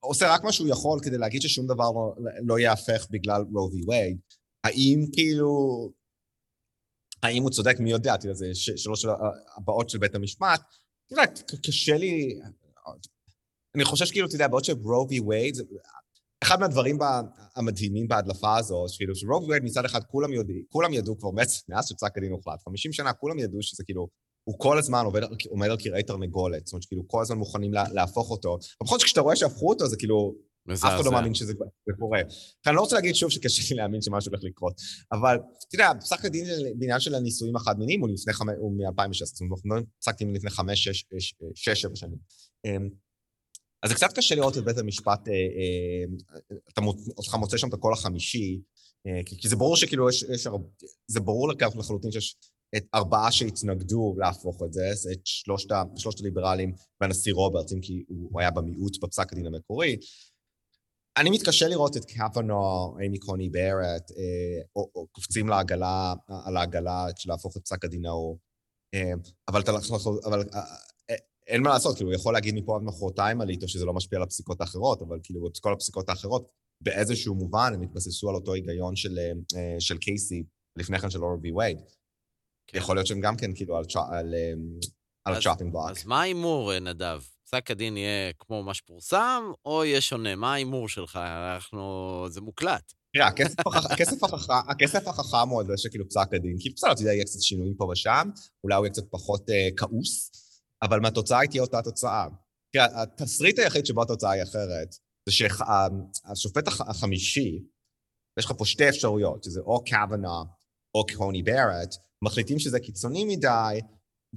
עושה 0.00 0.34
רק 0.34 0.44
מה 0.44 0.52
שהוא 0.52 0.68
יכול 0.68 1.00
כדי 1.02 1.18
להגיד 1.18 1.42
ששום 1.42 1.66
דבר 1.66 1.90
לא, 1.90 2.14
לא 2.46 2.58
ייהפך 2.58 3.06
בגלל 3.10 3.42
רו 3.52 3.70
וי 3.72 3.82
וייד. 3.88 4.18
האם 4.64 5.06
כאילו... 5.12 5.97
האם 7.22 7.42
הוא 7.42 7.50
צודק? 7.50 7.76
מי 7.80 7.90
יודע? 7.90 8.16
תראה, 8.16 8.34
זה 8.34 8.46
ש- 8.54 8.70
שלוש 8.70 9.04
הבאות 9.56 9.90
של 9.90 9.98
בית 9.98 10.14
המשפט. 10.14 10.60
אתה 11.06 11.14
יודע, 11.14 11.22
קשה 11.66 11.96
לי... 11.96 12.38
אני 13.74 13.84
חושב 13.84 14.04
שכאילו, 14.06 14.26
אתה 14.26 14.34
יודע, 14.34 14.48
בעוד 14.48 14.64
שרו 14.64 15.06
וי 15.10 15.20
וייד, 15.20 15.54
זה- 15.54 15.62
אחד 16.42 16.60
מהדברים 16.60 16.98
המדהימים 17.56 18.08
בהדלפה 18.08 18.56
הזו, 18.56 18.84
כאילו 18.96 19.14
שרוב 19.16 19.48
וייד 19.48 19.62
מצד 19.64 19.84
אחד 19.84 20.04
כולם 20.04 20.32
יודעים, 20.32 20.62
כולם 20.68 20.92
ידעו 20.92 21.18
כבר 21.18 21.30
מאז, 21.30 21.88
שפסק 21.88 22.16
הדין 22.18 22.32
הוחלט, 22.32 22.62
50 22.64 22.92
שנה 22.92 23.12
כולם 23.12 23.38
ידעו 23.38 23.62
שזה 23.62 23.84
כאילו, 23.84 24.08
הוא 24.44 24.54
כל 24.58 24.78
הזמן 24.78 25.04
עובד, 25.04 25.20
עומד 25.48 25.68
על 25.68 25.76
כרעי 25.80 26.02
תרנגולת, 26.02 26.66
זאת 26.66 26.72
אומרת 26.72 26.82
שכאילו 26.82 27.02
כל 27.08 27.22
הזמן 27.22 27.36
מוכנים 27.36 27.72
לה, 27.72 27.84
להפוך 27.92 28.30
אותו. 28.30 28.58
לפחות 28.82 29.02
כשאתה 29.02 29.20
רואה 29.20 29.36
שהפכו 29.36 29.68
אותו, 29.68 29.86
זה 29.86 29.96
כאילו, 29.96 30.34
אף 30.74 30.78
אחד 30.78 30.92
לא 30.92 31.00
מזעזע. 31.00 31.10
מאמין 31.10 31.34
שזה 31.34 31.52
זה 31.86 31.92
קורה. 31.98 32.20
אני 32.66 32.74
לא 32.76 32.80
רוצה 32.80 32.96
להגיד 32.96 33.14
שוב 33.14 33.30
שקשה 33.30 33.74
לי 33.74 33.80
להאמין 33.80 34.02
שמשהו 34.02 34.30
הולך 34.30 34.44
לקרות, 34.44 34.74
אבל 35.12 35.36
אתה 35.68 35.74
יודע, 35.74 35.90
פסק 36.00 36.24
הדין 36.24 36.44
בעניין 36.78 37.00
של 37.00 37.14
הנישואים 37.14 37.54
לפני 38.14 38.32
חמש, 38.32 38.54
הוא 38.58 38.72
מ-2016, 38.72 39.24
זאת 39.24 39.40
אומרת, 39.40 39.50
אנחנו 39.52 39.68
מדברים 39.68 39.84
פסק 40.00 40.18
דין 40.18 40.32
לפני 40.32 40.50
חמש, 40.50 40.84
שש, 40.88 41.04
שש, 41.54 41.80
שבע 41.80 41.96
שנים. 41.96 42.18
אמ, 42.64 42.88
אז 43.82 43.90
זה 43.90 43.96
קצת 43.96 44.12
קשה 44.12 44.34
לראות 44.34 44.58
את 44.58 44.64
בית 44.64 44.78
המשפט, 44.78 45.28
אה, 45.28 45.32
אה, 45.32 46.56
אתה 47.28 47.36
מוצא 47.36 47.56
שם 47.56 47.68
את 47.68 47.74
הקול 47.74 47.92
החמישי, 47.92 48.60
אה, 49.06 49.20
כי 49.24 49.48
זה 49.48 49.56
ברור 49.56 49.76
שכאילו 49.76 50.08
יש, 50.08 50.22
יש 50.22 50.48
זה 51.06 51.20
ברור 51.20 51.48
לכך 51.48 51.76
לחלוטין 51.78 52.10
שיש 52.10 52.36
את 52.76 52.84
ארבעה 52.94 53.32
שהתנגדו 53.32 54.14
להפוך 54.18 54.62
את 54.66 54.72
זה, 54.72 54.90
זה 54.94 55.12
את 55.12 55.20
שלושת, 55.24 55.68
שלושת 55.96 56.20
הליברלים 56.20 56.72
והנשיא 57.00 57.32
רוברטס, 57.32 57.72
אם 57.72 57.80
כי 57.80 58.04
הוא 58.08 58.40
היה 58.40 58.50
במיעוט 58.50 59.04
בפסק 59.04 59.32
הדין 59.32 59.46
המקורי. 59.46 59.96
אני 61.20 61.30
מתקשה 61.30 61.68
לראות 61.68 61.96
את 61.96 62.04
קפנו, 62.04 62.54
אימי 63.00 63.18
קוני 63.18 63.48
ברט, 63.48 64.10
אה, 64.10 64.62
או, 64.76 64.90
או 64.94 65.06
קופצים 65.06 65.48
לעגלה, 65.48 66.14
על 66.44 66.56
העגלה 66.56 67.06
של 67.16 67.30
להפוך 67.30 67.56
את 67.56 67.62
פסק 67.64 67.84
הדין 67.84 68.06
ההוא. 68.06 68.38
אה, 68.94 69.12
אבל, 69.48 69.60
אתה, 69.60 69.72
אבל 70.24 70.40
אה, 70.54 71.14
אין 71.46 71.62
מה 71.62 71.70
לעשות, 71.70 71.96
כאילו, 71.96 72.10
הוא 72.10 72.16
יכול 72.16 72.32
להגיד 72.32 72.54
מפה 72.54 72.76
עד 72.76 72.82
מחרתיים 72.82 73.40
על 73.40 73.50
איתו 73.50 73.68
שזה 73.68 73.84
לא 73.84 73.92
משפיע 73.92 74.18
על 74.18 74.22
הפסיקות 74.22 74.60
האחרות, 74.60 75.02
אבל 75.02 75.18
כאילו, 75.22 75.48
את 75.48 75.58
כל 75.58 75.72
הפסיקות 75.72 76.08
האחרות, 76.08 76.48
באיזשהו 76.80 77.34
מובן 77.34 77.72
הם 77.74 77.82
התבססו 77.82 78.28
על 78.28 78.34
אותו 78.34 78.54
היגיון 78.54 78.96
של, 78.96 79.18
של 79.78 79.98
קייסי, 79.98 80.44
לפני 80.78 80.98
כן 80.98 81.10
של 81.10 81.24
Roe 81.24 81.38
v. 81.42 81.52
Wade. 81.52 81.78
כן. 82.66 82.78
יכול 82.78 82.96
להיות 82.96 83.06
שהם 83.06 83.20
גם 83.20 83.36
כן 83.36 83.54
כאילו 83.54 83.76
על, 83.76 83.84
על, 84.10 84.34
על 85.24 85.34
אז- 85.34 85.46
ה 85.46 85.49
chopping 85.49 85.72
block. 85.72 85.90
אז 85.90 86.06
מה 86.06 86.20
ההימור, 86.20 86.78
נדב? 86.78 87.20
פסק 87.48 87.70
הדין 87.70 87.96
יהיה 87.96 88.32
כמו 88.38 88.62
מה 88.62 88.74
שפורסם, 88.74 89.42
או 89.64 89.84
יהיה 89.84 90.00
שונה? 90.00 90.36
מה 90.36 90.52
ההימור 90.52 90.88
שלך? 90.88 91.16
אנחנו... 91.16 92.26
זה 92.28 92.40
מוקלט. 92.40 92.92
תראה, 93.12 93.26
הכסף 93.26 93.66
הכסף 93.90 94.16
הכסף 94.68 95.08
החכם 95.08 95.48
הוא 95.48 95.60
על 95.60 95.66
זה 95.66 95.72
שכאילו 95.76 96.08
פסק 96.08 96.34
הדין, 96.34 96.56
כאילו 96.60 96.74
בסדר, 96.74 96.92
אתה 96.92 97.00
יודע, 97.00 97.12
יהיה 97.12 97.24
קצת 97.24 97.40
שינויים 97.40 97.74
פה 97.74 97.84
ושם, 97.84 98.30
אולי 98.64 98.76
הוא 98.76 98.84
יהיה 98.84 98.92
קצת 98.92 99.02
פחות 99.10 99.50
אה, 99.50 99.68
כעוס, 99.76 100.30
אבל 100.82 101.00
מהתוצאה 101.00 101.38
היא 101.38 101.50
תהיה 101.50 101.62
אותה 101.62 101.82
תוצאה. 101.82 102.26
תראה, 102.72 103.02
התסריט 103.02 103.58
היחיד 103.58 103.86
שבו 103.86 104.02
התוצאה 104.02 104.30
היא 104.30 104.42
אחרת, 104.42 104.94
זה 105.28 105.32
שהשופט 105.32 106.68
החמישי, 106.68 107.58
יש 108.38 108.44
לך 108.44 108.52
פה 108.58 108.64
שתי 108.64 108.88
אפשרויות, 108.88 109.44
שזה 109.44 109.60
או 109.60 109.84
קוונה 109.84 110.42
או 110.94 111.06
קוני 111.16 111.42
ברט, 111.42 111.94
מחליטים 112.24 112.58
שזה 112.58 112.80
קיצוני 112.80 113.24
מדי, 113.24 113.80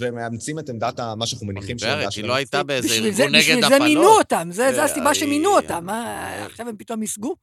והם 0.01 0.15
מאמצים 0.15 0.59
את 0.59 0.69
עמדת 0.69 0.99
ה- 0.99 1.15
מה 1.15 1.27
שאנחנו 1.27 1.47
מניחים 1.47 1.77
ברט, 1.77 1.89
העמדה 1.89 2.07
היא 2.15 2.23
לא. 2.23 2.33
הייתה 2.35 2.63
באיזה 2.63 2.87
בשביל 2.87 3.13
זה, 3.13 3.21
ארגון 3.23 3.35
נגד 3.35 3.41
בשביל 3.43 3.63
הפלות. 3.63 3.79
זה 3.81 3.85
מינו 3.87 4.07
אותם, 4.17 4.47
זה, 4.51 4.71
זה 4.73 4.79
אה, 4.79 4.85
הסיבה 4.85 5.15
שמינו 5.15 5.49
היא- 5.49 5.57
אותם. 5.63 5.85
מה, 5.85 6.45
עכשיו 6.45 6.67
הם 6.69 6.77
פתאום 6.77 7.03
יסגו? 7.03 7.35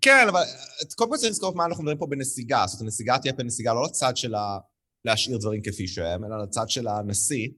כן, 0.00 0.26
אבל 0.28 0.40
קודם 0.96 1.10
כל 1.10 1.16
צריך 1.16 1.30
לזכור 1.30 1.54
מה 1.54 1.64
אנחנו 1.64 1.82
מדברים 1.82 1.98
פה 1.98 2.06
בנסיגה. 2.06 2.64
זאת 2.66 2.80
אומרת, 2.80 2.92
הנסיגה 2.92 3.18
תהיה 3.18 3.32
בנסיגה 3.32 3.74
לא 3.74 3.84
לצד 3.84 4.16
של 4.16 4.34
ה... 4.34 4.58
להשאיר 5.04 5.38
דברים 5.38 5.62
כפי 5.62 5.88
שהם, 5.88 6.24
אלא 6.24 6.42
לצד 6.42 6.64
של 6.68 6.88
הנשיא, 6.88 7.48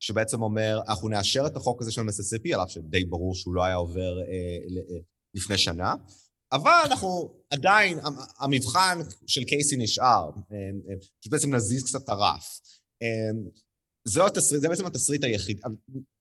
שבעצם 0.00 0.42
אומר, 0.42 0.80
אנחנו 0.88 1.08
נאשר 1.08 1.46
את 1.46 1.56
החוק 1.56 1.82
הזה 1.82 1.92
של 1.92 2.02
מיסיסיפי, 2.02 2.54
על 2.54 2.62
אף 2.62 2.70
שדי 2.70 3.04
ברור 3.04 3.34
שהוא 3.34 3.54
לא 3.54 3.64
היה 3.64 3.74
עובר 3.74 4.18
אה, 4.18 4.24
אה, 4.24 4.98
לפני 5.34 5.58
שנה, 5.58 5.94
אבל 6.52 6.80
אנחנו 6.84 7.34
עדיין, 7.50 7.98
המ- 7.98 8.14
המבחן 8.38 8.98
של 9.26 9.44
קייסי 9.44 9.76
נשאר, 9.76 10.04
אה, 10.52 10.56
אה, 10.90 10.94
שבעצם 11.20 11.54
נזיז 11.54 11.84
קצת 11.84 12.04
את 12.04 12.08
הרף. 12.08 12.60
אה, 13.02 13.50
זה, 14.08 14.26
התסריט, 14.26 14.62
זה 14.62 14.68
בעצם 14.68 14.86
התסריט 14.86 15.24
היחיד, 15.24 15.60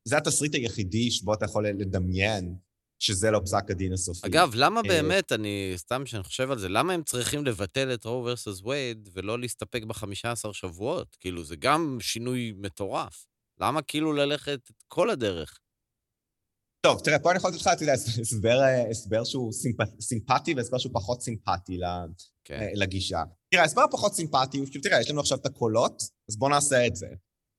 זה 0.07 0.17
התסריט 0.17 0.55
היחידי 0.55 1.11
שבו 1.11 1.33
אתה 1.33 1.45
יכול 1.45 1.67
לדמיין 1.67 2.55
שזה 2.99 3.31
לא 3.31 3.39
פסק 3.43 3.71
הדין 3.71 3.93
הסופי. 3.93 4.27
אגב, 4.27 4.51
למה 4.55 4.81
אה, 4.85 4.87
באמת, 4.87 5.31
אני, 5.31 5.73
סתם 5.75 6.05
שאני 6.05 6.23
חושב 6.23 6.51
על 6.51 6.59
זה, 6.59 6.69
למה 6.69 6.93
הם 6.93 7.03
צריכים 7.03 7.45
לבטל 7.45 7.93
את 7.93 8.05
רו 8.05 8.29
versus 8.29 8.67
וייד 8.67 9.09
ולא 9.13 9.39
להסתפק 9.39 9.83
ב-15 9.83 10.53
שבועות? 10.53 11.15
כאילו, 11.19 11.43
זה 11.43 11.55
גם 11.55 11.97
שינוי 12.01 12.53
מטורף. 12.57 13.27
למה 13.61 13.81
כאילו 13.81 14.13
ללכת 14.13 14.59
את 14.71 14.83
כל 14.87 15.09
הדרך? 15.09 15.59
טוב, 16.85 16.99
תראה, 17.03 17.19
פה 17.19 17.31
אני 17.31 17.37
יכול 17.37 17.49
לתת 17.49 17.59
לך, 17.59 17.67
אתה 17.67 17.83
יודע, 17.83 17.93
הסבר, 17.93 18.61
אה, 18.61 18.89
הסבר 18.89 19.23
שהוא 19.23 19.51
סימפ... 19.51 19.77
סימפטי 20.01 20.53
והסבר 20.53 20.77
שהוא 20.77 20.93
פחות 20.93 21.21
סימפטי 21.21 21.77
כן. 22.45 22.59
אה, 22.61 22.69
לגישה. 22.73 23.23
תראה, 23.51 23.63
ההסבר 23.63 23.81
הפחות 23.81 24.13
סימפטי 24.13 24.57
הוא, 24.57 24.67
תראה, 24.83 25.01
יש 25.01 25.09
לנו 25.09 25.19
עכשיו 25.19 25.37
את 25.37 25.45
הקולות, 25.45 26.03
אז 26.29 26.37
בואו 26.37 26.51
נעשה 26.51 26.87
את 26.87 26.95
זה. 26.95 27.07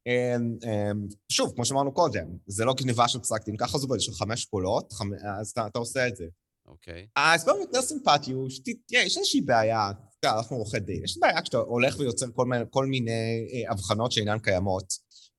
אמ, 0.07 0.57
אמ, 0.65 1.07
שוב, 1.33 1.53
כמו 1.55 1.65
שאמרנו 1.65 1.93
קודם, 1.93 2.27
זה 2.47 2.65
לא 2.65 2.75
גניבה 2.75 3.09
של 3.09 3.19
פסק 3.19 3.45
דין, 3.45 3.57
ככה 3.57 3.79
זה 3.79 3.85
עובד, 3.85 3.97
יש 3.97 4.09
לך 4.09 4.15
חמש 4.15 4.45
קולות, 4.45 4.93
חמ... 4.93 5.11
אז 5.41 5.51
אתה, 5.51 5.67
אתה 5.67 5.79
עושה 5.79 6.09
את 6.09 6.17
זה. 6.17 6.27
אוקיי. 6.67 7.07
ההסבר 7.17 7.53
היותר 7.53 7.83
סימפטי 7.83 8.33
הוא 8.33 8.51
שתראה, 8.51 9.03
יש 9.03 9.17
איזושהי 9.17 9.41
בעיה, 9.41 9.91
אתה 9.91 10.27
יודע, 10.27 10.39
אנחנו 10.39 10.57
עורכי 10.57 10.81
דין, 10.81 11.05
יש 11.05 11.19
בעיה 11.19 11.43
כשאתה 11.43 11.57
הולך 11.57 11.99
ויוצר 11.99 12.27
כל 12.35 12.47
מיני, 12.47 12.65
כל 12.71 12.87
מיני 12.87 13.11
אה, 13.53 13.73
הבחנות 13.73 14.13
שאינן 14.13 14.39
קיימות. 14.39 14.93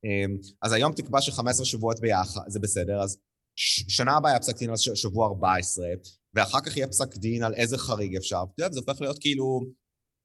אמ, 0.04 0.36
אז 0.62 0.72
היום 0.72 0.92
תקבע 0.92 1.20
ש-15 1.20 1.64
שבועות 1.64 2.00
ביחד, 2.00 2.40
זה 2.46 2.58
בסדר, 2.58 3.02
אז 3.02 3.18
שנה 3.88 4.16
הבאה 4.16 4.30
היה 4.30 4.40
פסק 4.40 4.58
דין 4.58 4.70
על 4.70 4.76
שבוע 4.76 5.26
14, 5.26 5.86
ואחר 6.34 6.60
כך 6.60 6.76
יהיה 6.76 6.88
פסק 6.88 7.16
דין 7.16 7.42
על 7.42 7.54
איזה 7.54 7.78
חריג 7.78 8.16
אפשר. 8.16 8.42
אתה 8.54 8.64
יודע, 8.64 8.74
זה 8.74 8.80
הופך 8.80 9.00
להיות 9.00 9.18
כאילו... 9.20 9.60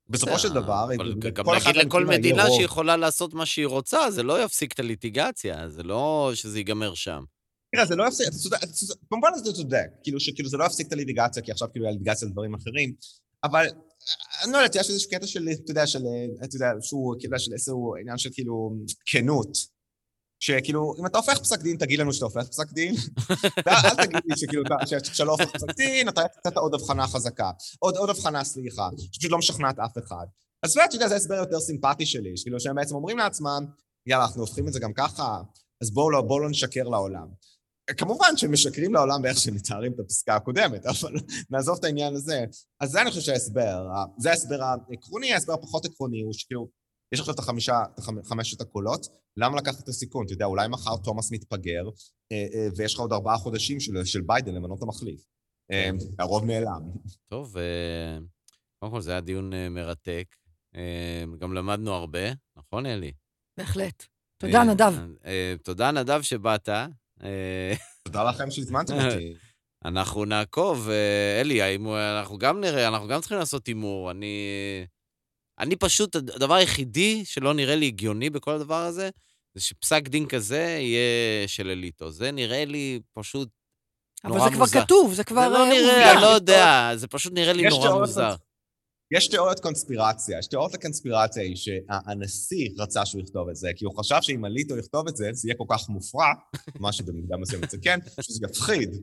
בסופו 0.10 0.40
של 0.40 0.54
דבר, 0.54 0.90
גם 1.34 1.46
נגיד 1.56 1.76
לכל 1.76 2.06
מדינה. 2.06 2.46
שהיא 2.50 2.66
יכולה 2.66 2.98
לעשות 2.98 3.34
מה 3.34 3.46
שהיא 3.46 3.66
רוצה, 3.66 4.12
זה 4.12 4.24
לא 4.24 4.44
יפסיק 4.44 4.74
את 4.74 4.80
הליטיגציה, 4.80 5.70
זה 5.70 5.84
לא 5.84 6.32
שזה 6.34 6.58
ייגמר 6.58 6.94
שם. 6.94 7.24
תראה, 7.76 7.86
זה 7.86 7.96
לא 7.96 8.08
יפסיק, 8.08 8.28
אתה 8.28 8.36
צודק, 8.36 8.98
במובן 9.12 9.30
הזה 9.34 9.44
אתה 9.44 9.54
צודק, 9.54 9.88
כאילו 10.04 10.20
שכאילו 10.20 10.50
זה 10.50 10.58
לא 10.58 10.66
יפסיק 10.66 10.88
את 10.88 10.94
הליטיגציה, 10.94 11.44
כי 11.44 11.52
עכשיו 11.52 11.68
כאילו 11.72 11.86
היה 11.86 11.92
ליטיגציה 11.92 12.28
לדברים 12.28 12.54
אחרים, 12.56 12.94
אבל 13.44 13.66
אני 14.44 14.52
לא 14.52 14.58
יודעת, 14.58 14.76
יש 14.76 14.90
איזשהו 14.90 15.12
קטע 15.12 15.28
של, 15.28 15.50
אתה 15.50 15.72
יודע, 15.72 15.88
של, 15.88 16.00
אתה 16.44 16.56
יודע, 16.56 16.72
שהוא, 16.82 17.16
כאילו, 17.20 17.40
של 17.40 17.54
איזשהו 17.54 17.96
עניין 18.02 18.18
של 18.18 18.30
כאילו 18.34 18.76
כנות. 19.06 19.73
שכאילו, 20.46 20.94
אם 21.00 21.06
אתה 21.06 21.18
הופך 21.18 21.40
פסק 21.40 21.62
דין, 21.62 21.78
תגיד 21.78 22.00
לנו 22.00 22.14
שאתה 22.14 22.26
הופך 22.26 22.48
פסק 22.48 22.72
דין. 22.72 22.96
ואל 23.66 23.76
אל 23.86 24.06
תגיד 24.06 24.22
לי 24.26 24.38
שכאילו, 24.38 24.64
אתה- 24.66 24.88
ש- 24.88 25.08
שאתה 25.14 25.24
לא 25.24 25.32
הופך 25.32 25.50
פסק 25.52 25.76
דין, 25.78 26.10
אתה 26.10 26.22
נתת 26.22 26.58
עוד 26.58 26.74
הבחנה 26.74 27.08
חזקה. 27.08 27.52
עוד, 27.80 28.10
הבחנה, 28.10 28.44
סליחה, 28.44 28.90
שפשוט 28.98 29.32
לא 29.32 29.38
משכנעת 29.38 29.80
אף 29.80 29.98
אחד. 29.98 30.26
אז 30.64 30.76
באמת, 30.76 30.88
אתה 30.90 30.96
יודע, 30.96 31.08
זה 31.08 31.14
ההסבר 31.14 31.36
יותר 31.36 31.60
סימפטי 31.60 32.06
שלי, 32.06 32.38
שכאילו, 32.38 32.60
שהם 32.60 32.76
בעצם 32.76 32.96
אומרים 32.96 33.18
לעצמם, 33.18 33.66
יאללה, 34.08 34.26
אנחנו 34.26 34.42
הופכים 34.42 34.68
את 34.68 34.74
זה 34.74 34.80
גם 34.80 34.94
ככה, 34.94 35.42
אז 35.82 35.92
בואו 35.92 36.12
לא, 36.12 36.24
לא 36.42 36.50
נשקר 36.50 36.84
לעולם. 36.84 37.28
כמובן 37.98 38.38
שהם 38.38 38.52
משקרים 38.52 38.94
לעולם 38.94 39.22
באיך 39.22 39.38
שהם 39.40 39.56
מתארים 39.56 39.94
את 39.94 40.00
הפסקה 40.00 40.36
הקודמת, 40.36 40.86
אבל 40.86 41.14
נעזוב 41.52 41.78
את 41.80 41.84
העניין 41.84 42.16
הזה. 42.16 42.46
אז 42.80 42.90
זה 42.92 43.02
אני 43.02 43.10
חושב 43.10 43.22
שההסבר, 43.22 43.86
זה 44.18 44.30
ההסבר 44.30 44.60
העקרוני, 44.64 45.34
ההסבר 45.34 45.54
הפחות 45.54 45.86
עקרוני 45.86 46.22
הוא 46.22 46.34
שכאילו, 46.34 46.68
יש 47.14 47.20
עכשיו 47.20 47.34
את 47.34 47.40
החמישה, 47.40 47.84
את 48.00 48.26
חמשת 48.26 48.62
הקולות, 48.62 49.08
למה 49.38 49.58
לקחת 49.58 49.84
את 49.84 49.88
הסיכון? 49.88 50.26
אתה 50.26 50.34
יודע, 50.34 50.46
אולי 50.46 50.68
מחר 50.68 50.98
תומאס 51.04 51.32
מתפגר, 51.32 51.84
אה, 52.32 52.46
אה, 52.54 52.68
ויש 52.78 52.94
לך 52.94 53.00
עוד 53.00 53.14
ארבעה 53.14 53.38
חודשים 53.38 53.80
של, 53.80 54.06
של 54.06 54.22
ביידן 54.22 54.56
למנות 54.56 54.78
את 54.78 54.84
המחליף. 54.84 55.22
אה, 55.72 55.90
הרוב 56.20 56.46
נעלם. 56.46 56.82
טוב, 57.28 57.56
קודם 58.80 58.92
כל 58.92 59.02
זה 59.02 59.12
היה 59.12 59.22
דיון 59.22 59.54
מרתק. 59.70 60.36
גם 61.40 61.54
למדנו 61.54 61.92
הרבה, 61.92 62.20
נכון, 62.58 62.86
אלי? 62.86 63.12
בהחלט. 63.58 64.06
תודה, 64.38 64.64
נדב. 64.64 64.94
תודה, 65.64 65.92
נדב, 65.92 66.22
שבאת. 66.22 66.70
תודה 68.04 68.24
לכם 68.24 68.52
שהזמנתם 68.52 68.94
אותי. 68.94 69.34
אנחנו 69.86 70.26
נעקוב. 70.26 70.90
אלי, 71.42 71.62
האם 71.62 71.88
אנחנו 71.88 72.38
גם 72.38 72.62
נראה, 72.62 72.88
אנחנו 72.88 73.08
גם 73.08 73.20
צריכים 73.20 73.38
לעשות 73.38 73.68
הימור. 73.68 74.12
אני... 74.12 74.36
אני 75.60 75.76
פשוט, 75.76 76.16
הדבר 76.16 76.54
היחידי 76.54 77.26
שלא 77.26 77.54
נראה 77.54 77.76
לי 77.76 77.86
הגיוני 77.86 78.30
בכל 78.30 78.52
הדבר 78.52 78.84
הזה, 78.86 79.10
זה 79.56 79.62
שפסק 79.62 80.08
דין 80.08 80.28
כזה 80.28 80.78
יהיה 80.80 81.48
של 81.48 81.70
אליטו. 81.70 82.12
זה 82.12 82.32
נראה 82.32 82.66
לי 82.66 83.00
פשוט 83.14 83.50
אבל 84.24 84.38
נורא 84.38 84.50
זה 84.50 84.56
כבר 84.56 84.60
מוזר. 84.60 84.82
כתוב, 84.82 85.14
זה 85.14 85.24
כבר 85.24 85.42
זה 85.42 85.50
לא 85.50 85.66
אה, 85.66 85.70
נראה. 85.70 86.12
אני 86.14 86.22
לא 86.22 86.28
יודע, 86.28 86.92
זה 86.96 87.08
פשוט 87.08 87.34
נראה 87.34 87.54
לי 87.54 87.70
נורא 87.70 88.00
מוזר. 88.00 88.36
יש 89.12 89.28
תיאוריות 89.28 89.60
קונספירציה, 89.60 90.40
יש 90.40 90.48
תיאוריות 90.48 90.74
הקונספירציה 90.74 91.44
היא 91.44 91.56
שהנשיא 91.56 92.70
רצה 92.78 93.06
שהוא 93.06 93.22
יכתוב 93.22 93.50
את 93.50 93.56
זה, 93.56 93.70
כי 93.76 93.86
הוא 93.86 93.94
חשב 94.00 94.18
שאם 94.22 94.46
אליטו 94.46 94.78
יכתוב 94.78 95.08
את 95.08 95.18
זה, 95.18 95.30
זה 95.34 95.48
יהיה 95.48 95.56
כל 95.58 95.66
כך 95.70 95.90
מופרע, 95.90 96.34
מה 96.80 96.92
שבמידה 96.92 97.38
מסוימת 97.38 97.70
זה 97.70 97.78
כן, 97.82 98.00
שזה 98.22 98.46
יפחיד 98.50 98.96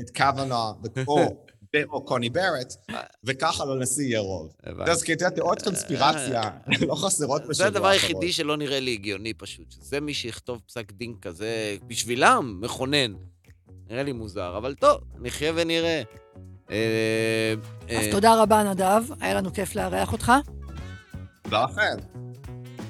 את 0.00 0.16
קוונה 0.16 0.72
או, 1.06 1.46
או 1.90 2.04
קוני 2.04 2.30
ברט, 2.30 2.74
וככה 3.24 3.64
לנשיא 3.64 4.04
יהיה 4.04 4.20
רוב. 4.20 4.52
הבנתי. 4.64 4.90
אז 4.90 5.02
כי 5.02 5.12
אתה 5.12 5.24
יודע, 5.24 5.34
תיאוריות 5.34 5.62
קונספירציה 5.62 6.42
לא 6.88 6.94
חסרות 6.94 7.40
בשבוע 7.42 7.54
זה 7.54 7.66
הדבר 7.66 7.86
האחרון. 7.86 7.92
היחידי 7.92 8.32
שלא 8.32 8.56
נראה 8.56 8.80
לי 8.80 8.92
הגיוני 8.92 9.34
פשוט, 9.34 9.70
שזה 9.70 10.00
מי 10.00 10.14
שיכתוב 10.14 10.60
פסק 10.66 10.92
דין 10.92 11.14
כזה, 11.22 11.76
בשבילם, 11.86 12.58
מכונן. 12.60 13.14
נראה 13.90 14.02
לי 14.02 14.12
מוזר, 14.12 14.56
אבל 14.56 14.74
טוב, 14.74 15.00
נחיה 15.20 15.52
ונראה. 15.54 16.02
אה, 16.70 17.54
אז 17.88 18.04
אה, 18.04 18.10
תודה 18.10 18.42
רבה, 18.42 18.62
נדב, 18.62 19.02
היה 19.20 19.34
לנו 19.34 19.52
כיף 19.52 19.74
לארח 19.74 20.12
אותך. 20.12 20.32
תודה 21.42 21.64
לכם. 21.64 21.96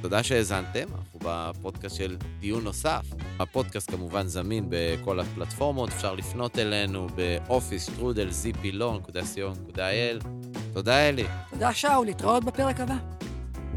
תודה 0.02 0.22
שהאזנתם, 0.22 0.88
אנחנו 1.26 1.58
בפודקאסט 1.60 1.96
של 1.96 2.16
דיון 2.40 2.64
נוסף. 2.64 3.02
הפודקאסט 3.38 3.90
כמובן 3.90 4.26
זמין 4.26 4.66
בכל 4.68 5.20
הפלטפורמות, 5.20 5.90
אפשר 5.90 6.14
לפנות 6.14 6.58
אלינו 6.58 7.06
באופיס 7.14 7.86
שטרודל 7.86 8.28
zplo.co.il. 8.28 10.24
תודה, 10.72 11.08
אלי. 11.08 11.26
תודה, 11.50 11.72
שאול, 11.74 12.06
להתראות 12.06 12.44
בפרק 12.44 12.80
הבא. 12.80 12.96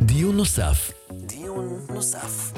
דיון 0.01 0.37
נוסף. 0.37 0.91
דיון 1.11 1.79
נוסף. 1.89 2.53